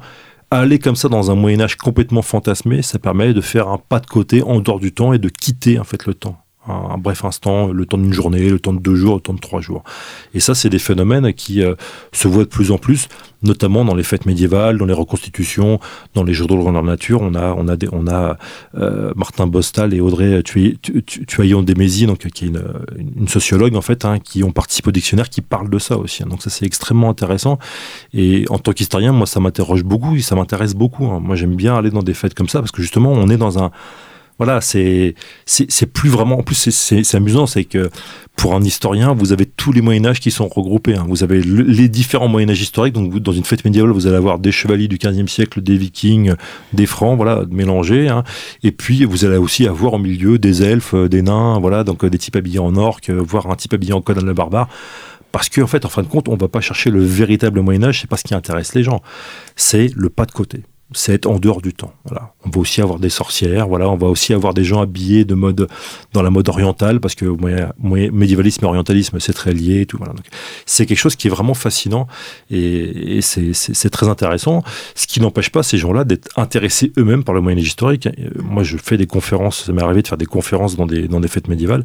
aller 0.52 0.78
comme 0.78 0.94
ça 0.94 1.08
dans 1.08 1.32
un 1.32 1.34
Moyen 1.34 1.60
Âge 1.60 1.74
complètement 1.74 2.22
fantasmé, 2.22 2.80
ça 2.82 3.00
permet 3.00 3.34
de 3.34 3.40
faire 3.40 3.66
un 3.66 3.78
pas 3.78 3.98
de 3.98 4.06
côté 4.06 4.40
en 4.44 4.60
dehors 4.60 4.78
du 4.78 4.92
temps 4.92 5.12
et 5.12 5.18
de 5.18 5.28
quitter 5.28 5.80
en 5.80 5.84
fait 5.84 6.06
le 6.06 6.14
temps 6.14 6.38
un, 6.70 6.98
bref 6.98 7.24
instant, 7.24 7.68
le 7.68 7.86
temps 7.86 7.98
d'une 7.98 8.12
journée, 8.12 8.48
le 8.48 8.58
temps 8.58 8.72
de 8.72 8.80
deux 8.80 8.94
jours, 8.94 9.16
le 9.16 9.20
temps 9.20 9.34
de 9.34 9.40
trois 9.40 9.60
jours. 9.60 9.84
Et 10.34 10.40
ça, 10.40 10.54
c'est 10.54 10.68
des 10.68 10.78
phénomènes 10.78 11.32
qui 11.32 11.62
euh, 11.62 11.74
se 12.12 12.28
voient 12.28 12.44
de 12.44 12.48
plus 12.48 12.70
en 12.70 12.78
plus, 12.78 13.08
notamment 13.42 13.84
dans 13.84 13.94
les 13.94 14.02
fêtes 14.02 14.26
médiévales, 14.26 14.78
dans 14.78 14.86
les 14.86 14.94
reconstitutions, 14.94 15.80
dans 16.14 16.24
les 16.24 16.32
jours 16.32 16.48
de 16.48 16.54
grandeur 16.54 16.82
nature. 16.82 17.20
On 17.22 17.34
a, 17.34 17.54
on 17.56 17.68
a, 17.68 17.76
on 17.92 18.06
a 18.06 18.36
euh, 18.76 19.12
Martin 19.16 19.46
Bostal 19.46 19.94
et 19.94 20.00
Audrey 20.00 20.42
Tuaillon 20.42 21.62
Desmézy, 21.62 22.06
donc 22.06 22.18
qui 22.18 22.44
est 22.44 22.48
une, 22.48 23.28
sociologue 23.28 23.76
en 23.76 23.82
fait, 23.82 24.04
hein, 24.04 24.18
qui 24.18 24.42
ont 24.42 24.52
participé 24.52 24.88
au 24.88 24.92
dictionnaire, 24.92 25.28
qui 25.28 25.40
parlent 25.40 25.70
de 25.70 25.78
ça 25.78 25.96
aussi. 25.96 26.22
Hein. 26.22 26.26
Donc 26.30 26.42
ça, 26.42 26.50
c'est 26.50 26.66
extrêmement 26.66 27.10
intéressant. 27.10 27.58
Et 28.12 28.44
en 28.48 28.58
tant 28.58 28.72
qu'historien, 28.72 29.12
moi, 29.12 29.26
ça 29.26 29.40
m'interroge 29.40 29.84
beaucoup, 29.84 30.16
et 30.16 30.20
ça 30.20 30.34
m'intéresse 30.34 30.74
beaucoup. 30.74 31.06
Hein. 31.06 31.20
Moi, 31.20 31.36
j'aime 31.36 31.54
bien 31.54 31.76
aller 31.76 31.90
dans 31.90 32.02
des 32.02 32.14
fêtes 32.14 32.34
comme 32.34 32.48
ça 32.48 32.60
parce 32.60 32.72
que 32.72 32.82
justement, 32.82 33.12
on 33.12 33.28
est 33.28 33.36
dans 33.36 33.62
un 33.62 33.70
voilà, 34.40 34.62
c'est 34.62 35.14
c'est 35.44 35.84
plus 35.84 36.08
vraiment. 36.08 36.38
En 36.38 36.42
plus, 36.42 36.70
c'est 36.70 37.14
amusant, 37.14 37.46
c'est 37.46 37.64
que 37.64 37.90
pour 38.36 38.54
un 38.54 38.62
historien, 38.62 39.12
vous 39.12 39.32
avez 39.32 39.44
tous 39.44 39.70
les 39.70 39.82
Moyen 39.82 40.06
Âge 40.06 40.18
qui 40.18 40.30
sont 40.30 40.48
regroupés. 40.48 40.94
Hein. 40.94 41.04
Vous 41.06 41.22
avez 41.22 41.42
les 41.42 41.90
différents 41.90 42.26
Moyen 42.26 42.48
Âge 42.48 42.62
historiques. 42.62 42.94
Donc, 42.94 43.18
dans 43.18 43.32
une 43.32 43.44
fête 43.44 43.66
médiévale, 43.66 43.90
vous 43.90 44.06
allez 44.06 44.16
avoir 44.16 44.38
des 44.38 44.50
chevaliers 44.50 44.88
du 44.88 44.96
15e 44.96 45.26
siècle, 45.26 45.60
des 45.60 45.76
Vikings, 45.76 46.32
des 46.72 46.86
Francs, 46.86 47.18
voilà, 47.18 47.44
mélangés. 47.50 48.08
Hein. 48.08 48.24
Et 48.62 48.72
puis, 48.72 49.04
vous 49.04 49.26
allez 49.26 49.36
aussi 49.36 49.66
avoir 49.66 49.92
au 49.92 49.98
milieu 49.98 50.38
des 50.38 50.62
elfes, 50.62 50.94
des 50.94 51.20
nains, 51.20 51.58
voilà, 51.60 51.84
donc 51.84 52.06
des 52.06 52.16
types 52.16 52.36
habillés 52.36 52.60
en 52.60 52.76
orque, 52.76 53.10
voire 53.10 53.50
un 53.50 53.56
type 53.56 53.74
habillé 53.74 53.92
en 53.92 54.00
Conan 54.00 54.24
le 54.24 54.32
barbare 54.32 54.68
parce 55.32 55.50
qu'en 55.50 55.62
en 55.62 55.66
fait, 55.66 55.84
en 55.84 55.90
fin 55.90 56.02
de 56.02 56.08
compte, 56.08 56.28
on 56.28 56.36
va 56.36 56.48
pas 56.48 56.62
chercher 56.62 56.90
le 56.90 57.04
véritable 57.04 57.60
Moyen 57.60 57.84
Âge, 57.84 58.00
c'est 58.00 58.10
pas 58.10 58.16
ce 58.16 58.24
qui 58.24 58.34
intéresse 58.34 58.74
les 58.74 58.82
gens, 58.82 59.02
c'est 59.54 59.90
le 59.94 60.08
pas 60.08 60.24
de 60.24 60.32
côté 60.32 60.62
c'est 60.92 61.14
être 61.14 61.26
en 61.26 61.38
dehors 61.38 61.62
du 61.62 61.72
temps. 61.72 61.92
Voilà. 62.04 62.32
On 62.44 62.50
va 62.50 62.60
aussi 62.60 62.80
avoir 62.80 62.98
des 62.98 63.10
sorcières, 63.10 63.68
voilà, 63.68 63.88
on 63.88 63.96
va 63.96 64.08
aussi 64.08 64.32
avoir 64.34 64.54
des 64.54 64.64
gens 64.64 64.80
habillés 64.80 65.24
de 65.24 65.34
mode 65.34 65.68
dans 66.12 66.22
la 66.22 66.30
mode 66.30 66.48
orientale 66.48 67.00
parce 67.00 67.14
que 67.14 67.26
médiévalisme 67.80 68.64
et 68.64 68.68
orientalisme 68.68 69.20
c'est 69.20 69.32
très 69.32 69.52
lié 69.52 69.86
tout 69.86 69.98
voilà. 69.98 70.14
c'est 70.66 70.86
quelque 70.86 70.98
chose 70.98 71.16
qui 71.16 71.28
est 71.28 71.30
vraiment 71.30 71.54
fascinant 71.54 72.06
et, 72.50 73.18
et 73.18 73.20
c'est 73.22 73.90
très 73.90 74.08
intéressant, 74.08 74.62
ce 74.94 75.06
qui 75.06 75.20
n'empêche 75.20 75.50
pas 75.50 75.62
ces 75.62 75.78
gens-là 75.78 76.04
d'être 76.04 76.28
intéressés 76.38 76.92
eux-mêmes 76.98 77.24
par 77.24 77.34
le 77.34 77.40
Moyen 77.40 77.58
Âge 77.58 77.66
historique. 77.66 78.08
Moi 78.42 78.62
je 78.62 78.76
fais 78.76 78.96
des 78.96 79.06
conférences, 79.06 79.64
ça 79.64 79.72
m'est 79.72 79.82
arrivé 79.82 80.02
de 80.02 80.08
faire 80.08 80.18
des 80.18 80.26
conférences 80.26 80.76
dans 80.76 80.86
des 80.86 81.08
dans 81.08 81.20
des 81.20 81.28
fêtes 81.28 81.48
médiévales. 81.48 81.84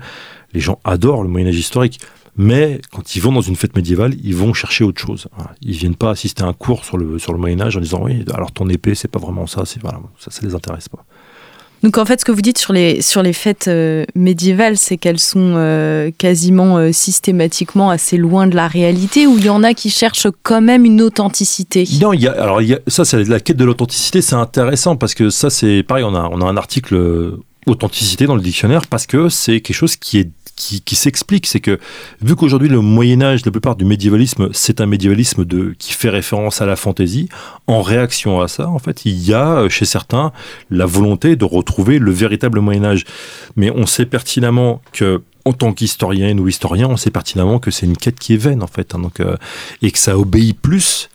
Les 0.54 0.60
gens 0.62 0.80
adorent 0.84 1.24
le 1.24 1.30
Moyen 1.30 1.48
Âge 1.48 1.58
historique. 1.58 2.00
Mais 2.38 2.82
quand 2.92 3.16
ils 3.16 3.22
vont 3.22 3.32
dans 3.32 3.42
une 3.42 3.56
fête 3.56 3.76
médiévale, 3.76 4.14
ils 4.24 4.36
vont 4.36 4.54
chercher 4.54 4.84
autre 4.84 5.02
chose. 5.02 5.28
Ils 5.62 5.78
viennent 5.78 5.96
pas 5.96 6.12
assister 6.12 6.44
à 6.44 6.48
un 6.48 6.54
cours 6.54 6.84
sur 6.84 6.98
le, 6.98 7.18
sur 7.18 7.32
le 7.32 7.40
Moyen 7.40 7.62
Âge 7.62 7.78
en 7.78 7.80
disant 7.80 8.02
oui, 8.04 8.26
alors 8.34 8.52
ton 8.52 8.68
épée, 8.68 8.94
c'est 8.96 9.08
pas 9.08 9.20
vraiment 9.20 9.48
ça, 9.48 9.64
c'est 9.66 9.82
voilà, 9.82 10.00
ça, 10.20 10.32
ça 10.32 10.42
les 10.44 10.54
intéresse 10.54 10.90
pas. 10.90 11.06
Donc 11.84 11.98
en 11.98 12.06
fait, 12.06 12.20
ce 12.20 12.26
que 12.26 12.32
vous 12.32 12.42
dites 12.42 12.58
sur 12.58 12.74
les, 12.74 13.02
sur 13.02 13.22
les 13.22 13.32
fêtes 13.32 13.68
euh, 13.68 14.06
médiévales, 14.16 14.76
c'est 14.76 14.98
qu'elles 14.98 15.20
sont 15.20 15.54
euh, 15.56 16.10
quasiment 16.18 16.78
euh, 16.78 16.92
systématiquement 16.92 17.90
assez 17.90 18.18
loin 18.18 18.48
de 18.48 18.56
la 18.56 18.68
réalité, 18.68 19.28
ou 19.28 19.38
il 19.38 19.46
y 19.46 19.50
en 19.50 19.62
a 19.62 19.74
qui 19.74 19.90
cherchent 19.90 20.28
quand 20.42 20.62
même 20.62 20.84
une 20.84 21.02
authenticité? 21.02 21.88
Non, 22.02 22.12
il 22.14 22.22
y 22.22 22.28
a, 22.28 22.32
alors 22.32 22.62
il 22.62 22.70
y 22.70 22.74
a, 22.74 22.80
ça, 22.88 23.06
c'est 23.06 23.24
la 23.26 23.40
quête 23.40 23.58
de 23.58 23.66
l'authenticité, 23.66 24.22
c'est 24.22 24.36
intéressant 24.36 24.96
parce 24.96 25.14
que 25.14 25.30
ça, 25.30 25.50
c'est 25.50 25.84
pareil, 25.84 26.04
on 26.04 26.16
a, 26.16 26.28
on 26.32 26.42
a 26.42 26.46
un 26.46 26.58
article 26.58 27.38
authenticité 27.68 28.26
dans 28.26 28.36
le 28.36 28.42
dictionnaire 28.42 28.88
parce 28.88 29.06
que 29.06 29.30
c'est 29.30 29.62
quelque 29.62 29.76
chose 29.76 29.96
qui 29.96 30.20
est 30.20 30.30
qui, 30.56 30.96
s'explique, 30.96 31.48
c'est 31.48 31.60
que 31.60 31.80
vu 32.22 32.36
qu'aujourd'hui 32.36 32.70
le 32.70 32.80
Moyen 32.80 33.22
Âge, 33.22 33.46
la 33.46 33.52
plupart 33.52 33.76
du 33.76 33.84
médiévalisme, 33.84 34.50
c'est 34.54 34.80
un 34.80 34.86
médiévalisme 34.86 35.44
de, 35.44 35.76
qui 35.78 35.94
fait 35.94 36.10
référence 36.10 36.62
à 36.62 36.66
la 36.66 36.76
fantaisie, 36.76 37.28
en 37.68 37.82
réaction 37.82 38.40
à 38.42 38.48
ça, 38.48 38.70
en 38.70 38.80
fait, 38.80 39.06
il 39.06 39.22
y 39.28 39.34
a 39.34 39.58
euh, 39.58 39.70
chez 39.70 39.86
certains 39.86 40.32
la 40.70 40.86
volonté 40.86 41.36
de 41.36 41.46
retrouver 41.46 42.00
le 42.00 42.12
véritable 42.12 42.60
Moyen 42.60 42.86
Âge. 42.86 43.04
Mais 43.56 43.70
on 43.72 43.86
sait 43.86 44.06
pertinemment 44.06 44.82
que 44.94 45.22
en 45.44 45.54
tant 45.54 45.74
qu'historienne 45.74 46.40
ou 46.40 46.48
historien, 46.48 46.88
on 46.90 46.98
sait 46.98 47.12
pertinemment 47.12 47.60
que 47.60 47.70
c'est 47.70 47.86
une 47.86 47.98
quête 47.98 48.18
qui 48.18 48.34
est 48.34 48.38
vaine 48.38 48.64
en 48.64 48.68
fait, 48.68 48.96
hein, 48.96 49.00
donc 49.00 49.20
euh, 49.20 49.38
et 49.84 49.92
que 49.92 50.00
ça 50.00 50.18
obéit 50.18 50.60
plus 50.60 51.10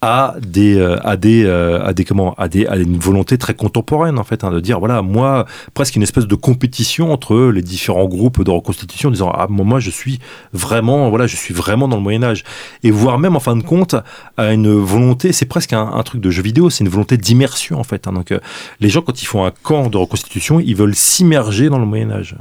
à 0.00 0.36
des 0.40 0.78
euh, 0.78 0.96
à 1.04 1.16
des 1.16 1.44
euh, 1.44 1.84
à 1.84 1.92
des 1.92 2.04
comment 2.04 2.34
à 2.34 2.48
des 2.48 2.66
à 2.66 2.76
une 2.76 2.98
volonté 2.98 3.36
très 3.36 3.54
contemporaine 3.54 4.18
en 4.18 4.24
fait 4.24 4.44
hein, 4.44 4.50
de 4.50 4.60
dire 4.60 4.78
voilà 4.78 5.02
moi 5.02 5.44
presque 5.74 5.96
une 5.96 6.04
espèce 6.04 6.26
de 6.26 6.34
compétition 6.36 7.12
entre 7.12 7.50
les 7.50 7.62
différents 7.62 8.06
groupes 8.06 8.44
de 8.44 8.50
reconstitution 8.50 9.10
disant 9.10 9.30
ah 9.34 9.46
moi 9.48 9.80
je 9.80 9.90
suis 9.90 10.20
vraiment 10.52 11.10
voilà 11.10 11.26
je 11.26 11.34
suis 11.34 11.52
vraiment 11.52 11.88
dans 11.88 11.96
le 11.96 12.02
Moyen 12.02 12.22
Âge. 12.22 12.44
Et 12.84 12.90
voire 12.90 13.18
même 13.18 13.34
en 13.34 13.40
fin 13.40 13.56
de 13.56 13.62
compte 13.62 13.96
à 14.36 14.52
une 14.52 14.72
volonté 14.72 15.32
c'est 15.32 15.46
presque 15.46 15.72
un, 15.72 16.02
truc 16.04 16.20
de 16.20 16.30
jeu 16.30 16.42
vidéo 16.42 16.70
c'est 16.70 16.84
une 16.84 16.90
volonté 16.90 17.16
d'immersion 17.16 17.80
en 17.80 17.84
fait 17.84 18.06
hein, 18.06 18.12
donc 18.12 18.30
euh, 18.30 18.38
les 18.80 18.88
gens 18.88 19.02
quand 19.02 19.20
ils 19.20 19.26
font 19.26 19.44
un 19.44 19.50
camp 19.50 19.88
de 19.88 19.96
reconstitution 19.96 20.60
ils 20.60 20.76
veulent 20.76 20.94
s'immerger 20.94 21.70
dans 21.70 21.78
le 21.78 21.86
Moyen 21.86 22.10
Âge 22.10 22.36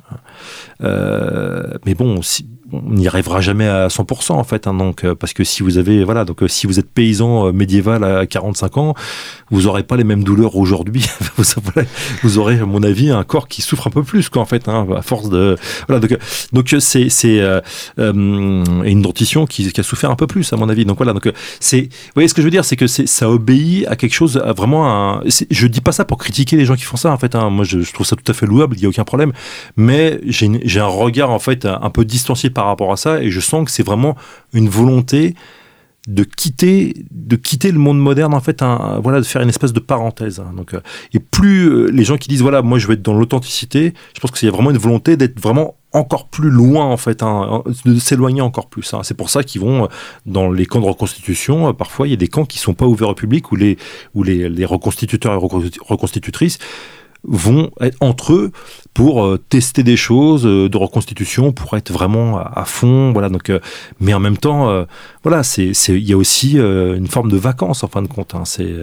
mais 0.80 1.96
bon 1.96 2.22
si, 2.22 2.46
on 2.71 2.93
n'y 2.93 3.08
arrivera 3.08 3.39
jamais 3.39 3.67
à 3.67 3.88
100% 3.88 4.34
en 4.34 4.43
fait. 4.43 4.67
Hein, 4.67 4.73
donc, 4.73 5.03
euh, 5.03 5.15
parce 5.15 5.34
que 5.34 5.43
si 5.43 5.63
vous 5.63 5.77
avez, 5.77 6.03
voilà, 6.03 6.25
donc 6.25 6.43
euh, 6.43 6.47
si 6.47 6.67
vous 6.67 6.80
êtes 6.80 6.89
paysan 6.89 7.47
euh, 7.47 7.51
médiéval 7.51 8.03
à 8.03 8.25
45 8.25 8.77
ans, 8.77 8.93
vous 9.51 9.63
n'aurez 9.63 9.84
pas 9.84 9.95
les 9.95 10.03
mêmes 10.03 10.23
douleurs 10.23 10.56
aujourd'hui. 10.56 11.06
vous 12.23 12.38
aurez, 12.38 12.60
à 12.60 12.65
mon 12.65 12.84
avis, 12.84 13.10
un 13.10 13.23
corps 13.23 13.47
qui 13.47 13.62
souffre 13.62 13.88
un 13.88 13.89
peu 13.89 14.03
plus, 14.03 14.30
quoi, 14.30 14.41
en 14.41 14.45
fait, 14.45 14.67
hein, 14.67 14.86
à 14.95 15.01
force 15.01 15.30
de, 15.30 15.56
voilà. 15.88 16.06
Donc, 16.06 16.17
donc 16.51 16.75
c'est 16.80 17.10
c'est 17.10 17.41
une 17.97 19.01
dentition 19.01 19.45
qui, 19.45 19.71
a 19.77 19.84
souffert 19.84 20.12
un 20.12 20.15
peu 20.15 20.27
plus, 20.27 20.51
à 20.51 20.58
mon 20.58 20.69
avis. 20.69 20.86
Donc 20.86 20.97
voilà. 20.97 21.13
Donc 21.13 21.32
c'est, 21.60 21.82
vous 21.82 21.88
voyez 22.15 22.27
ce 22.27 22.34
que 22.34 22.41
je 22.41 22.47
veux 22.47 22.51
dire, 22.51 22.65
c'est 22.65 22.75
que 22.75 22.88
ça 22.88 23.30
obéit 23.30 23.88
à 23.88 23.95
quelque 23.95 24.13
chose, 24.13 24.41
vraiment. 24.57 24.88
Un, 24.88 25.24
je 25.49 25.68
dis 25.68 25.82
pas 25.82 25.91
ça 25.91 26.05
pour 26.05 26.18
critiquer 26.18 26.57
les 26.57 26.65
gens 26.65 26.76
qui 26.76 26.84
font 26.84 26.97
ça, 26.97 27.11
en 27.11 27.18
fait. 27.18 27.36
Hein. 27.36 27.49
Moi, 27.49 27.63
je, 27.63 27.82
je, 27.82 27.93
trouve 27.93 28.05
ça 28.05 28.15
tout 28.15 28.30
à 28.30 28.34
fait 28.34 28.45
louable, 28.45 28.76
il 28.78 28.84
y 28.84 28.86
a 28.86 28.89
aucun 28.89 29.03
problème. 29.03 29.32
Mais 29.78 30.20
j'ai 30.26 30.80
un 30.80 30.86
regard 30.86 31.30
en 31.30 31.39
fait 31.39 31.65
un 31.65 31.89
peu 31.89 32.03
distancié 32.03 32.49
par 32.58 32.66
rapport 32.66 32.91
à 32.91 32.97
ça 32.97 33.22
et 33.22 33.30
je 33.30 33.39
sens 33.39 33.66
que 33.66 33.70
c'est 33.70 33.84
vraiment 33.84 34.16
une 34.51 34.68
volonté 34.68 35.36
de 36.08 36.24
quitter 36.24 37.05
de 37.12 37.36
quitter 37.36 37.72
le 37.72 37.78
monde 37.78 37.99
moderne 37.99 38.34
en 38.34 38.39
fait 38.39 38.64
un, 38.64 38.99
voilà 38.99 39.20
de 39.20 39.26
faire 39.26 39.43
une 39.43 39.49
espèce 39.49 39.74
de 39.74 39.80
parenthèse 39.80 40.39
hein. 40.39 40.53
donc 40.58 40.74
euh, 40.74 40.80
et 41.14 41.20
plus 41.20 41.70
euh, 41.70 41.91
les 41.91 42.03
gens 42.03 42.18
qui 42.18 42.30
disent 42.30 42.41
voilà 42.41 42.64
moi 42.64 42.80
je 42.80 42.88
vais 42.88 42.95
être 42.95 43.03
dans 43.03 43.14
l'authenticité 43.14 43.93
je 44.16 44.20
pense 44.20 44.32
qu'il 44.32 44.47
y 44.47 44.49
a 44.49 44.51
vraiment 44.51 44.72
une 44.72 44.80
volonté 44.80 45.18
d'être 45.18 45.39
vraiment 45.39 45.76
encore 45.93 46.30
plus 46.30 46.49
loin 46.49 46.86
en 46.86 46.97
fait 46.97 47.22
hein, 47.22 47.62
de 47.86 47.99
s'éloigner 47.99 48.41
encore 48.41 48.70
plus 48.70 48.91
hein. 48.95 49.01
c'est 49.03 49.14
pour 49.14 49.30
ça 49.30 49.43
qu'ils 49.43 49.62
vont 49.62 49.84
euh, 49.84 49.88
dans 50.26 50.49
les 50.49 50.66
camps 50.66 50.82
de 50.82 50.86
reconstitution 50.88 51.72
parfois 51.76 52.08
il 52.08 52.10
y 52.10 52.14
a 52.14 52.18
des 52.18 52.28
camps 52.28 52.45
qui 52.45 52.58
sont 52.58 52.74
pas 52.74 52.88
ouverts 52.88 53.10
au 53.10 53.14
public 53.14 53.51
où 53.51 53.55
les 53.55 53.78
les, 54.16 54.49
les 54.49 54.66
reconstituteurs 54.66 55.34
et 55.34 55.38
reconstitutrices 55.38 56.58
vont 57.24 57.72
être 57.82 57.97
entre 57.99 58.34
eux 58.34 58.51
pour 58.93 59.24
euh, 59.24 59.38
tester 59.38 59.84
des 59.84 59.97
choses 59.97 60.45
euh, 60.45 60.70
de 60.70 60.78
reconstitution, 60.78 61.51
pour 61.51 61.78
être 61.78 61.91
vraiment 61.91 62.39
à, 62.39 62.65
fond, 62.65 63.11
voilà. 63.11 63.30
Donc, 63.30 63.49
euh, 63.49 63.59
mais 63.99 64.13
en 64.13 64.20
même 64.20 64.38
temps, 64.38 64.86
voilà, 65.24 65.43
c'est, 65.43 65.72
il 65.89 66.03
y 66.03 66.13
a 66.13 66.18
aussi 66.18 66.57
une 66.57 67.07
forme 67.07 67.30
de 67.30 67.38
vacances 67.38 67.84
en 67.84 67.88
fin 67.88 68.01
de 68.01 68.07
compte. 68.07 68.36
Hein, 68.36 68.43
c'est, 68.45 68.76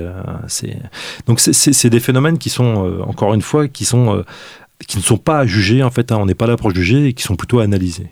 donc 1.26 1.40
c'est, 1.40 1.90
des 1.90 2.00
phénomènes 2.00 2.38
qui 2.38 2.50
sont 2.50 3.00
encore 3.06 3.34
une 3.34 3.42
fois 3.42 3.68
qui 3.68 3.84
sont 3.84 4.24
qui 4.86 4.98
ne 4.98 5.02
sont 5.02 5.16
pas 5.16 5.40
à 5.40 5.46
juger 5.46 5.82
en 5.82 5.90
fait. 5.90 6.12
Hein, 6.12 6.18
on 6.20 6.26
n'est 6.26 6.34
pas 6.34 6.46
là 6.46 6.56
pour 6.56 6.74
juger 6.74 7.08
et 7.08 7.12
qui 7.12 7.22
sont 7.22 7.36
plutôt 7.36 7.60
à 7.60 7.64
analyser. 7.64 8.08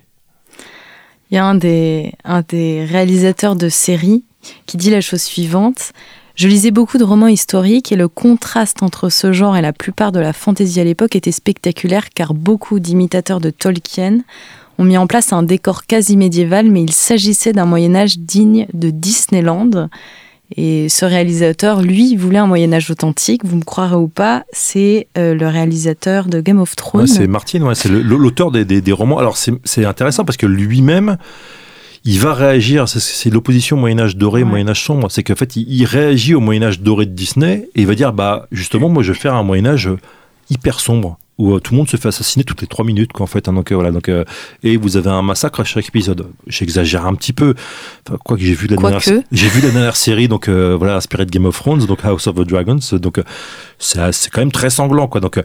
Il 1.31 1.37
y 1.37 1.39
a 1.39 1.45
un 1.45 1.55
des, 1.55 2.13
un 2.25 2.43
des 2.43 2.85
réalisateurs 2.85 3.57
de 3.57 3.69
séries 3.69 4.25
qui 4.67 4.77
dit 4.77 4.91
la 4.91 5.01
chose 5.01 5.23
suivante 5.23 5.93
je 6.35 6.49
lisais 6.49 6.71
beaucoup 6.71 6.99
de 6.99 7.05
romans 7.05 7.29
historiques 7.29 7.93
et 7.93 7.97
le 7.97 8.09
contraste 8.09 8.83
entre 8.83 9.09
ce 9.09 9.33
genre 9.33 9.57
et 9.57 9.63
la 9.63 9.73
plupart 9.73 10.13
de 10.13 10.21
la 10.21 10.33
fantaisie 10.33 10.81
à 10.81 10.85
l'époque 10.85 11.17
était 11.17 11.33
spectaculaire 11.33 12.11
car 12.11 12.35
beaucoup 12.35 12.81
d'imitateurs 12.81 13.41
de 13.41 13.51
Tolkien 13.51 14.21
ont 14.79 14.85
mis 14.85 14.97
en 14.97 15.07
place 15.07 15.33
un 15.33 15.43
décor 15.43 15.87
quasi 15.87 16.17
médiéval 16.17 16.71
mais 16.71 16.83
il 16.83 16.93
s'agissait 16.93 17.53
d'un 17.53 17.67
Moyen 17.67 17.95
Âge 17.95 18.19
digne 18.19 18.67
de 18.73 18.91
Disneyland. 18.91 19.89
Et 20.57 20.89
ce 20.91 21.07
réalisateur, 21.07 21.81
lui, 21.81 22.15
voulait 22.15 22.39
un 22.39 22.47
Moyen 22.47 22.73
Âge 22.75 22.91
authentique. 22.91 23.43
Vous 23.45 23.57
me 23.57 23.63
croirez 23.65 23.97
ou 23.97 24.09
pas, 24.09 24.45
c'est 24.53 25.09
euh, 25.17 25.35
le 25.35 25.49
réalisateur 25.49 26.27
de 26.27 26.41
Game 26.41 26.61
of 26.61 26.77
Thrones. 26.77 27.07
c'est 27.07 27.27
Martin, 27.27 27.63
ouais, 27.63 27.75
c'est 27.75 27.89
l'auteur 27.89 28.51
des, 28.51 28.65
des, 28.65 28.93
romans. 28.93 29.19
Alors 29.19 29.37
c'est 29.37 29.85
intéressant 29.85 30.25
parce 30.25 30.37
que 30.37 30.47
lui-même, 30.47 31.17
il 32.05 32.19
va 32.19 32.35
réagir, 32.35 32.89
c'est 32.89 33.31
l'opposition 33.31 33.77
Moyen-Âge 33.77 34.17
doré, 34.17 34.43
Moyen-Âge 34.45 34.85
sombre, 34.85 35.11
c'est 35.11 35.23
qu'en 35.23 35.37
fait, 35.37 35.57
il, 35.57 35.85
réagit 35.85 36.35
au 36.35 36.41
Moyen-Âge 36.41 36.81
doré 36.81 37.07
de 37.07 37.13
Disney 37.13 37.69
et 37.75 37.83
il 37.83 37.87
va 37.87 37.95
dire, 37.95 38.13
bah, 38.13 38.47
justement, 38.51 38.89
moi, 38.89 39.03
je 39.03 39.13
vais 39.13 39.19
faire 39.19 39.35
un 39.35 39.45
Moyen-Âge 39.45 39.89
hyper 40.51 40.81
sombre 40.81 41.19
où 41.39 41.55
euh, 41.55 41.61
tout 41.61 41.73
le 41.73 41.79
monde 41.79 41.89
se 41.89 41.97
fait 41.97 42.09
assassiner 42.09 42.45
toutes 42.45 42.61
les 42.61 42.67
trois 42.67 42.85
minutes 42.85 43.13
quoi, 43.13 43.25
en 43.25 43.27
fait 43.27 43.49
hein, 43.49 43.55
donc 43.55 43.73
euh, 43.73 43.75
voilà. 43.75 43.91
Donc 43.91 44.09
euh, 44.09 44.25
et 44.63 44.77
vous 44.77 44.97
avez 44.97 45.11
un 45.11 45.23
massacre 45.23 45.61
à 45.61 45.65
chaque 45.65 45.89
épisode. 45.89 46.27
J'exagère 46.47 47.07
un 47.07 47.15
petit 47.15 47.33
peu. 47.33 47.55
Enfin, 48.07 48.19
quoi 48.23 48.37
que 48.37 48.43
j'ai 48.43 48.55
vu 48.55 48.67
la 48.69 48.77
dernière 48.77 49.01
j'ai 49.33 49.49
vu 49.49 49.61
la 49.63 49.71
dernière 49.71 49.97
série 49.97 50.29
donc 50.29 50.49
voilà 50.49 50.97
inspirée 50.97 51.25
de 51.25 51.31
Game 51.31 51.47
of 51.47 51.57
Thrones 51.57 51.87
donc 51.87 52.05
House 52.05 52.27
of 52.27 52.37
the 52.37 52.47
Dragons. 52.47 52.81
Donc 52.93 53.21
c'est 53.79 54.31
quand 54.31 54.41
même 54.41 54.53
très 54.53 54.71
sanglant 54.71 55.09
quoi. 55.09 55.21
Donc 55.21 55.41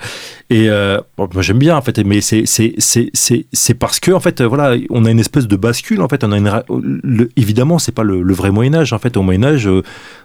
et 0.49 0.69
moi 1.17 1.41
j'aime 1.41 1.59
bien 1.59 1.77
en 1.77 1.81
fait 1.81 1.97
mais 1.99 2.21
c'est 2.21 2.43
c'est 2.45 2.75
c'est 2.77 3.11
c'est 3.51 3.73
parce 3.73 3.99
que 3.99 4.11
en 4.11 4.19
fait 4.19 4.41
voilà 4.41 4.75
on 4.89 5.05
a 5.05 5.11
une 5.11 5.19
espèce 5.19 5.47
de 5.47 5.55
bascule 5.55 6.01
en 6.01 6.09
fait. 6.09 6.23
On 6.23 6.31
a 6.31 6.37
une 6.37 6.51
le, 6.69 7.29
évidemment 7.37 7.79
c'est 7.79 7.91
pas 7.91 8.03
le, 8.03 8.21
le, 8.21 8.33
vrai 8.33 8.51
Moyen 8.51 8.75
Âge 8.75 8.93
en 8.93 8.99
fait. 8.99 9.15
Au 9.17 9.21
Moyen 9.21 9.43
Âge 9.43 9.69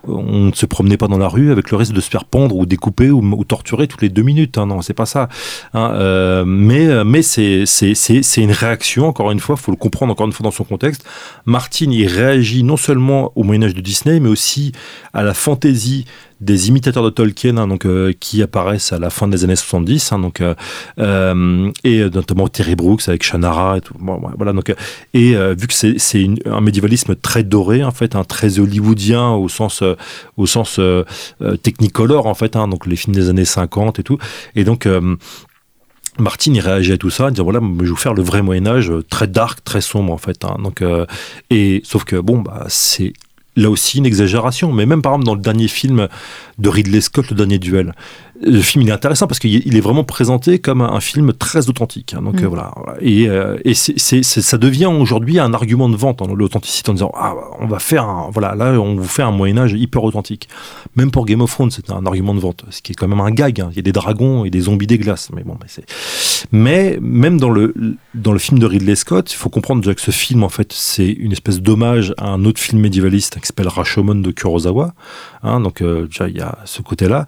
on 0.05 0.47
ne 0.47 0.53
se 0.53 0.67
promenait 0.67 0.97
pas 0.97 1.09
dans 1.09 1.19
la 1.19 1.29
rue 1.29 1.53
avec 1.53 1.71
le 1.71 1.77
risque 1.77 1.93
de 1.93 2.01
se 2.01 2.11
faire 2.11 2.25
pendre 2.25 2.57
ou 2.57 2.67
découper 2.67 3.11
ou, 3.11 3.21
ou 3.21 3.45
torturer 3.45 3.87
toutes 3.87 4.03
les 4.03 4.09
deux 4.09 4.23
minutes 4.23 4.59
hein, 4.59 4.67
non 4.67 4.83
c'est 4.83 4.95
pas 4.95 5.07
ça 5.07 5.29
Hein, 5.75 5.93
euh, 5.95 6.45
mais 6.47 6.87
euh, 6.87 7.05
mais 7.05 7.23
c'est 7.23 7.65
une 8.37 8.53
réaction, 8.53 9.07
encore 9.07 9.31
une 9.31 9.41
fois, 9.41 9.57
faut 9.57 9.73
le 9.73 9.77
comprendre 9.77 10.13
encore 10.13 10.27
une 10.27 10.33
fois 10.33 10.45
dans 10.45 10.51
son 10.51 10.65
contexte. 10.65 11.05
Martin, 11.45 11.91
il 11.91 12.07
réagit 12.07 12.63
non 12.63 12.77
seulement 12.77 13.33
au 13.37 13.43
Moyen-Âge 13.43 13.75
de 13.75 13.81
Disney, 13.81 14.21
mais 14.21 14.29
aussi 14.29 14.73
à 15.13 15.23
la 15.23 15.35
fantaisie 15.35 16.07
des 16.43 16.69
imitateurs 16.69 17.05
de 17.05 17.11
Tolkien, 17.11 17.57
hein, 17.57 17.67
donc 17.67 17.87
euh, 17.87 18.13
qui 18.19 18.43
apparaissent 18.43 18.93
à 18.93 18.99
la 18.99 19.11
fin 19.11 19.29
des 19.29 19.45
années 19.45 19.57
70, 19.57 20.13
hein, 20.13 20.19
donc 20.19 20.41
euh, 20.43 21.71
et 21.85 22.01
notamment 22.11 22.49
Terry 22.49 22.77
Brooks 22.77 23.09
avec 23.09 23.23
Shannara 23.23 23.79
et 23.79 23.81
tout. 23.81 23.95
voilà 23.99 24.53
donc 24.53 24.75
et 25.15 25.35
vu 25.35 25.67
que 25.67 25.75
c'est 25.75 26.29
un 26.47 26.61
médiévalisme 26.61 27.15
très 27.17 27.43
doré 27.43 27.85
en 27.85 27.93
fait, 27.93 28.17
un 28.17 28.25
très 28.25 28.59
hollywoodien 28.59 29.31
au 29.31 29.49
sens 29.49 29.83
au 30.37 30.47
sens 30.47 30.81
technicolor 31.63 32.27
en 32.27 32.35
fait, 32.35 32.57
hein, 32.57 32.69
donc 32.69 32.87
les 32.87 32.97
films 32.97 33.15
des 33.15 33.29
années 33.29 33.45
50 33.45 33.99
et 33.99 34.03
tout, 34.03 34.19
et 34.55 34.65
donc 34.65 34.87
Martine, 36.19 36.55
il 36.55 36.61
réagit 36.61 36.93
à 36.93 36.99
tout 36.99 37.11
ça, 37.11 37.27
en 37.27 37.31
disant 37.31 37.45
voilà, 37.45 37.61
je 37.61 37.85
vais 37.85 37.89
vous 37.89 37.97
faire 37.97 38.15
le 38.15 38.23
vrai 38.23 38.43
Moyen 38.43 38.67
Âge, 38.67 38.91
euh, 38.91 39.03
très 39.03 39.27
dark, 39.27 39.65
très 39.65 39.81
sombre 39.81 40.13
en 40.13 40.19
fait. 40.19 40.45
Hein. 40.45 40.57
Donc, 40.63 40.83
euh, 40.83 41.07
et 41.49 41.81
sauf 41.85 42.05
que 42.05 42.17
bon, 42.17 42.41
bah, 42.41 42.67
c'est 42.69 43.15
là 43.57 43.71
aussi 43.71 43.99
une 43.99 44.07
exagération. 44.07 44.73
Mais 44.73 44.87
même 44.87 45.03
par 45.03 45.13
exemple 45.13 45.27
dans 45.27 45.35
le 45.35 45.41
dernier 45.41 45.69
film 45.69 46.09
de 46.59 46.69
Ridley 46.69 47.01
Scott, 47.01 47.31
le 47.31 47.37
dernier 47.37 47.59
duel, 47.59 47.95
le 48.45 48.61
film 48.61 48.83
il 48.83 48.89
est 48.89 48.93
intéressant 48.93 49.27
parce 49.27 49.39
qu'il 49.39 49.77
est 49.77 49.81
vraiment 49.81 50.05
présenté 50.05 50.59
comme 50.59 50.81
un 50.81 51.01
film 51.01 51.33
très 51.33 51.69
authentique. 51.69 52.15
Hein. 52.15 52.23
donc 52.23 52.41
mm. 52.41 52.45
euh, 52.45 52.49
voilà. 52.49 52.75
Et, 53.01 53.29
euh, 53.29 53.59
et 53.65 53.75
c'est, 53.75 54.23
ça 54.23 54.59
devient 54.59 54.87
aujourd'hui 54.87 55.39
un 55.39 55.55
argument 55.55 55.89
de 55.89 55.97
vente, 55.97 56.23
en 56.23 56.35
l'authenticité, 56.35 56.91
en 56.91 56.95
disant 56.95 57.13
ah 57.15 57.35
on 57.61 57.67
va 57.67 57.79
faire 57.79 58.05
un, 58.05 58.31
voilà 58.33 58.55
là 58.55 58.73
on 58.81 58.97
vous 58.97 59.05
fait 59.05 59.23
un 59.23 59.31
Moyen 59.31 59.59
Âge 59.59 59.73
hyper 59.73 60.03
authentique. 60.03 60.49
Même 60.97 61.11
pour 61.11 61.27
Game 61.27 61.41
of 61.41 61.51
Thrones 61.51 61.71
c'était 61.71 61.93
un 61.93 62.07
argument 62.07 62.35
de 62.35 62.41
vente, 62.41 62.65
ce 62.71 62.83
qui 62.83 62.93
est 62.93 62.95
quand 62.95 63.09
même 63.09 63.21
un 63.21 63.31
gag. 63.31 63.61
Hein. 63.61 63.69
Il 63.73 63.77
y 63.77 63.81
a 63.81 63.83
des 63.83 63.93
dragons 63.93 64.45
et 64.45 64.51
des 64.51 64.61
zombies 64.63 64.87
des 64.87 64.99
glaces, 64.99 65.31
mais 65.35 65.43
bon, 65.45 65.57
mais 65.61 65.69
c'est. 65.69 65.85
Mais 66.51 66.99
même 67.01 67.39
dans 67.39 67.51
le 67.51 67.75
dans 68.15 68.33
le 68.33 68.39
film 68.39 68.59
de 68.59 68.67
Ridley 68.67 68.97
Scott, 68.97 69.33
il 69.33 69.37
faut 69.37 69.51
comprendre 69.51 69.83
déjà 69.83 69.95
que 69.95 70.01
ce 70.01 70.11
film 70.11 70.43
en 70.43 70.49
fait 70.49 70.73
c'est 70.73 71.11
une 71.11 71.33
espèce 71.33 71.61
d'hommage 71.61 72.15
à 72.19 72.29
un 72.29 72.45
autre 72.45 72.61
film 72.61 72.83
médiévaliste 72.83 73.39
qui 73.41 73.47
s'appelle 73.47 73.69
Rashomon 73.69 74.17
de 74.17 74.31
Kurosawa. 74.31 74.95
Hein, 75.43 75.61
donc 75.61 75.81
euh, 75.81 76.07
déjà 76.07 76.29
il 76.29 76.37
y 76.37 76.41
a 76.41 76.59
ce 76.65 76.83
côté-là. 76.83 77.27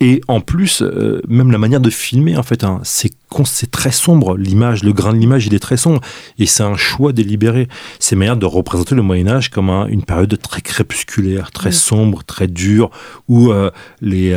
Et 0.00 0.20
en 0.28 0.40
plus, 0.40 0.51
euh, 0.82 1.20
même 1.28 1.50
la 1.50 1.58
manière 1.58 1.80
de 1.80 1.90
filmer, 1.90 2.36
en 2.36 2.42
fait, 2.42 2.64
hein, 2.64 2.80
c'est 2.84 3.70
très 3.70 3.90
sombre. 3.90 4.36
L'image, 4.36 4.82
le 4.84 4.92
grain 4.92 5.12
de 5.12 5.18
l'image, 5.18 5.46
il 5.46 5.54
est 5.54 5.58
très 5.58 5.76
sombre. 5.76 6.00
Et 6.38 6.46
c'est 6.46 6.62
un 6.62 6.76
choix 6.76 7.12
délibéré. 7.12 7.68
C'est 7.98 8.16
manière 8.16 8.36
de 8.36 8.46
représenter 8.46 8.94
le 8.94 9.02
Moyen-Âge 9.02 9.50
comme 9.50 9.70
une 9.88 10.02
période 10.02 10.38
très 10.40 10.60
crépusculaire, 10.60 11.50
très 11.50 11.72
sombre, 11.72 12.22
très 12.24 12.46
dure, 12.46 12.90
où 13.28 13.50
euh, 13.50 13.70
les, 14.00 14.30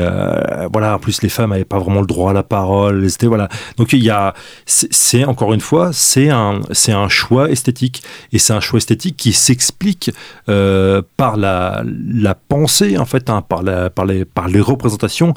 voilà, 0.72 0.96
en 0.96 1.00
plus, 1.00 1.22
les 1.22 1.30
femmes 1.30 1.50
n'avaient 1.50 1.66
pas 1.66 1.80
vraiment 1.80 2.02
le 2.02 2.08
droit 2.08 2.32
à 2.32 2.34
la 2.34 2.44
parole. 2.44 3.10
C'était, 3.10 3.28
voilà. 3.28 3.50
Donc, 3.78 3.94
il 3.94 4.04
y 4.04 4.10
a, 4.10 4.34
c'est, 4.66 5.26
encore 5.26 5.54
une 5.54 5.62
fois, 5.62 5.92
c'est 5.94 6.30
un, 6.30 6.62
c'est 6.72 6.94
un 6.94 7.10
choix 7.10 7.50
esthétique. 7.50 8.04
Et 8.32 8.40
c'est 8.40 8.54
un 8.54 8.62
choix 8.62 8.78
esthétique 8.78 9.18
qui 9.18 9.34
s'explique 9.34 10.12
par 10.46 11.38
la, 11.38 11.84
la 11.86 12.36
pensée, 12.36 12.98
en 12.98 13.06
fait, 13.06 13.30
hein, 13.30 13.42
par, 13.42 13.62
la, 13.62 13.90
par, 13.90 14.06
les, 14.06 14.26
par 14.26 14.48
les 14.48 14.62
représentations 14.62 15.34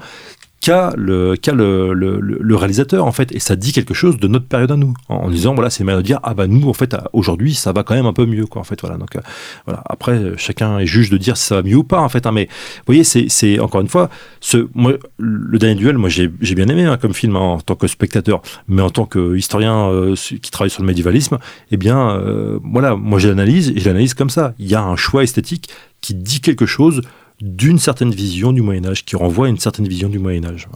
qu'a 0.60 0.92
le, 0.96 1.36
qu 1.36 1.52
le, 1.52 1.92
le, 1.92 2.56
réalisateur 2.56 3.06
en 3.06 3.12
fait. 3.12 3.32
Et 3.32 3.38
ça 3.38 3.56
dit 3.56 3.72
quelque 3.72 3.94
chose 3.94 4.18
de 4.18 4.28
notre 4.28 4.46
période 4.46 4.70
à 4.70 4.76
nous 4.76 4.94
en, 5.08 5.30
disant 5.30 5.54
voilà 5.54 5.70
c'est 5.70 5.84
mal 5.84 5.96
de 5.98 6.02
dire 6.02 6.18
ah 6.22 6.34
bah 6.34 6.46
nous 6.46 6.68
en 6.68 6.72
fait 6.72 6.96
aujourd'hui 7.12 7.54
ça 7.54 7.72
va 7.72 7.82
quand 7.82 7.94
même 7.94 8.06
un 8.06 8.12
peu 8.12 8.26
mieux 8.26 8.46
quoi 8.46 8.60
en 8.60 8.64
fait 8.64 8.80
voilà. 8.80 8.96
Donc 8.96 9.14
euh, 9.16 9.20
voilà. 9.66 9.82
Après 9.86 10.32
chacun 10.36 10.78
est 10.78 10.86
juge 10.86 11.10
de 11.10 11.16
dire 11.16 11.36
si 11.36 11.46
ça 11.46 11.56
va 11.56 11.62
mieux 11.62 11.76
ou 11.76 11.84
pas 11.84 12.00
en 12.00 12.08
fait 12.08 12.26
hein, 12.26 12.32
mais 12.32 12.46
vous 12.78 12.94
voyez 12.94 13.04
c'est 13.04 13.60
encore 13.60 13.80
une 13.80 13.88
fois 13.88 14.10
ce 14.40 14.68
moi 14.74 14.94
le 15.18 15.58
dernier 15.58 15.76
duel 15.76 15.98
moi 15.98 16.08
j'ai 16.08 16.28
bien 16.28 16.68
aimé 16.68 16.84
hein, 16.84 16.96
comme 16.96 17.14
film 17.14 17.36
hein, 17.36 17.40
en 17.40 17.60
tant 17.60 17.76
que 17.76 17.86
spectateur. 17.86 18.42
Mais 18.66 18.82
en 18.82 18.90
tant 18.90 19.06
que 19.06 19.36
historien 19.36 19.88
euh, 19.90 20.14
qui 20.16 20.50
travaille 20.50 20.70
sur 20.70 20.82
le 20.82 20.86
médiévalisme 20.86 21.38
eh 21.70 21.76
bien 21.76 22.10
euh, 22.10 22.58
voilà 22.64 22.96
moi 22.96 23.18
j'analyse 23.18 23.70
et 23.70 23.80
j'analyse 23.80 24.14
comme 24.14 24.30
ça. 24.30 24.54
Il 24.58 24.66
y 24.66 24.74
a 24.74 24.82
un 24.82 24.96
choix 24.96 25.22
esthétique 25.22 25.68
qui 26.00 26.14
dit 26.14 26.40
quelque 26.40 26.66
chose 26.66 27.02
d'une 27.40 27.78
certaine 27.78 28.10
vision 28.10 28.52
du 28.52 28.62
Moyen 28.62 28.86
Âge, 28.86 29.04
qui 29.04 29.16
renvoie 29.16 29.46
à 29.46 29.50
une 29.50 29.58
certaine 29.58 29.86
vision 29.88 30.08
du 30.08 30.18
Moyen 30.18 30.44
Âge. 30.44 30.68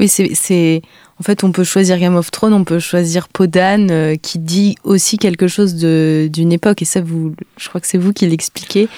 Oui, 0.00 0.08
c'est 0.08 0.82
en 1.18 1.22
fait 1.22 1.44
on 1.44 1.52
peut 1.52 1.64
choisir 1.64 1.98
Game 1.98 2.16
of 2.16 2.30
Thrones, 2.30 2.54
on 2.54 2.64
peut 2.64 2.78
choisir 2.78 3.28
Podane, 3.28 3.90
euh, 3.90 4.16
qui 4.16 4.38
dit 4.38 4.76
aussi 4.82 5.18
quelque 5.18 5.46
chose 5.46 5.74
d'une 5.74 6.52
époque. 6.52 6.80
Et 6.80 6.86
ça, 6.86 7.02
vous, 7.02 7.34
je 7.58 7.68
crois 7.68 7.82
que 7.82 7.86
c'est 7.86 7.98
vous 7.98 8.14
qui 8.14 8.26
l'expliquez. 8.26 8.88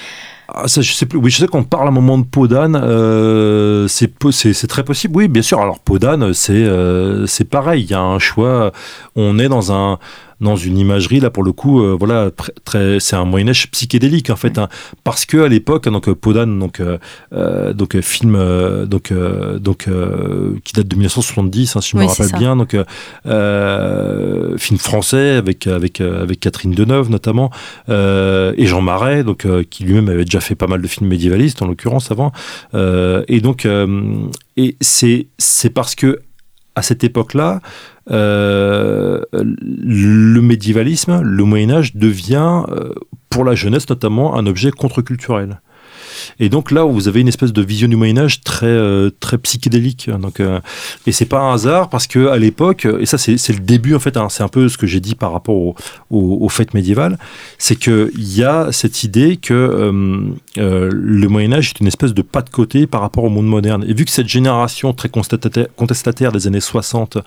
Ah, 0.47 0.67
ça, 0.67 0.81
je 0.81 0.93
sais 0.93 1.05
plus. 1.05 1.17
Oui, 1.17 1.29
je 1.29 1.39
sais 1.39 1.47
qu'on 1.47 1.63
parle 1.63 1.87
à 1.87 1.89
un 1.89 1.93
moment 1.93 2.17
de 2.17 2.23
Podane. 2.23 2.79
Euh, 2.81 3.87
c'est 3.89 4.67
très 4.67 4.83
possible. 4.85 5.15
Oui, 5.17 5.27
bien 5.27 5.41
sûr. 5.41 5.59
Alors 5.59 5.79
Podane, 5.79 6.33
c'est 6.33 6.53
euh, 6.53 7.25
c'est 7.27 7.45
pareil. 7.45 7.83
Il 7.83 7.89
y 7.89 7.93
a 7.93 8.01
un 8.01 8.19
choix. 8.19 8.71
On 9.15 9.39
est 9.39 9.49
dans 9.49 9.73
un 9.73 9.99
dans 10.43 10.55
une 10.55 10.77
imagerie 10.77 11.19
là 11.19 11.29
pour 11.29 11.43
le 11.43 11.51
coup, 11.51 11.81
voilà, 11.97 12.29
très, 12.65 12.99
c'est 12.99 13.15
un 13.15 13.25
Moyen 13.25 13.49
Âge 13.49 13.69
psychédélique 13.71 14.29
en 14.29 14.35
fait, 14.35 14.57
hein, 14.57 14.67
parce 15.03 15.25
que 15.25 15.37
à 15.37 15.47
l'époque, 15.47 15.87
donc 15.89 16.11
Podan, 16.13 16.47
donc 16.47 16.81
donc 17.31 18.01
film, 18.01 18.85
donc 18.85 19.13
donc 19.59 19.87
qui 20.63 20.73
date 20.73 20.87
de 20.87 20.95
1970, 20.95 21.75
hein, 21.75 21.81
si 21.81 21.91
je 21.91 21.97
me 21.97 22.05
rappelle 22.05 22.31
bien, 22.37 22.55
donc 22.55 22.75
film 24.59 24.79
français 24.79 25.31
avec 25.31 25.67
avec 25.67 26.01
avec 26.01 26.39
Catherine 26.39 26.73
Deneuve 26.73 27.09
notamment 27.09 27.49
et 27.89 28.65
Jean 28.65 28.81
Marais, 28.81 29.23
donc 29.23 29.47
qui 29.69 29.83
lui-même 29.83 30.09
avait 30.09 30.25
déjà 30.25 30.41
fait 30.41 30.55
pas 30.55 30.67
mal 30.67 30.81
de 30.81 30.87
films 30.87 31.09
médiévalistes 31.09 31.61
en 31.61 31.67
l'occurrence 31.67 32.11
avant, 32.11 32.31
et 32.73 33.41
donc 33.41 33.67
et 34.57 34.75
c'est 34.81 35.27
c'est 35.37 35.69
parce 35.69 35.95
que 35.95 36.19
à 36.75 36.81
cette 36.81 37.03
époque-là, 37.03 37.61
euh, 37.61 37.92
le 38.07 39.25
médiévalisme, 40.41 41.21
le 41.21 41.43
Moyen 41.43 41.71
Âge 41.71 41.95
devient, 41.95 42.63
euh, 42.69 42.93
pour 43.29 43.45
la 43.45 43.55
jeunesse 43.55 43.89
notamment, 43.89 44.35
un 44.35 44.45
objet 44.45 44.71
contre-culturel. 44.71 45.61
Et 46.39 46.49
donc 46.49 46.71
là, 46.71 46.83
vous 46.83 47.07
avez 47.07 47.21
une 47.21 47.27
espèce 47.27 47.53
de 47.53 47.61
vision 47.61 47.87
du 47.87 47.95
Moyen 47.95 48.17
Âge 48.17 48.41
très 48.41 48.65
euh, 48.65 49.09
très 49.19 49.37
psychédélique. 49.37 50.09
Donc 50.09 50.39
euh, 50.39 50.59
et 51.07 51.11
c'est 51.11 51.25
pas 51.25 51.39
un 51.39 51.53
hasard 51.53 51.89
parce 51.89 52.07
que 52.07 52.27
à 52.27 52.37
l'époque, 52.37 52.87
et 52.99 53.05
ça 53.05 53.17
c'est 53.17 53.49
le 53.49 53.59
début 53.59 53.95
en 53.95 53.99
fait, 53.99 54.17
hein, 54.17 54.27
c'est 54.29 54.43
un 54.43 54.47
peu 54.47 54.69
ce 54.69 54.77
que 54.77 54.87
j'ai 54.87 54.99
dit 54.99 55.15
par 55.15 55.31
rapport 55.31 55.55
aux 55.55 55.75
au, 56.09 56.37
au 56.41 56.49
fêtes 56.49 56.73
médiévales, 56.73 57.17
c'est 57.57 57.75
que 57.75 58.11
il 58.15 58.35
y 58.35 58.43
a 58.43 58.71
cette 58.71 59.03
idée 59.03 59.37
que 59.37 59.53
euh, 60.57 60.89
le 60.91 61.27
Moyen 61.27 61.53
Âge 61.53 61.69
est 61.69 61.79
une 61.79 61.87
espèce 61.87 62.13
de 62.13 62.21
pas 62.21 62.41
de 62.41 62.49
côté 62.49 62.87
par 62.87 63.01
rapport 63.01 63.23
au 63.23 63.29
monde 63.29 63.47
moderne. 63.47 63.85
Et 63.87 63.93
vu 63.93 64.05
que 64.05 64.11
cette 64.11 64.27
génération 64.27 64.93
très 64.93 65.09
contestataire, 65.09 66.31
des 66.31 66.47
années 66.47 66.59
60 66.59 67.17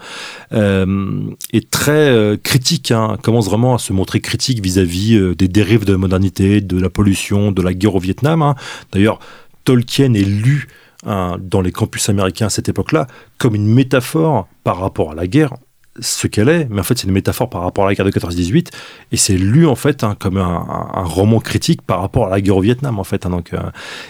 est 0.52 1.70
très 1.70 2.38
critique, 2.42 2.90
hein, 2.90 3.16
commence 3.22 3.46
vraiment 3.46 3.74
à 3.74 3.78
se 3.78 3.92
montrer 3.92 4.20
critique 4.20 4.60
vis-à-vis 4.62 5.34
des 5.36 5.48
dérives 5.48 5.84
de 5.84 5.92
la 5.92 5.98
modernité, 5.98 6.60
de 6.60 6.78
la 6.78 6.90
pollution, 6.90 7.52
de 7.52 7.62
la 7.62 7.74
guerre 7.74 7.94
au 7.94 8.00
Vietnam. 8.00 8.42
Hein, 8.42 8.54
D'ailleurs, 8.92 9.18
Tolkien 9.64 10.14
est 10.14 10.24
lu 10.24 10.68
hein, 11.04 11.36
dans 11.40 11.60
les 11.60 11.72
campus 11.72 12.08
américains 12.08 12.46
à 12.46 12.50
cette 12.50 12.68
époque-là 12.68 13.06
comme 13.38 13.54
une 13.54 13.66
métaphore 13.66 14.48
par 14.64 14.78
rapport 14.78 15.12
à 15.12 15.14
la 15.14 15.26
guerre 15.26 15.54
ce 16.00 16.26
qu'elle 16.26 16.48
est, 16.48 16.68
mais 16.70 16.80
en 16.80 16.82
fait 16.82 16.98
c'est 16.98 17.06
une 17.06 17.12
métaphore 17.12 17.50
par 17.50 17.62
rapport 17.62 17.84
à 17.84 17.88
la 17.88 17.94
guerre 17.94 18.06
de 18.06 18.10
14-18, 18.10 18.68
et 19.12 19.16
c'est 19.16 19.36
lu 19.36 19.66
en 19.66 19.74
fait 19.74 20.04
hein, 20.04 20.16
comme 20.18 20.36
un, 20.38 20.64
roman 21.04 21.40
critique 21.40 21.82
par 21.82 22.00
rapport 22.00 22.26
à 22.26 22.30
la 22.30 22.40
guerre 22.40 22.56
au 22.56 22.60
Vietnam 22.60 22.98
en 22.98 23.04
fait. 23.04 23.26
Hein, 23.26 23.30
donc, 23.30 23.52
euh, 23.52 23.58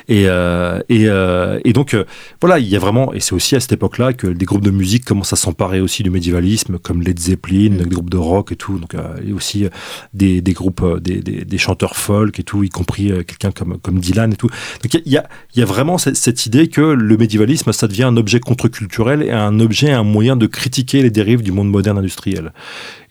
et, 0.09 0.25
euh, 0.27 0.81
et, 0.89 1.09
euh, 1.09 1.61
et, 1.65 1.73
donc 1.73 1.97
voilà, 2.41 2.59
il 2.59 2.69
y 2.69 2.77
a 2.77 2.79
vraiment, 2.79 3.13
et 3.13 3.21
c'est 3.21 3.35
aussi 3.35 3.57
à 3.57 3.61
cette 3.61 3.73
époque-là 3.73 4.13
que 4.13 4.27
des 4.27 4.45
groupes 4.45 4.65
de 4.65 4.71
musique 4.71 5.05
commencent 5.05 5.33
à 5.33 5.37
s'emparer 5.37 5.81
aussi 5.81 6.03
du 6.03 6.11
médiévalisme, 6.11 6.79
comme 6.79 7.03
Led 7.03 7.19
Zeppelin, 7.19 7.71
mm. 7.71 7.77
des 7.77 7.95
groupes 7.95 8.11
de 8.11 8.17
rock 8.17 8.53
et 8.53 8.57
tout, 8.57 8.79
donc 8.79 8.95
et 9.25 9.33
aussi 9.33 9.67
des, 10.15 10.41
des 10.41 10.53
groupes, 10.53 11.01
des, 11.01 11.21
des, 11.21 11.45
des, 11.45 11.59
chanteurs 11.59 11.97
folk 11.97 12.39
et 12.39 12.43
tout, 12.43 12.63
y 12.65 12.69
compris 12.69 13.13
quelqu'un 13.27 13.51
comme, 13.51 13.79
comme 13.79 13.99
Dylan 13.99 14.33
et 14.33 14.37
tout. 14.37 14.49
Donc 14.83 14.95
il 15.05 15.13
y 15.13 15.17
a, 15.17 15.29
y 15.55 15.63
a 15.63 15.65
vraiment 15.65 15.99
cette, 15.99 16.17
cette 16.17 16.47
idée 16.47 16.69
que 16.69 16.81
le 16.81 17.17
médiévalisme, 17.17 17.73
ça 17.73 17.89
devient 17.89 18.05
un 18.05 18.17
objet 18.17 18.41
contre-culturel 18.41 19.23
et 19.23 19.33
un 19.33 19.61
objet, 19.61 19.91
un 19.91 20.03
moyen 20.03 20.37
de 20.37 20.47
critiquer 20.47 21.03
les 21.03 21.11
dérives 21.11 21.43
du 21.43 21.53
monde 21.53 21.71
moderne 21.77 21.99
industriel. 21.99 22.53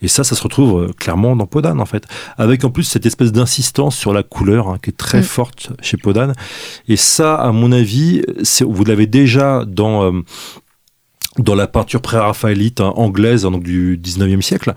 Et 0.02 0.08
ça, 0.08 0.24
ça 0.24 0.34
se 0.34 0.42
retrouve 0.42 0.82
euh, 0.82 0.92
clairement 0.92 1.36
dans 1.36 1.46
Podane, 1.46 1.80
en 1.80 1.86
fait. 1.86 2.04
Avec 2.36 2.64
en 2.64 2.70
plus 2.70 2.84
cette 2.84 3.06
espèce 3.06 3.32
d'insistance 3.32 3.96
sur 3.96 4.12
la 4.12 4.22
couleur 4.22 4.68
hein, 4.68 4.78
qui 4.82 4.90
est 4.90 4.96
très 4.96 5.20
mm. 5.20 5.24
forte 5.24 5.72
chez 5.80 5.96
Podane. 5.96 6.34
Et 6.88 6.96
ça, 6.96 7.34
à 7.36 7.52
mon 7.52 7.72
avis, 7.72 8.22
vous 8.60 8.84
l'avez 8.84 9.06
déjà 9.06 9.64
dans... 9.64 10.04
Euh, 10.04 10.22
dans 11.38 11.54
la 11.54 11.66
peinture 11.66 12.00
pré-raphaélite 12.00 12.80
hein, 12.80 12.94
anglaise 12.96 13.42
donc 13.42 13.62
du 13.62 14.00
19e 14.02 14.40
siècle. 14.40 14.72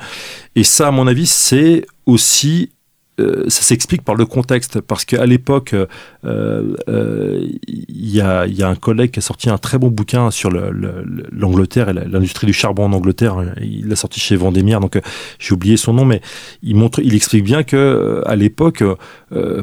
Et 0.57 0.65
ça, 0.65 0.89
à 0.89 0.91
mon 0.91 1.07
avis, 1.07 1.25
c'est 1.25 1.85
aussi 2.05 2.71
euh, 3.19 3.43
ça 3.47 3.61
s'explique 3.61 4.03
par 4.03 4.15
le 4.15 4.25
contexte, 4.25 4.81
parce 4.81 5.05
qu'à 5.05 5.25
l'époque, 5.25 5.71
il 5.73 5.87
euh, 6.25 6.75
euh, 6.87 7.47
y, 7.67 8.21
a, 8.21 8.67
un 8.67 8.75
collègue 8.75 9.11
qui 9.11 9.19
a 9.19 9.21
sorti 9.21 9.49
un 9.49 9.57
très 9.57 9.77
bon 9.77 9.89
bouquin 9.89 10.31
sur 10.31 10.49
l'Angleterre 10.51 11.89
et 11.89 11.93
l'industrie 11.93 12.47
du 12.47 12.53
charbon 12.53 12.85
en 12.85 12.93
Angleterre. 12.93 13.53
Il 13.61 13.87
l'a 13.87 13.95
sorti 13.95 14.19
chez 14.19 14.35
Vendémiaire, 14.35 14.79
donc 14.79 14.99
j'ai 15.39 15.53
oublié 15.53 15.77
son 15.77 15.93
nom, 15.93 16.05
mais 16.05 16.21
il 16.63 16.75
montre, 16.75 16.99
il 17.01 17.15
explique 17.15 17.43
bien 17.43 17.63
que 17.63 18.21
à 18.25 18.35
l'époque, 18.35 18.83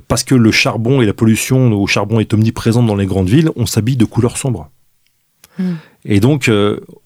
parce 0.09 0.25
que 0.25 0.35
le 0.35 0.51
charbon 0.51 1.01
et 1.01 1.07
la 1.07 1.15
pollution 1.15 1.73
au 1.73 1.87
charbon 1.87 2.21
est 2.21 2.33
omniprésente 2.35 2.87
dans 2.87 2.97
les 2.97 3.07
grandes 3.07 3.29
villes, 3.29 3.51
on 3.57 3.67
s'habille 3.67 3.97
de 3.97 4.05
couleurs 4.05 4.37
sombres. 4.37 4.71
Hmm. 5.59 5.75
Et 6.09 6.21
donc, 6.21 6.51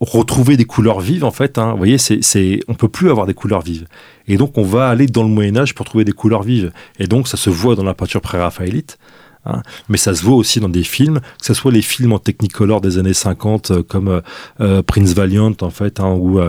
retrouver 0.00 0.56
des 0.56 0.66
couleurs 0.66 1.00
vives, 1.00 1.24
en 1.24 1.30
fait, 1.30 1.56
hein, 1.56 1.72
vous 1.72 1.78
voyez, 1.78 1.96
c'est, 1.96 2.60
on 2.68 2.74
peut 2.74 2.88
plus 2.88 3.10
avoir 3.10 3.26
des 3.26 3.34
couleurs 3.34 3.62
vives. 3.62 3.86
Et 4.28 4.36
donc, 4.36 4.58
on 4.58 4.62
va 4.62 4.88
aller 4.88 5.06
dans 5.06 5.22
le 5.22 5.30
Moyen 5.30 5.56
Âge 5.56 5.74
pour 5.74 5.86
trouver 5.86 6.04
des 6.04 6.12
couleurs 6.12 6.42
vives. 6.42 6.70
Et 6.98 7.06
donc, 7.06 7.26
ça 7.26 7.36
se 7.38 7.48
voit 7.48 7.76
dans 7.76 7.82
la 7.82 7.94
peinture 7.94 8.20
pré-raphaélite. 8.20 8.98
Hein. 9.46 9.62
Mais 9.88 9.96
ça 9.96 10.14
se 10.14 10.22
voit 10.22 10.36
aussi 10.36 10.60
dans 10.60 10.68
des 10.68 10.82
films, 10.82 11.20
que 11.20 11.46
ce 11.46 11.54
soit 11.54 11.72
les 11.72 11.82
films 11.82 12.12
en 12.12 12.18
Technicolor 12.18 12.80
des 12.80 12.98
années 12.98 13.14
50 13.14 13.70
euh, 13.70 13.82
comme 13.82 14.08
euh, 14.08 14.20
euh, 14.60 14.82
Prince 14.82 15.14
Valiant 15.14 15.54
en 15.62 15.70
fait, 15.70 16.00
hein, 16.00 16.12
ou, 16.12 16.40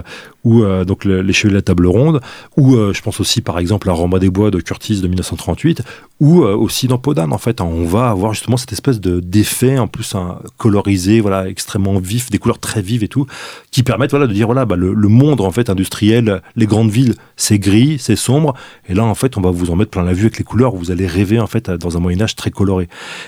ou 0.43 0.63
euh, 0.63 0.85
donc 0.85 1.05
les 1.05 1.33
Chevaliers 1.33 1.53
de 1.53 1.57
la 1.57 1.61
Table 1.61 1.87
Ronde, 1.87 2.21
ou 2.57 2.75
euh, 2.75 2.93
je 2.93 3.01
pense 3.01 3.19
aussi 3.19 3.41
par 3.41 3.59
exemple 3.59 3.89
à 3.89 3.93
Roma 3.93 4.19
des 4.19 4.29
Bois 4.29 4.51
de 4.51 4.59
Curtis 4.59 5.01
de 5.01 5.07
1938, 5.07 5.83
ou 6.19 6.43
euh, 6.43 6.55
aussi 6.55 6.87
dans 6.87 6.97
Podane 6.97 7.33
en 7.33 7.37
fait, 7.37 7.61
hein, 7.61 7.65
on 7.69 7.85
va 7.85 8.09
avoir 8.09 8.33
justement 8.33 8.57
cette 8.57 8.73
espèce 8.73 8.99
de 8.99 9.19
d'effet 9.19 9.77
en 9.77 9.87
plus 9.87 10.15
hein, 10.15 10.39
colorisé, 10.57 11.19
voilà, 11.19 11.47
extrêmement 11.47 11.99
vif, 11.99 12.29
des 12.29 12.37
couleurs 12.37 12.59
très 12.59 12.81
vives 12.81 13.03
et 13.03 13.07
tout, 13.07 13.27
qui 13.71 13.83
permettent 13.83 14.11
voilà 14.11 14.27
de 14.27 14.33
dire 14.33 14.47
voilà 14.47 14.65
bah, 14.65 14.75
le, 14.75 14.93
monde 15.07 15.41
en 15.41 15.51
fait 15.51 15.69
industriel, 15.69 16.41
les 16.55 16.65
grandes 16.65 16.89
villes 16.89 17.15
c'est 17.35 17.59
gris, 17.59 17.97
c'est 17.99 18.15
sombre, 18.15 18.55
et 18.87 18.93
là 18.93 19.03
en 19.03 19.15
fait 19.15 19.37
on 19.37 19.41
va 19.41 19.51
vous 19.51 19.69
en 19.69 19.75
mettre 19.75 19.91
plein 19.91 20.03
la 20.03 20.13
vue 20.13 20.23
avec 20.23 20.37
les 20.37 20.43
couleurs, 20.43 20.75
vous 20.75 20.91
allez 20.91 21.07
rêver 21.07 21.39
en 21.39 21.47
fait 21.47 21.69
dans 21.69 21.97
un 21.97 21.99
Moyen 21.99 22.21
Âge 22.21 22.35
très 22.35 22.51
coloré. 22.51 22.87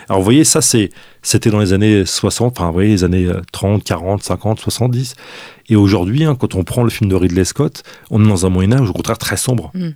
Alors 0.10 0.20
vous 0.20 0.26
voyez 0.26 0.44
ça 0.44 0.62
c'est 0.62 0.90
c'était 1.22 1.50
dans 1.50 1.60
les 1.60 1.72
années 1.72 2.06
60, 2.06 2.58
enfin, 2.58 2.68
vous 2.68 2.74
voyez, 2.74 2.90
les 2.90 3.04
années 3.06 3.30
30, 3.54 3.82
40, 3.84 4.22
50, 4.22 4.60
70. 4.60 5.16
Et 5.70 5.76
aujourd'hui, 5.76 6.24
hein, 6.24 6.36
quand 6.36 6.56
on 6.56 6.64
prend 6.64 6.84
le 6.84 6.90
film 6.90 7.10
de 7.10 7.16
Ridley 7.16 7.46
Scott, 7.46 7.84
on 8.10 8.24
est 8.24 8.28
dans 8.28 8.46
un 8.46 8.50
Moyen-Âge, 8.50 8.90
au 8.90 8.94
contraire, 8.94 9.18
très 9.18 9.38
sombre. 9.38 9.72
Mm. 9.74 9.90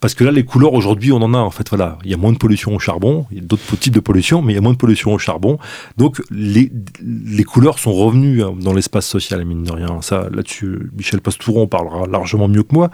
Parce 0.00 0.14
que 0.14 0.24
là, 0.24 0.30
les 0.30 0.44
couleurs, 0.44 0.72
aujourd'hui, 0.72 1.12
on 1.12 1.16
en 1.16 1.34
a, 1.34 1.38
en 1.38 1.50
fait, 1.50 1.68
voilà. 1.68 1.98
Il 2.04 2.10
y 2.10 2.14
a 2.14 2.16
moins 2.16 2.32
de 2.32 2.38
pollution 2.38 2.74
au 2.74 2.78
charbon, 2.78 3.26
il 3.30 3.38
y 3.38 3.40
a 3.40 3.44
d'autres 3.44 3.76
types 3.76 3.94
de 3.94 4.00
pollution, 4.00 4.42
mais 4.42 4.52
il 4.52 4.56
y 4.56 4.58
a 4.58 4.62
moins 4.62 4.72
de 4.72 4.78
pollution 4.78 5.12
au 5.12 5.18
charbon. 5.18 5.58
Donc, 5.96 6.22
les, 6.30 6.70
les 7.02 7.44
couleurs 7.44 7.78
sont 7.78 7.92
revenues 7.92 8.42
hein, 8.42 8.54
dans 8.58 8.72
l'espace 8.72 9.06
social, 9.06 9.44
mine 9.44 9.64
de 9.64 9.72
rien. 9.72 10.00
Ça, 10.00 10.28
là-dessus, 10.32 10.90
Michel 10.96 11.20
Pastouron 11.20 11.66
parlera 11.66 12.06
largement 12.06 12.48
mieux 12.48 12.62
que 12.62 12.74
moi. 12.74 12.90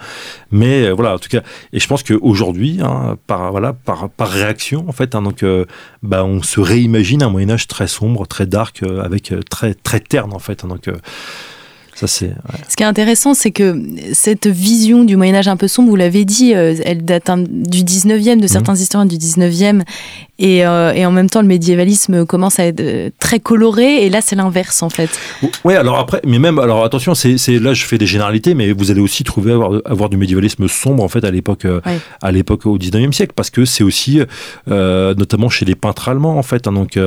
Mais 0.51 0.87
euh, 0.87 0.93
voilà, 0.93 1.15
en 1.15 1.19
tout 1.19 1.29
cas, 1.29 1.43
et 1.73 1.81
je 1.81 1.87
pense 1.87 2.03
qu'aujourd'hui, 2.03 2.79
hein, 2.83 3.17
par, 3.27 3.51
voilà, 3.51 3.73
par, 3.73 4.09
par 4.09 4.29
réaction, 4.29 4.87
en 4.89 4.93
fait, 4.93 5.15
hein, 5.15 5.23
donc, 5.23 5.43
euh, 5.43 5.67
bah, 6.03 6.25
on 6.25 6.43
se 6.43 6.61
réimagine 6.61 7.23
un 7.23 7.31
Moyen-Âge 7.31 7.67
très 7.67 7.89
sombre, 7.89 8.27
très 8.27 8.47
dark, 8.47 8.83
euh, 8.83 9.03
avec 9.03 9.35
très, 9.51 9.75
très 9.75 10.01
terne, 10.01 10.33
en 10.33 10.39
fait. 10.39 10.65
donc, 10.65 10.89
c'est. 12.07 12.33
Ce 12.69 12.77
qui 12.77 12.83
est 12.83 12.87
intéressant, 12.87 13.35
c'est 13.35 13.51
que 13.51 13.83
cette 14.13 14.47
vision 14.47 15.05
du 15.05 15.17
Moyen 15.17 15.35
Âge 15.35 15.49
un 15.49 15.57
peu 15.57 15.69
sombre, 15.69 15.89
vous 15.89 15.97
l'avez 15.97 16.25
dit, 16.25 16.55
euh, 16.55 16.75
elle 16.85 17.05
date 17.05 17.31
du 17.49 17.83
19e, 17.83 18.37
de 18.37 18.43
mhm. 18.43 18.49
certains 18.49 18.75
historiens 18.75 19.07
du 19.07 19.17
19e, 19.17 19.83
euh, 20.41 20.93
et, 20.93 21.05
en 21.05 21.11
même 21.11 21.29
temps, 21.29 21.43
le 21.43 21.49
médiévalisme 21.49 22.25
commence 22.27 22.59
à 22.59 22.67
être 22.67 22.81
euh, 22.81 23.11
très 23.19 23.41
coloré, 23.41 24.05
et 24.05 24.11
là, 24.11 24.21
c'est 24.21 24.37
l'inverse, 24.37 24.83
en 24.83 24.91
fait. 24.91 25.11
Oui, 25.65 25.75
alors 25.75 25.99
après, 25.99 26.21
mais 26.25 26.39
même, 26.39 26.59
alors 26.59 26.85
attention, 26.85 27.15
c'est 27.15 27.37
là, 27.49 27.75
je 27.75 27.85
fais 27.85 27.99
des 27.99 28.07
généralités, 28.07 28.55
mais 28.55 28.73
vous 28.73 28.91
allez 28.91 29.01
aussi 29.01 29.25
trouver 29.25 29.53
avoir, 29.53 29.81
avoir 29.85 30.09
du 30.09 30.17
médiévalisme 30.17 30.69
sombre, 30.69 31.03
en 31.03 31.09
fait, 31.09 31.25
à 31.25 31.31
l'époque 31.31 31.67
à 32.23 32.33
l'époque 32.33 32.67
au 32.67 32.79
19e 32.79 33.13
siècle, 33.13 33.33
parce 33.35 33.51
que 33.51 33.65
c'est 33.65 33.85
aussi, 33.85 34.21
notamment 34.67 35.49
chez 35.49 35.65
les 35.65 35.75
peintres 35.75 36.09
allemands, 36.09 36.39
en 36.39 36.43
fait, 36.43 36.67
hein, 36.67 36.73
donc, 36.73 36.99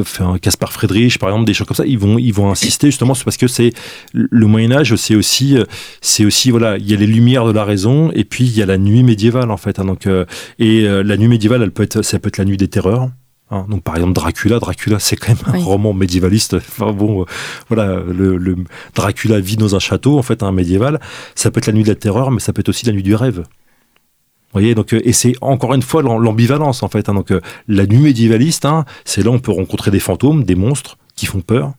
enfin, 0.00 0.38
Caspar 0.40 0.72
Friedrich, 0.72 1.18
par 1.18 1.28
exemple, 1.30 1.46
des 1.46 1.54
choses 1.54 1.66
comme 1.66 1.76
ça, 1.76 1.86
ils 1.86 1.98
vont, 1.98 2.18
ils 2.18 2.32
vont 2.32 2.50
insister 2.50 2.88
justement, 2.88 3.14
parce 3.24 3.36
que 3.36 3.48
c'est 3.48 3.72
le 4.12 4.46
Moyen 4.46 4.72
Âge, 4.72 4.94
c'est 4.96 5.16
aussi, 5.16 5.56
euh, 5.56 5.64
c'est 6.00 6.24
aussi 6.24 6.50
voilà, 6.50 6.76
il 6.78 6.88
y 6.88 6.94
a 6.94 6.96
les 6.96 7.06
lumières 7.06 7.44
de 7.46 7.52
la 7.52 7.64
raison 7.64 8.10
et 8.14 8.24
puis 8.24 8.44
il 8.44 8.56
y 8.56 8.62
a 8.62 8.66
la 8.66 8.78
nuit 8.78 9.02
médiévale 9.02 9.50
en 9.50 9.56
fait. 9.56 9.78
Hein, 9.78 9.84
donc 9.84 10.06
euh, 10.06 10.24
et 10.58 10.83
euh, 10.86 11.02
la 11.02 11.16
nuit 11.16 11.28
médiévale, 11.28 11.62
elle 11.62 11.70
peut 11.70 11.82
être, 11.82 12.02
ça 12.02 12.18
peut 12.18 12.28
être 12.28 12.38
la 12.38 12.44
nuit 12.44 12.56
des 12.56 12.68
terreurs. 12.68 13.10
Hein. 13.50 13.66
donc 13.68 13.82
par 13.82 13.94
exemple 13.94 14.14
Dracula, 14.14 14.58
Dracula 14.58 14.98
c'est 14.98 15.16
quand 15.16 15.28
même 15.28 15.54
un 15.54 15.64
roman 15.64 15.92
médiévaliste. 15.92 16.54
Enfin 16.54 16.92
bon, 16.92 17.26
voilà, 17.68 18.00
le, 18.00 18.56
Dracula 18.94 19.40
vit 19.40 19.56
dans 19.56 19.74
un 19.74 19.78
château 19.78 20.18
en 20.18 20.22
fait, 20.22 20.42
un 20.42 20.52
médiéval. 20.52 21.00
Ça 21.34 21.50
peut 21.50 21.58
être 21.58 21.66
la 21.66 21.72
nuit 21.72 21.82
de 21.82 21.88
la 21.88 21.94
terreur, 21.94 22.30
mais 22.30 22.40
ça 22.40 22.52
peut 22.52 22.60
être 22.60 22.68
aussi 22.68 22.86
la 22.86 22.92
nuit 22.92 23.02
du 23.02 23.14
rêve. 23.14 23.38
Vous 23.40 24.60
voyez, 24.60 24.74
donc 24.74 24.92
et 24.92 25.12
c'est 25.12 25.34
encore 25.40 25.74
une 25.74 25.82
fois 25.82 26.02
l'ambivalence 26.02 26.82
en 26.82 26.88
fait. 26.88 27.08
Hein. 27.08 27.14
donc 27.14 27.32
la 27.68 27.86
nuit 27.86 27.98
médiévaliste, 27.98 28.66
c'est 29.04 29.22
là 29.22 29.30
où 29.30 29.34
on 29.34 29.40
peut 29.40 29.52
rencontrer 29.52 29.90
des 29.90 30.00
fantômes, 30.00 30.44
des 30.44 30.54
monstres 30.54 30.96
qui 31.16 31.26
font 31.26 31.40
peur. 31.40 31.74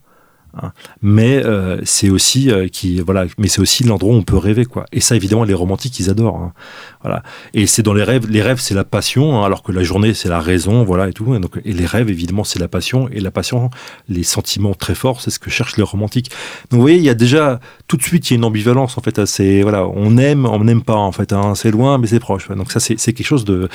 Hein. 0.62 0.72
Mais 1.02 1.44
euh, 1.44 1.82
c'est 1.84 2.10
aussi 2.10 2.50
euh, 2.50 2.68
qui 2.68 3.00
voilà, 3.02 3.26
mais 3.38 3.48
c'est 3.48 3.62
aussi 3.62 3.84
l'endroit 3.84 4.14
où 4.14 4.18
on 4.18 4.24
peut 4.24 4.38
rêver 4.38 4.66
quoi. 4.66 4.86
Et 4.92 5.02
ça 5.02 5.16
évidemment 5.16 5.44
les 5.44 5.54
romantiques 5.54 6.00
ils 6.00 6.10
adorent. 6.10 6.38
Hein. 6.38 6.54
Voilà. 7.02 7.24
Et 7.54 7.68
c'est 7.68 7.84
dans 7.84 7.94
les 7.94 8.04
rêves, 8.04 8.28
les 8.30 8.42
rêves 8.42 8.60
c'est 8.60 8.74
la 8.74 8.84
passion, 8.84 9.38
hein, 9.38 9.46
alors 9.46 9.64
que 9.64 9.72
la 9.72 9.84
journée 9.84 10.14
c'est 10.14 10.30
la 10.30 10.40
raison, 10.40 10.84
voilà 10.84 11.10
et 11.10 11.14
tout. 11.14 11.36
Et, 11.36 11.40
donc, 11.40 11.60
et 11.64 11.74
les 11.74 11.86
rêves 11.86 12.10
évidemment 12.10 12.44
c'est 12.44 12.60
la 12.60 12.68
passion 12.68 13.10
et 13.12 13.20
la 13.20 13.32
passion, 13.32 13.70
les 14.08 14.24
sentiments 14.24 14.74
très 14.74 14.96
forts, 14.96 15.22
c'est 15.22 15.32
ce 15.32 15.40
que 15.40 15.50
cherchent 15.50 15.78
les 15.78 15.84
romantiques. 15.84 16.32
Donc 16.70 16.78
vous 16.78 16.82
voyez, 16.82 16.98
il 16.98 17.04
y 17.04 17.10
a 17.10 17.16
déjà 17.16 17.60
tout 17.88 17.98
de 17.98 18.04
suite 18.04 18.30
il 18.30 18.34
y 18.34 18.36
a 18.36 18.38
une 18.38 18.46
ambivalence 18.46 18.98
en 18.98 19.02
fait. 19.02 19.26
C'est 19.26 19.62
voilà, 19.62 19.88
on 19.88 20.18
aime, 20.18 20.46
on 20.46 20.64
n'aime 20.64 20.84
pas 20.84 20.96
en 20.96 21.12
fait. 21.12 21.34
Hein, 21.34 21.54
c'est 21.56 21.72
loin 21.72 21.98
mais 21.98 22.08
c'est 22.08 22.20
proche. 22.20 22.50
Donc 22.50 22.72
ça 22.72 22.80
c'est 22.80 22.96
quelque 22.96 23.24
chose 23.24 23.46
de, 23.46 23.70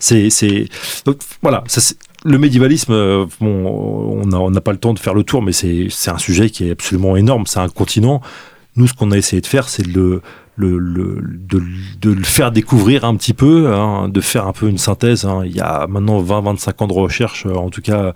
c'est 0.00 0.30
c'est 0.30 0.68
donc 1.04 1.18
voilà, 1.42 1.64
ça 1.66 1.80
le 2.26 2.38
médiévalisme, 2.38 2.92
euh, 2.92 3.26
bon, 3.40 4.26
on 4.26 4.50
n'a 4.50 4.60
pas 4.60 4.72
le 4.72 4.78
temps 4.78 4.92
de 4.92 4.98
faire 4.98 5.14
le 5.14 5.22
tour, 5.22 5.42
mais 5.42 5.52
c'est 5.52 5.88
un 6.08 6.18
sujet 6.18 6.50
qui 6.50 6.68
est 6.68 6.72
absolument 6.72 7.16
énorme. 7.16 7.46
C'est 7.46 7.60
un 7.60 7.68
continent. 7.68 8.20
Nous, 8.74 8.88
ce 8.88 8.94
qu'on 8.94 9.10
a 9.12 9.16
essayé 9.16 9.40
de 9.40 9.46
faire, 9.46 9.68
c'est 9.68 9.86
le, 9.86 10.22
le, 10.56 10.78
le 10.78 11.22
de, 11.22 11.62
de, 12.00 12.10
le 12.12 12.24
faire 12.24 12.50
découvrir 12.50 13.04
un 13.04 13.14
petit 13.16 13.34
peu, 13.34 13.72
hein, 13.72 14.08
de 14.08 14.20
faire 14.20 14.46
un 14.46 14.52
peu 14.52 14.68
une 14.68 14.78
synthèse. 14.78 15.24
Hein. 15.24 15.42
Il 15.44 15.54
y 15.54 15.60
a 15.60 15.86
maintenant 15.86 16.22
20-25 16.22 16.82
ans 16.82 16.86
de 16.86 16.92
recherche, 16.92 17.46
euh, 17.46 17.54
en 17.54 17.70
tout 17.70 17.82
cas 17.82 18.12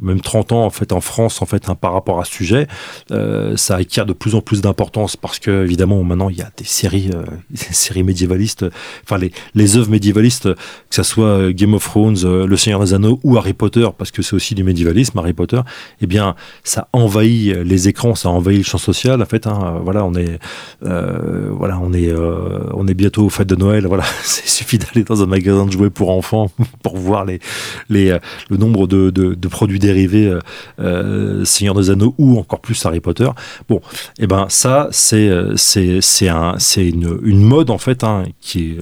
même 0.00 0.20
30 0.20 0.52
ans 0.52 0.64
en 0.64 0.70
fait 0.70 0.92
en 0.92 1.00
France 1.00 1.42
en 1.42 1.46
fait 1.46 1.68
hein, 1.68 1.74
par 1.74 1.92
rapport 1.92 2.20
à 2.20 2.24
ce 2.24 2.32
sujet. 2.32 2.66
Euh, 3.10 3.56
ça 3.56 3.76
acquiert 3.76 4.06
de 4.06 4.12
plus 4.12 4.34
en 4.34 4.40
plus 4.40 4.60
d'importance 4.60 5.16
parce 5.16 5.38
que 5.38 5.64
évidemment 5.64 6.02
maintenant 6.02 6.28
il 6.28 6.38
y 6.38 6.42
a 6.42 6.50
des 6.56 6.64
séries, 6.64 7.10
euh, 7.14 7.24
des 7.50 7.56
séries 7.72 8.02
médiévalistes, 8.02 8.64
enfin 9.04 9.18
les, 9.18 9.32
les 9.54 9.76
œuvres 9.76 9.90
médiévalistes, 9.90 10.54
que 10.54 10.94
ça 10.94 11.04
soit 11.04 11.26
euh, 11.26 11.52
Game 11.52 11.74
of 11.74 11.84
Thrones, 11.84 12.16
euh, 12.24 12.46
Le 12.46 12.56
Seigneur 12.56 12.80
des 12.80 12.94
Anneaux 12.94 13.20
ou 13.22 13.36
Harry 13.36 13.52
Potter, 13.52 13.86
parce 13.96 14.10
que 14.10 14.22
c'est 14.22 14.34
aussi 14.34 14.54
du 14.54 14.64
médiévalisme 14.64 15.18
Harry 15.18 15.32
Potter. 15.32 15.60
Eh 16.00 16.06
bien 16.06 16.34
ça 16.64 16.88
envahit 16.92 17.56
les 17.56 17.88
écrans, 17.88 18.14
ça 18.14 18.28
envahit 18.30 18.58
le 18.58 18.64
champ 18.64 18.78
social. 18.78 19.22
En 19.22 19.26
fait, 19.26 19.46
hein, 19.46 19.80
voilà 19.82 20.04
on 20.04 20.14
est 20.14 20.38
voilà 20.80 21.78
on 21.82 21.92
est, 21.92 22.08
euh, 22.08 22.60
on 22.74 22.86
est 22.86 22.94
bientôt 22.94 23.24
aux 23.24 23.28
fêtes 23.28 23.48
de 23.48 23.56
Noël. 23.56 23.86
Voilà, 23.86 24.04
il 24.44 24.50
suffit 24.50 24.78
d'aller 24.78 25.04
dans 25.04 25.22
un 25.22 25.26
magasin 25.26 25.66
de 25.66 25.72
jouets 25.72 25.90
pour 25.90 26.10
enfants 26.10 26.50
pour 26.82 26.96
voir 26.96 27.26
euh, 27.28 28.18
le 28.50 28.56
nombre 28.56 28.86
de, 28.86 29.48
produits 29.48 29.78
dérivés 29.78 30.32
euh, 30.80 31.44
Seigneur 31.44 31.74
des 31.74 31.90
Anneaux 31.90 32.14
ou 32.18 32.38
encore 32.38 32.60
plus 32.60 32.84
Harry 32.86 33.00
Potter. 33.00 33.28
Bon, 33.68 33.78
et 34.18 34.24
eh 34.24 34.26
ben 34.26 34.46
ça, 34.48 34.88
c'est 34.90 35.30
c'est 35.56 36.00
c'est 36.00 36.28
un 36.28 36.54
c'est 36.58 36.88
une, 36.88 37.18
une 37.22 37.42
mode 37.42 37.70
en 37.70 37.78
fait 37.78 38.04
hein, 38.04 38.24
qui 38.40 38.72
est 38.72 38.78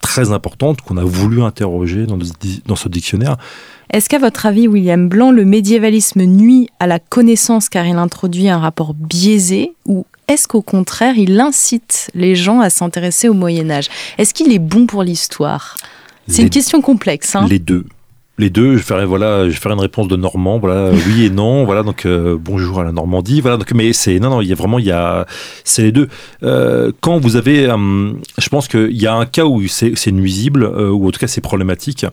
très 0.00 0.32
importante 0.32 0.80
qu'on 0.80 0.96
a 0.96 1.04
voulu 1.04 1.42
interroger 1.42 2.06
dans, 2.06 2.18
dans 2.66 2.76
ce 2.76 2.88
dictionnaire. 2.88 3.36
Est-ce 3.90 4.08
qu'à 4.08 4.18
votre 4.18 4.46
avis, 4.46 4.68
William 4.68 5.08
Blanc, 5.08 5.30
le 5.30 5.44
médiévalisme 5.44 6.22
nuit 6.22 6.68
à 6.78 6.86
la 6.86 6.98
connaissance 6.98 7.68
car 7.68 7.86
il 7.86 7.96
introduit 7.96 8.48
un 8.48 8.58
rapport 8.58 8.94
biaisé 8.94 9.72
ou 9.86 10.04
est-ce 10.28 10.46
qu'au 10.46 10.60
contraire, 10.60 11.16
il 11.16 11.40
incite 11.40 12.10
les 12.14 12.36
gens 12.36 12.60
à 12.60 12.68
s'intéresser 12.68 13.28
au 13.28 13.34
Moyen 13.34 13.70
Âge? 13.70 13.88
Est-ce 14.18 14.34
qu'il 14.34 14.52
est 14.52 14.58
bon 14.58 14.86
pour 14.86 15.02
l'histoire? 15.02 15.76
C'est 16.28 16.42
une 16.42 16.50
question 16.50 16.82
complexe. 16.82 17.34
Hein 17.34 17.46
les 17.48 17.58
deux. 17.58 17.86
Les 18.40 18.50
deux, 18.50 18.76
je 18.76 18.82
ferai 18.84 19.04
voilà, 19.04 19.50
je 19.50 19.58
ferai 19.58 19.74
une 19.74 19.80
réponse 19.80 20.06
de 20.06 20.14
Normand, 20.14 20.60
voilà, 20.60 20.92
oui 21.08 21.24
et 21.24 21.30
non, 21.30 21.64
voilà, 21.64 21.82
donc 21.82 22.06
euh, 22.06 22.36
bonjour 22.38 22.78
à 22.78 22.84
la 22.84 22.92
Normandie, 22.92 23.40
voilà, 23.40 23.56
donc 23.56 23.72
mais 23.72 23.92
c'est 23.92 24.20
non 24.20 24.30
non, 24.30 24.40
il 24.40 24.46
y 24.46 24.52
a 24.52 24.54
vraiment 24.54 24.78
il 24.78 24.84
y 24.84 24.92
a 24.92 25.26
c'est 25.64 25.82
les 25.82 25.92
deux. 25.92 26.08
Euh, 26.44 26.92
quand 27.00 27.18
vous 27.18 27.34
avez, 27.34 27.68
hum, 27.68 28.20
je 28.38 28.48
pense 28.48 28.68
qu'il 28.68 28.96
y 28.96 29.08
a 29.08 29.14
un 29.14 29.26
cas 29.26 29.44
où 29.44 29.66
c'est 29.66 30.12
nuisible 30.12 30.62
euh, 30.62 30.90
ou 30.90 31.08
en 31.08 31.10
tout 31.10 31.18
cas 31.18 31.26
c'est 31.26 31.40
problématique 31.40 32.06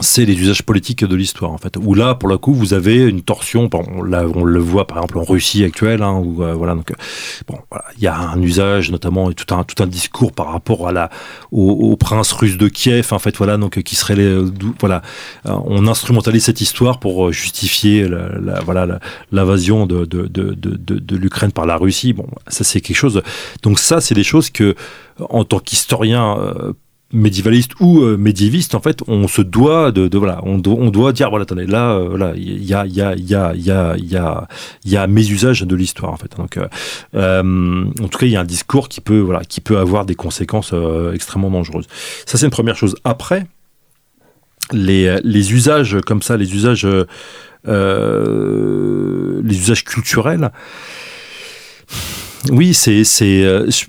c'est 0.00 0.24
les 0.24 0.34
usages 0.34 0.62
politiques 0.62 1.04
de 1.04 1.16
l'histoire 1.16 1.50
en 1.50 1.58
fait. 1.58 1.76
Où 1.76 1.94
là, 1.94 2.14
pour 2.14 2.28
le 2.28 2.38
coup, 2.38 2.54
vous 2.54 2.72
avez 2.72 2.96
une 3.04 3.22
torsion. 3.22 3.66
Bon, 3.66 4.02
là, 4.02 4.24
on 4.32 4.44
le 4.44 4.60
voit 4.60 4.86
par 4.86 4.98
exemple 4.98 5.18
en 5.18 5.24
Russie 5.24 5.64
actuelle, 5.64 6.02
hein, 6.02 6.12
où 6.12 6.42
euh, 6.42 6.54
voilà. 6.54 6.74
Donc, 6.74 6.90
euh, 6.90 6.94
bon, 7.48 7.58
voilà, 7.70 7.84
il 7.96 8.02
y 8.02 8.06
a 8.06 8.16
un 8.16 8.40
usage, 8.40 8.90
notamment 8.90 9.32
tout 9.32 9.52
un 9.54 9.64
tout 9.64 9.82
un 9.82 9.86
discours 9.86 10.32
par 10.32 10.52
rapport 10.52 10.86
à 10.86 10.92
la 10.92 11.10
au, 11.50 11.70
au 11.70 11.96
prince 11.96 12.30
russe 12.32 12.56
de 12.56 12.68
Kiev, 12.68 13.08
en 13.12 13.18
fait, 13.18 13.36
voilà, 13.36 13.56
donc 13.56 13.82
qui 13.82 13.96
serait 13.96 14.16
les, 14.16 14.38
voilà, 14.78 15.02
euh, 15.46 15.52
on 15.64 15.86
instrumentalise 15.86 16.44
cette 16.44 16.60
histoire 16.60 17.00
pour 17.00 17.32
justifier 17.32 18.08
la, 18.08 18.38
la 18.38 18.60
voilà 18.60 19.00
l'invasion 19.32 19.86
de 19.86 20.04
de, 20.04 20.26
de 20.26 20.54
de, 20.54 20.98
de 20.98 21.16
l'Ukraine 21.16 21.52
par 21.52 21.66
la 21.66 21.76
Russie. 21.76 22.12
Bon, 22.12 22.26
ça 22.46 22.62
c'est 22.62 22.80
quelque 22.80 22.96
chose. 22.96 23.22
Donc 23.62 23.78
ça, 23.78 24.00
c'est 24.00 24.14
des 24.14 24.24
choses 24.24 24.50
que 24.50 24.76
en 25.18 25.44
tant 25.44 25.58
qu'historien 25.58 26.36
médiévaliste 27.12 27.72
ou 27.80 28.02
euh, 28.02 28.18
médiéviste, 28.18 28.74
en 28.74 28.80
fait, 28.80 29.02
on 29.06 29.28
se 29.28 29.40
doit 29.40 29.92
de, 29.92 30.08
de 30.08 30.18
voilà, 30.18 30.40
on, 30.44 30.58
do, 30.58 30.76
on, 30.78 30.90
doit 30.90 31.12
dire 31.12 31.30
voilà, 31.30 31.44
attendez, 31.44 31.66
là, 31.66 31.92
euh, 31.92 32.08
voilà, 32.10 32.34
il 32.36 32.62
y 32.64 32.74
a, 32.74 32.84
il 32.84 32.92
y 32.92 33.00
a, 33.00 33.14
il 33.14 33.24
y 33.24 33.34
a, 33.34 33.54
il 33.54 33.62
y 33.62 33.70
a, 33.70 33.96
il 33.96 34.04
y 34.04 34.16
a, 34.16 34.46
il 34.84 34.92
y 34.92 34.96
a 34.96 35.06
mes 35.06 35.30
usages 35.30 35.62
de 35.62 35.76
l'histoire, 35.76 36.12
en 36.12 36.18
fait. 36.18 36.36
Donc, 36.36 36.58
euh, 36.58 36.68
euh, 37.14 37.84
en 38.00 38.08
tout 38.08 38.18
cas, 38.18 38.26
il 38.26 38.32
y 38.32 38.36
a 38.36 38.40
un 38.40 38.44
discours 38.44 38.90
qui 38.90 39.00
peut, 39.00 39.20
voilà, 39.20 39.42
qui 39.44 39.62
peut 39.62 39.78
avoir 39.78 40.04
des 40.04 40.16
conséquences 40.16 40.72
euh, 40.74 41.14
extrêmement 41.14 41.50
dangereuses. 41.50 41.86
Ça, 42.26 42.36
c'est 42.36 42.44
une 42.44 42.50
première 42.50 42.76
chose. 42.76 42.94
Après, 43.04 43.46
les, 44.72 45.16
les 45.24 45.52
usages 45.54 45.96
comme 46.04 46.20
ça, 46.20 46.36
les 46.36 46.54
usages, 46.54 46.86
les 47.64 47.72
usages 49.58 49.84
culturels. 49.84 50.52
Oui, 52.50 52.74
c'est, 52.74 53.02
c'est, 53.04 53.46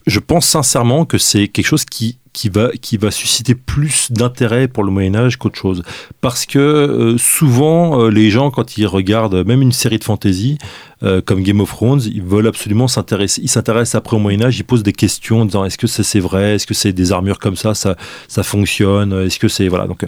je 0.08 0.20
pense 0.20 0.48
sincèrement 0.48 1.04
que 1.04 1.18
c'est 1.18 1.50
quelque 1.50 1.68
chose 1.68 1.84
qui 1.84 2.18
qui 2.40 2.48
va, 2.48 2.70
qui 2.82 2.96
va 2.96 3.12
susciter 3.12 3.54
plus 3.54 4.14
d'intérêt 4.14 4.70
pour 4.70 4.86
le 4.86 4.92
Moyen 4.92 5.14
Âge 5.14 5.36
qu'autre 5.36 5.60
chose. 5.60 5.84
Parce 6.22 6.46
que 6.46 6.58
euh, 6.58 7.18
souvent, 7.18 8.02
euh, 8.02 8.10
les 8.10 8.30
gens, 8.30 8.50
quand 8.50 8.78
ils 8.78 8.88
regardent 8.88 9.46
même 9.46 9.62
une 9.62 9.74
série 9.74 10.00
de 10.00 10.06
fantasy, 10.06 10.58
euh, 11.04 11.22
comme 11.22 11.44
Game 11.44 11.60
of 11.60 11.70
Thrones, 11.70 12.02
ils 12.06 12.22
veulent 12.22 12.48
absolument 12.48 12.88
s'intéresser. 12.88 13.42
Ils 13.42 13.50
s'intéressent 13.50 13.96
après 13.96 14.16
au 14.16 14.20
Moyen 14.20 14.42
Âge, 14.44 14.58
ils 14.58 14.64
posent 14.64 14.84
des 14.84 14.94
questions 14.94 15.42
en 15.42 15.46
disant 15.46 15.66
est-ce 15.66 15.78
que 15.78 15.88
ça 15.88 16.02
c'est 16.04 16.22
vrai, 16.22 16.56
est-ce 16.56 16.68
que 16.68 16.74
c'est 16.74 16.94
des 16.94 17.12
armures 17.12 17.40
comme 17.40 17.58
ça, 17.58 17.74
ça, 17.74 17.98
ça 18.30 18.44
fonctionne, 18.44 19.12
est-ce 19.26 19.40
que 19.40 19.50
c'est 19.50 19.68
voilà. 19.68 19.88
Donc 19.88 20.06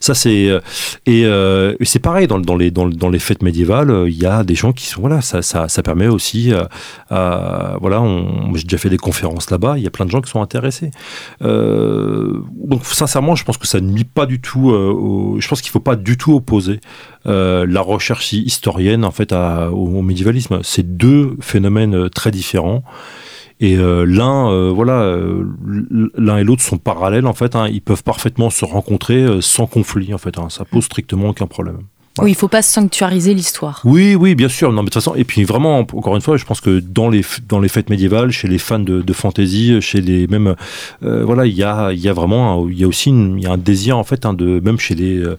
ça 0.00 0.14
c'est 0.14 0.50
et, 1.06 1.24
c'est 1.82 1.98
pareil 1.98 2.26
dans, 2.26 2.38
dans 2.38 2.56
les 2.56 2.70
dans, 2.70 2.88
dans, 2.88 3.08
les 3.08 3.18
fêtes 3.18 3.42
médiévales, 3.42 4.04
il 4.06 4.18
y 4.18 4.26
a 4.26 4.44
des 4.44 4.54
gens 4.54 4.72
qui 4.72 4.86
sont 4.86 5.00
voilà, 5.00 5.22
ça 5.22 5.40
ça, 5.40 5.68
ça 5.68 5.82
permet 5.82 6.08
aussi 6.08 6.52
à, 7.08 7.78
voilà, 7.80 8.02
j'ai 8.54 8.64
déjà 8.64 8.76
fait 8.76 8.90
des 8.90 8.98
conférences 8.98 9.50
là-bas, 9.50 9.78
il 9.78 9.84
y 9.84 9.86
a 9.86 9.90
plein 9.90 10.04
de 10.04 10.10
gens 10.10 10.20
qui 10.20 10.30
sont 10.30 10.42
intéressés. 10.42 10.90
Euh, 11.74 12.42
donc 12.52 12.84
sincèrement, 12.84 13.34
je 13.34 13.44
pense 13.44 13.58
que 13.58 13.66
ça 13.66 13.80
ne 13.80 13.90
nuit 13.90 14.04
pas 14.04 14.26
du 14.26 14.40
tout. 14.40 14.70
Euh, 14.70 15.36
je 15.40 15.48
pense 15.48 15.60
qu'il 15.60 15.70
ne 15.70 15.72
faut 15.72 15.80
pas 15.80 15.96
du 15.96 16.16
tout 16.16 16.34
opposer 16.34 16.80
euh, 17.26 17.66
la 17.68 17.80
recherche 17.80 18.32
historienne 18.32 19.04
en 19.04 19.10
fait 19.10 19.32
au, 19.32 20.02
médiévalisme. 20.02 20.60
C'est 20.62 20.96
deux 20.96 21.36
phénomènes 21.40 22.08
très 22.10 22.30
différents. 22.30 22.84
Et 23.60 23.76
l'un, 23.76 24.72
voilà, 24.72 25.16
l'un 26.16 26.36
et 26.36 26.44
l'autre 26.44 26.62
sont 26.62 26.76
parallèles 26.76 27.26
en 27.26 27.32
fait. 27.32 27.54
Hein. 27.56 27.68
ils 27.68 27.80
peuvent 27.80 28.02
parfaitement 28.02 28.50
se 28.50 28.64
rencontrer 28.64 29.40
sans 29.40 29.66
conflit 29.66 30.12
en 30.12 30.18
fait. 30.18 30.38
Hein. 30.38 30.48
ça 30.50 30.64
pose 30.64 30.84
strictement 30.84 31.28
aucun 31.28 31.46
problème. 31.46 31.78
Oui, 32.20 32.30
il 32.30 32.34
faut 32.36 32.46
pas 32.46 32.62
sanctuariser 32.62 33.34
l'histoire. 33.34 33.80
Oui, 33.84 34.14
oui, 34.14 34.36
bien 34.36 34.48
sûr. 34.48 34.70
Non, 34.70 34.82
mais 34.82 34.86
de 34.86 34.90
toute 34.90 35.02
façon, 35.02 35.16
et 35.16 35.24
puis 35.24 35.42
vraiment, 35.42 35.78
encore 35.80 36.14
une 36.14 36.22
fois, 36.22 36.36
je 36.36 36.44
pense 36.44 36.60
que 36.60 36.78
dans 36.78 37.08
les 37.08 37.22
dans 37.48 37.58
les 37.58 37.68
fêtes 37.68 37.90
médiévales, 37.90 38.30
chez 38.30 38.46
les 38.46 38.58
fans 38.58 38.78
de, 38.78 39.02
de 39.02 39.12
fantasy, 39.12 39.80
chez 39.80 40.00
les 40.00 40.28
même, 40.28 40.54
euh, 41.02 41.24
voilà, 41.24 41.44
il 41.44 41.54
y 41.54 41.64
a 41.64 41.90
il 41.92 41.98
y 41.98 42.08
a 42.08 42.12
vraiment, 42.12 42.68
il 42.68 42.78
y 42.78 42.84
a 42.84 42.86
aussi 42.86 43.08
une, 43.08 43.38
il 43.38 43.42
y 43.42 43.46
a 43.48 43.52
un 43.52 43.58
désir 43.58 43.98
en 43.98 44.04
fait, 44.04 44.26
hein, 44.26 44.32
de 44.32 44.60
même 44.60 44.78
chez 44.78 44.94
les 44.94 45.18
euh, 45.18 45.36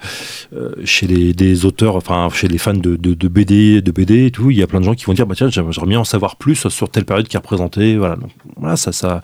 chez 0.84 1.08
les 1.08 1.34
des 1.34 1.64
auteurs, 1.64 1.96
enfin 1.96 2.28
chez 2.34 2.50
les 2.50 2.58
fans 2.58 2.74
de, 2.74 2.98
de, 2.98 3.14
de, 3.14 3.28
BD, 3.30 3.82
de 3.82 3.92
BD 3.92 4.26
et 4.26 4.32
tout, 4.32 4.52
il 4.52 4.58
y 4.58 4.64
a 4.64 4.68
plein 4.68 4.82
de 4.82 4.86
gens 4.86 4.96
qui 4.96 5.06
vont 5.06 5.14
dire, 5.14 5.26
bah 5.26 5.36
tiens, 5.38 5.50
j'aimerais 5.50 5.88
bien 5.88 6.02
en 6.02 6.04
savoir 6.04 6.36
plus 6.36 6.68
sur 6.68 6.90
telle 6.90 7.06
période 7.06 7.30
qui 7.30 7.38
est 7.38 7.40
représentée. 7.40 7.96
Voilà, 7.96 8.18
donc 8.18 8.32
voilà, 8.58 8.76
ça, 8.76 8.92
ça, 8.92 9.22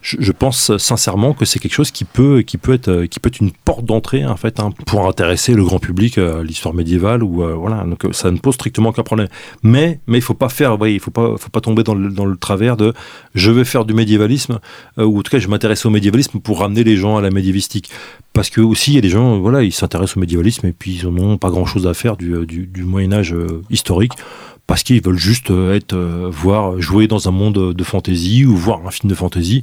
je, 0.00 0.16
je 0.20 0.32
pense 0.32 0.74
sincèrement 0.78 1.34
que 1.34 1.44
c'est 1.44 1.58
quelque 1.58 1.74
chose 1.74 1.90
qui 1.90 2.04
peut 2.04 2.40
qui 2.40 2.56
peut 2.56 2.72
être 2.72 3.04
qui 3.04 3.20
peut 3.20 3.28
être 3.28 3.40
une 3.40 3.52
porte 3.52 3.84
d'entrée 3.84 4.24
en 4.24 4.36
fait 4.36 4.58
hein, 4.58 4.70
pour 4.86 5.06
intéresser 5.06 5.52
le 5.52 5.64
grand 5.64 5.78
public 5.78 6.16
à 6.16 6.42
l'histoire 6.42 6.72
médiévale 6.74 6.93
ou 6.96 7.42
euh, 7.42 7.54
voilà 7.54 7.84
donc 7.84 8.04
euh, 8.04 8.12
ça 8.12 8.30
ne 8.30 8.38
pose 8.38 8.54
strictement 8.54 8.90
aucun 8.90 9.02
problème. 9.02 9.28
Mais 9.62 10.00
mais 10.06 10.18
il 10.18 10.22
faut 10.22 10.34
pas 10.34 10.48
faire 10.48 10.76
il 10.86 11.00
faut 11.00 11.10
pas 11.10 11.36
faut 11.36 11.50
pas 11.50 11.60
tomber 11.60 11.82
dans 11.82 11.94
le, 11.94 12.10
dans 12.10 12.26
le 12.26 12.36
travers 12.36 12.76
de 12.76 12.92
je 13.34 13.50
vais 13.50 13.64
faire 13.64 13.84
du 13.84 13.94
médiévalisme 13.94 14.58
euh, 14.98 15.04
ou 15.04 15.18
en 15.18 15.22
tout 15.22 15.30
cas 15.30 15.38
je 15.38 15.48
m'intéresse 15.48 15.84
au 15.86 15.90
médiévalisme 15.90 16.40
pour 16.40 16.60
ramener 16.60 16.84
les 16.84 16.96
gens 16.96 17.16
à 17.16 17.20
la 17.20 17.30
médiévistique 17.30 17.90
parce 18.34 18.50
que 18.50 18.60
aussi 18.60 18.92
il 18.92 18.94
y 18.96 18.98
a 18.98 19.00
des 19.00 19.08
gens 19.08 19.38
voilà 19.38 19.62
ils 19.62 19.72
s'intéressent 19.72 20.18
au 20.18 20.20
médiévalisme 20.20 20.66
et 20.66 20.72
puis 20.72 21.00
ils 21.02 21.08
n'ont 21.08 21.38
pas 21.38 21.48
grand 21.48 21.64
chose 21.64 21.86
à 21.86 21.94
faire 21.94 22.18
du, 22.18 22.44
du, 22.46 22.66
du 22.66 22.84
Moyen 22.84 23.12
Âge 23.14 23.34
historique 23.70 24.12
parce 24.66 24.82
qu'ils 24.82 25.02
veulent 25.02 25.18
juste 25.18 25.50
être 25.50 25.96
voir 26.30 26.80
jouer 26.80 27.06
dans 27.06 27.28
un 27.28 27.32
monde 27.32 27.74
de 27.74 27.84
fantasy 27.84 28.44
ou 28.44 28.56
voir 28.56 28.86
un 28.86 28.90
film 28.90 29.10
de 29.10 29.14
fantasy 29.14 29.62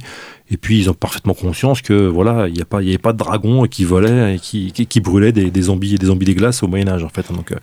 et 0.52 0.58
puis 0.58 0.78
ils 0.78 0.90
ont 0.90 0.94
parfaitement 0.94 1.32
conscience 1.32 1.80
que 1.80 1.94
voilà, 2.08 2.46
il 2.46 2.54
n'y 2.54 2.60
avait 2.60 2.98
pas 2.98 3.12
de 3.14 3.18
dragons 3.18 3.64
qui 3.66 3.84
volaient 3.84 4.34
et 4.34 4.38
qui, 4.38 4.70
qui, 4.72 4.86
qui 4.86 5.00
brûlaient 5.00 5.32
des, 5.32 5.50
des, 5.50 5.62
zombies, 5.62 5.94
des 5.94 6.06
zombies 6.06 6.26
des 6.26 6.34
glaces 6.34 6.62
au 6.62 6.68
Moyen 6.68 6.88
Âge 6.88 7.02
en 7.02 7.08
fait. 7.08 7.32
Donc 7.32 7.52
euh, 7.52 7.56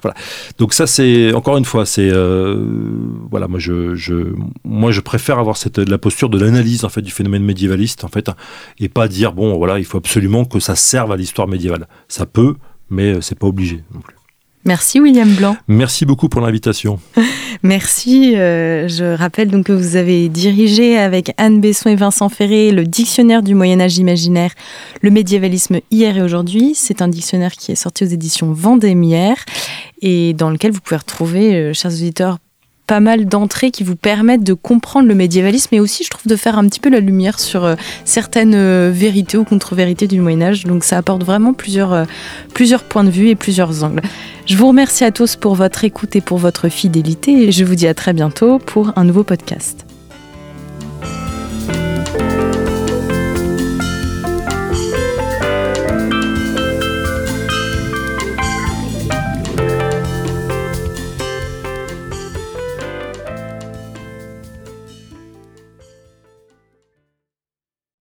voilà. 0.00 0.16
Donc 0.56 0.72
ça 0.72 0.86
c'est 0.86 1.34
encore 1.34 1.56
une 1.56 1.64
fois, 1.64 1.84
c'est 1.86 2.08
euh, 2.08 2.56
voilà, 3.30 3.48
moi 3.48 3.58
je, 3.58 3.96
je, 3.96 4.14
moi 4.64 4.92
je 4.92 5.00
préfère 5.00 5.40
avoir 5.40 5.56
cette 5.56 5.78
la 5.78 5.98
posture 5.98 6.28
de 6.28 6.38
l'analyse 6.38 6.84
en 6.84 6.88
fait 6.88 7.02
du 7.02 7.10
phénomène 7.10 7.42
médiévaliste 7.42 8.04
en 8.04 8.08
fait, 8.08 8.30
et 8.78 8.88
pas 8.88 9.08
dire 9.08 9.32
bon 9.32 9.56
voilà, 9.56 9.80
il 9.80 9.84
faut 9.84 9.98
absolument 9.98 10.44
que 10.44 10.55
ça 10.60 10.76
serve 10.76 11.12
à 11.12 11.16
l'histoire 11.16 11.48
médiévale. 11.48 11.86
Ça 12.08 12.26
peut, 12.26 12.56
mais 12.90 13.20
c'est 13.20 13.38
pas 13.38 13.46
obligé 13.46 13.82
non 13.92 14.00
plus. 14.00 14.16
Merci 14.66 14.98
William 14.98 15.32
Blanc. 15.32 15.56
Merci 15.68 16.04
beaucoup 16.04 16.28
pour 16.28 16.40
l'invitation. 16.40 16.98
Merci. 17.62 18.34
Euh, 18.34 18.88
je 18.88 19.16
rappelle 19.16 19.48
donc 19.48 19.66
que 19.66 19.72
vous 19.72 19.94
avez 19.94 20.28
dirigé 20.28 20.98
avec 20.98 21.32
Anne 21.36 21.60
Besson 21.60 21.88
et 21.88 21.94
Vincent 21.94 22.28
Ferré 22.28 22.72
le 22.72 22.84
dictionnaire 22.84 23.44
du 23.44 23.54
Moyen 23.54 23.80
Âge 23.80 23.98
imaginaire, 23.98 24.50
le 25.02 25.10
médiévalisme 25.10 25.78
hier 25.92 26.16
et 26.16 26.22
aujourd'hui. 26.22 26.72
C'est 26.74 27.00
un 27.00 27.06
dictionnaire 27.06 27.52
qui 27.52 27.70
est 27.70 27.76
sorti 27.76 28.02
aux 28.02 28.08
éditions 28.08 28.52
Vendémiaire 28.52 29.36
et 30.02 30.34
dans 30.34 30.50
lequel 30.50 30.72
vous 30.72 30.80
pouvez 30.80 30.98
retrouver, 30.98 31.54
euh, 31.54 31.72
chers 31.72 31.92
auditeurs, 31.92 32.38
pas 32.86 33.00
mal 33.00 33.26
d'entrées 33.26 33.70
qui 33.70 33.84
vous 33.84 33.96
permettent 33.96 34.44
de 34.44 34.54
comprendre 34.54 35.08
le 35.08 35.14
médiévalisme 35.14 35.74
et 35.74 35.80
aussi, 35.80 36.04
je 36.04 36.10
trouve, 36.10 36.26
de 36.26 36.36
faire 36.36 36.58
un 36.58 36.66
petit 36.68 36.80
peu 36.80 36.88
la 36.88 37.00
lumière 37.00 37.40
sur 37.40 37.64
euh, 37.64 37.74
certaines 38.04 38.54
euh, 38.54 38.90
vérités 38.92 39.36
ou 39.36 39.44
contre-vérités 39.44 40.06
du 40.06 40.20
Moyen 40.20 40.42
Âge. 40.42 40.64
Donc 40.64 40.84
ça 40.84 40.98
apporte 40.98 41.24
vraiment 41.24 41.52
plusieurs, 41.52 41.92
euh, 41.92 42.04
plusieurs 42.54 42.84
points 42.84 43.04
de 43.04 43.10
vue 43.10 43.28
et 43.28 43.34
plusieurs 43.34 43.84
angles. 43.84 44.02
Je 44.46 44.56
vous 44.56 44.68
remercie 44.68 45.04
à 45.04 45.10
tous 45.10 45.36
pour 45.36 45.54
votre 45.54 45.84
écoute 45.84 46.14
et 46.16 46.20
pour 46.20 46.38
votre 46.38 46.68
fidélité 46.68 47.48
et 47.48 47.52
je 47.52 47.64
vous 47.64 47.74
dis 47.74 47.88
à 47.88 47.94
très 47.94 48.12
bientôt 48.12 48.58
pour 48.58 48.92
un 48.96 49.04
nouveau 49.04 49.24
podcast. 49.24 49.85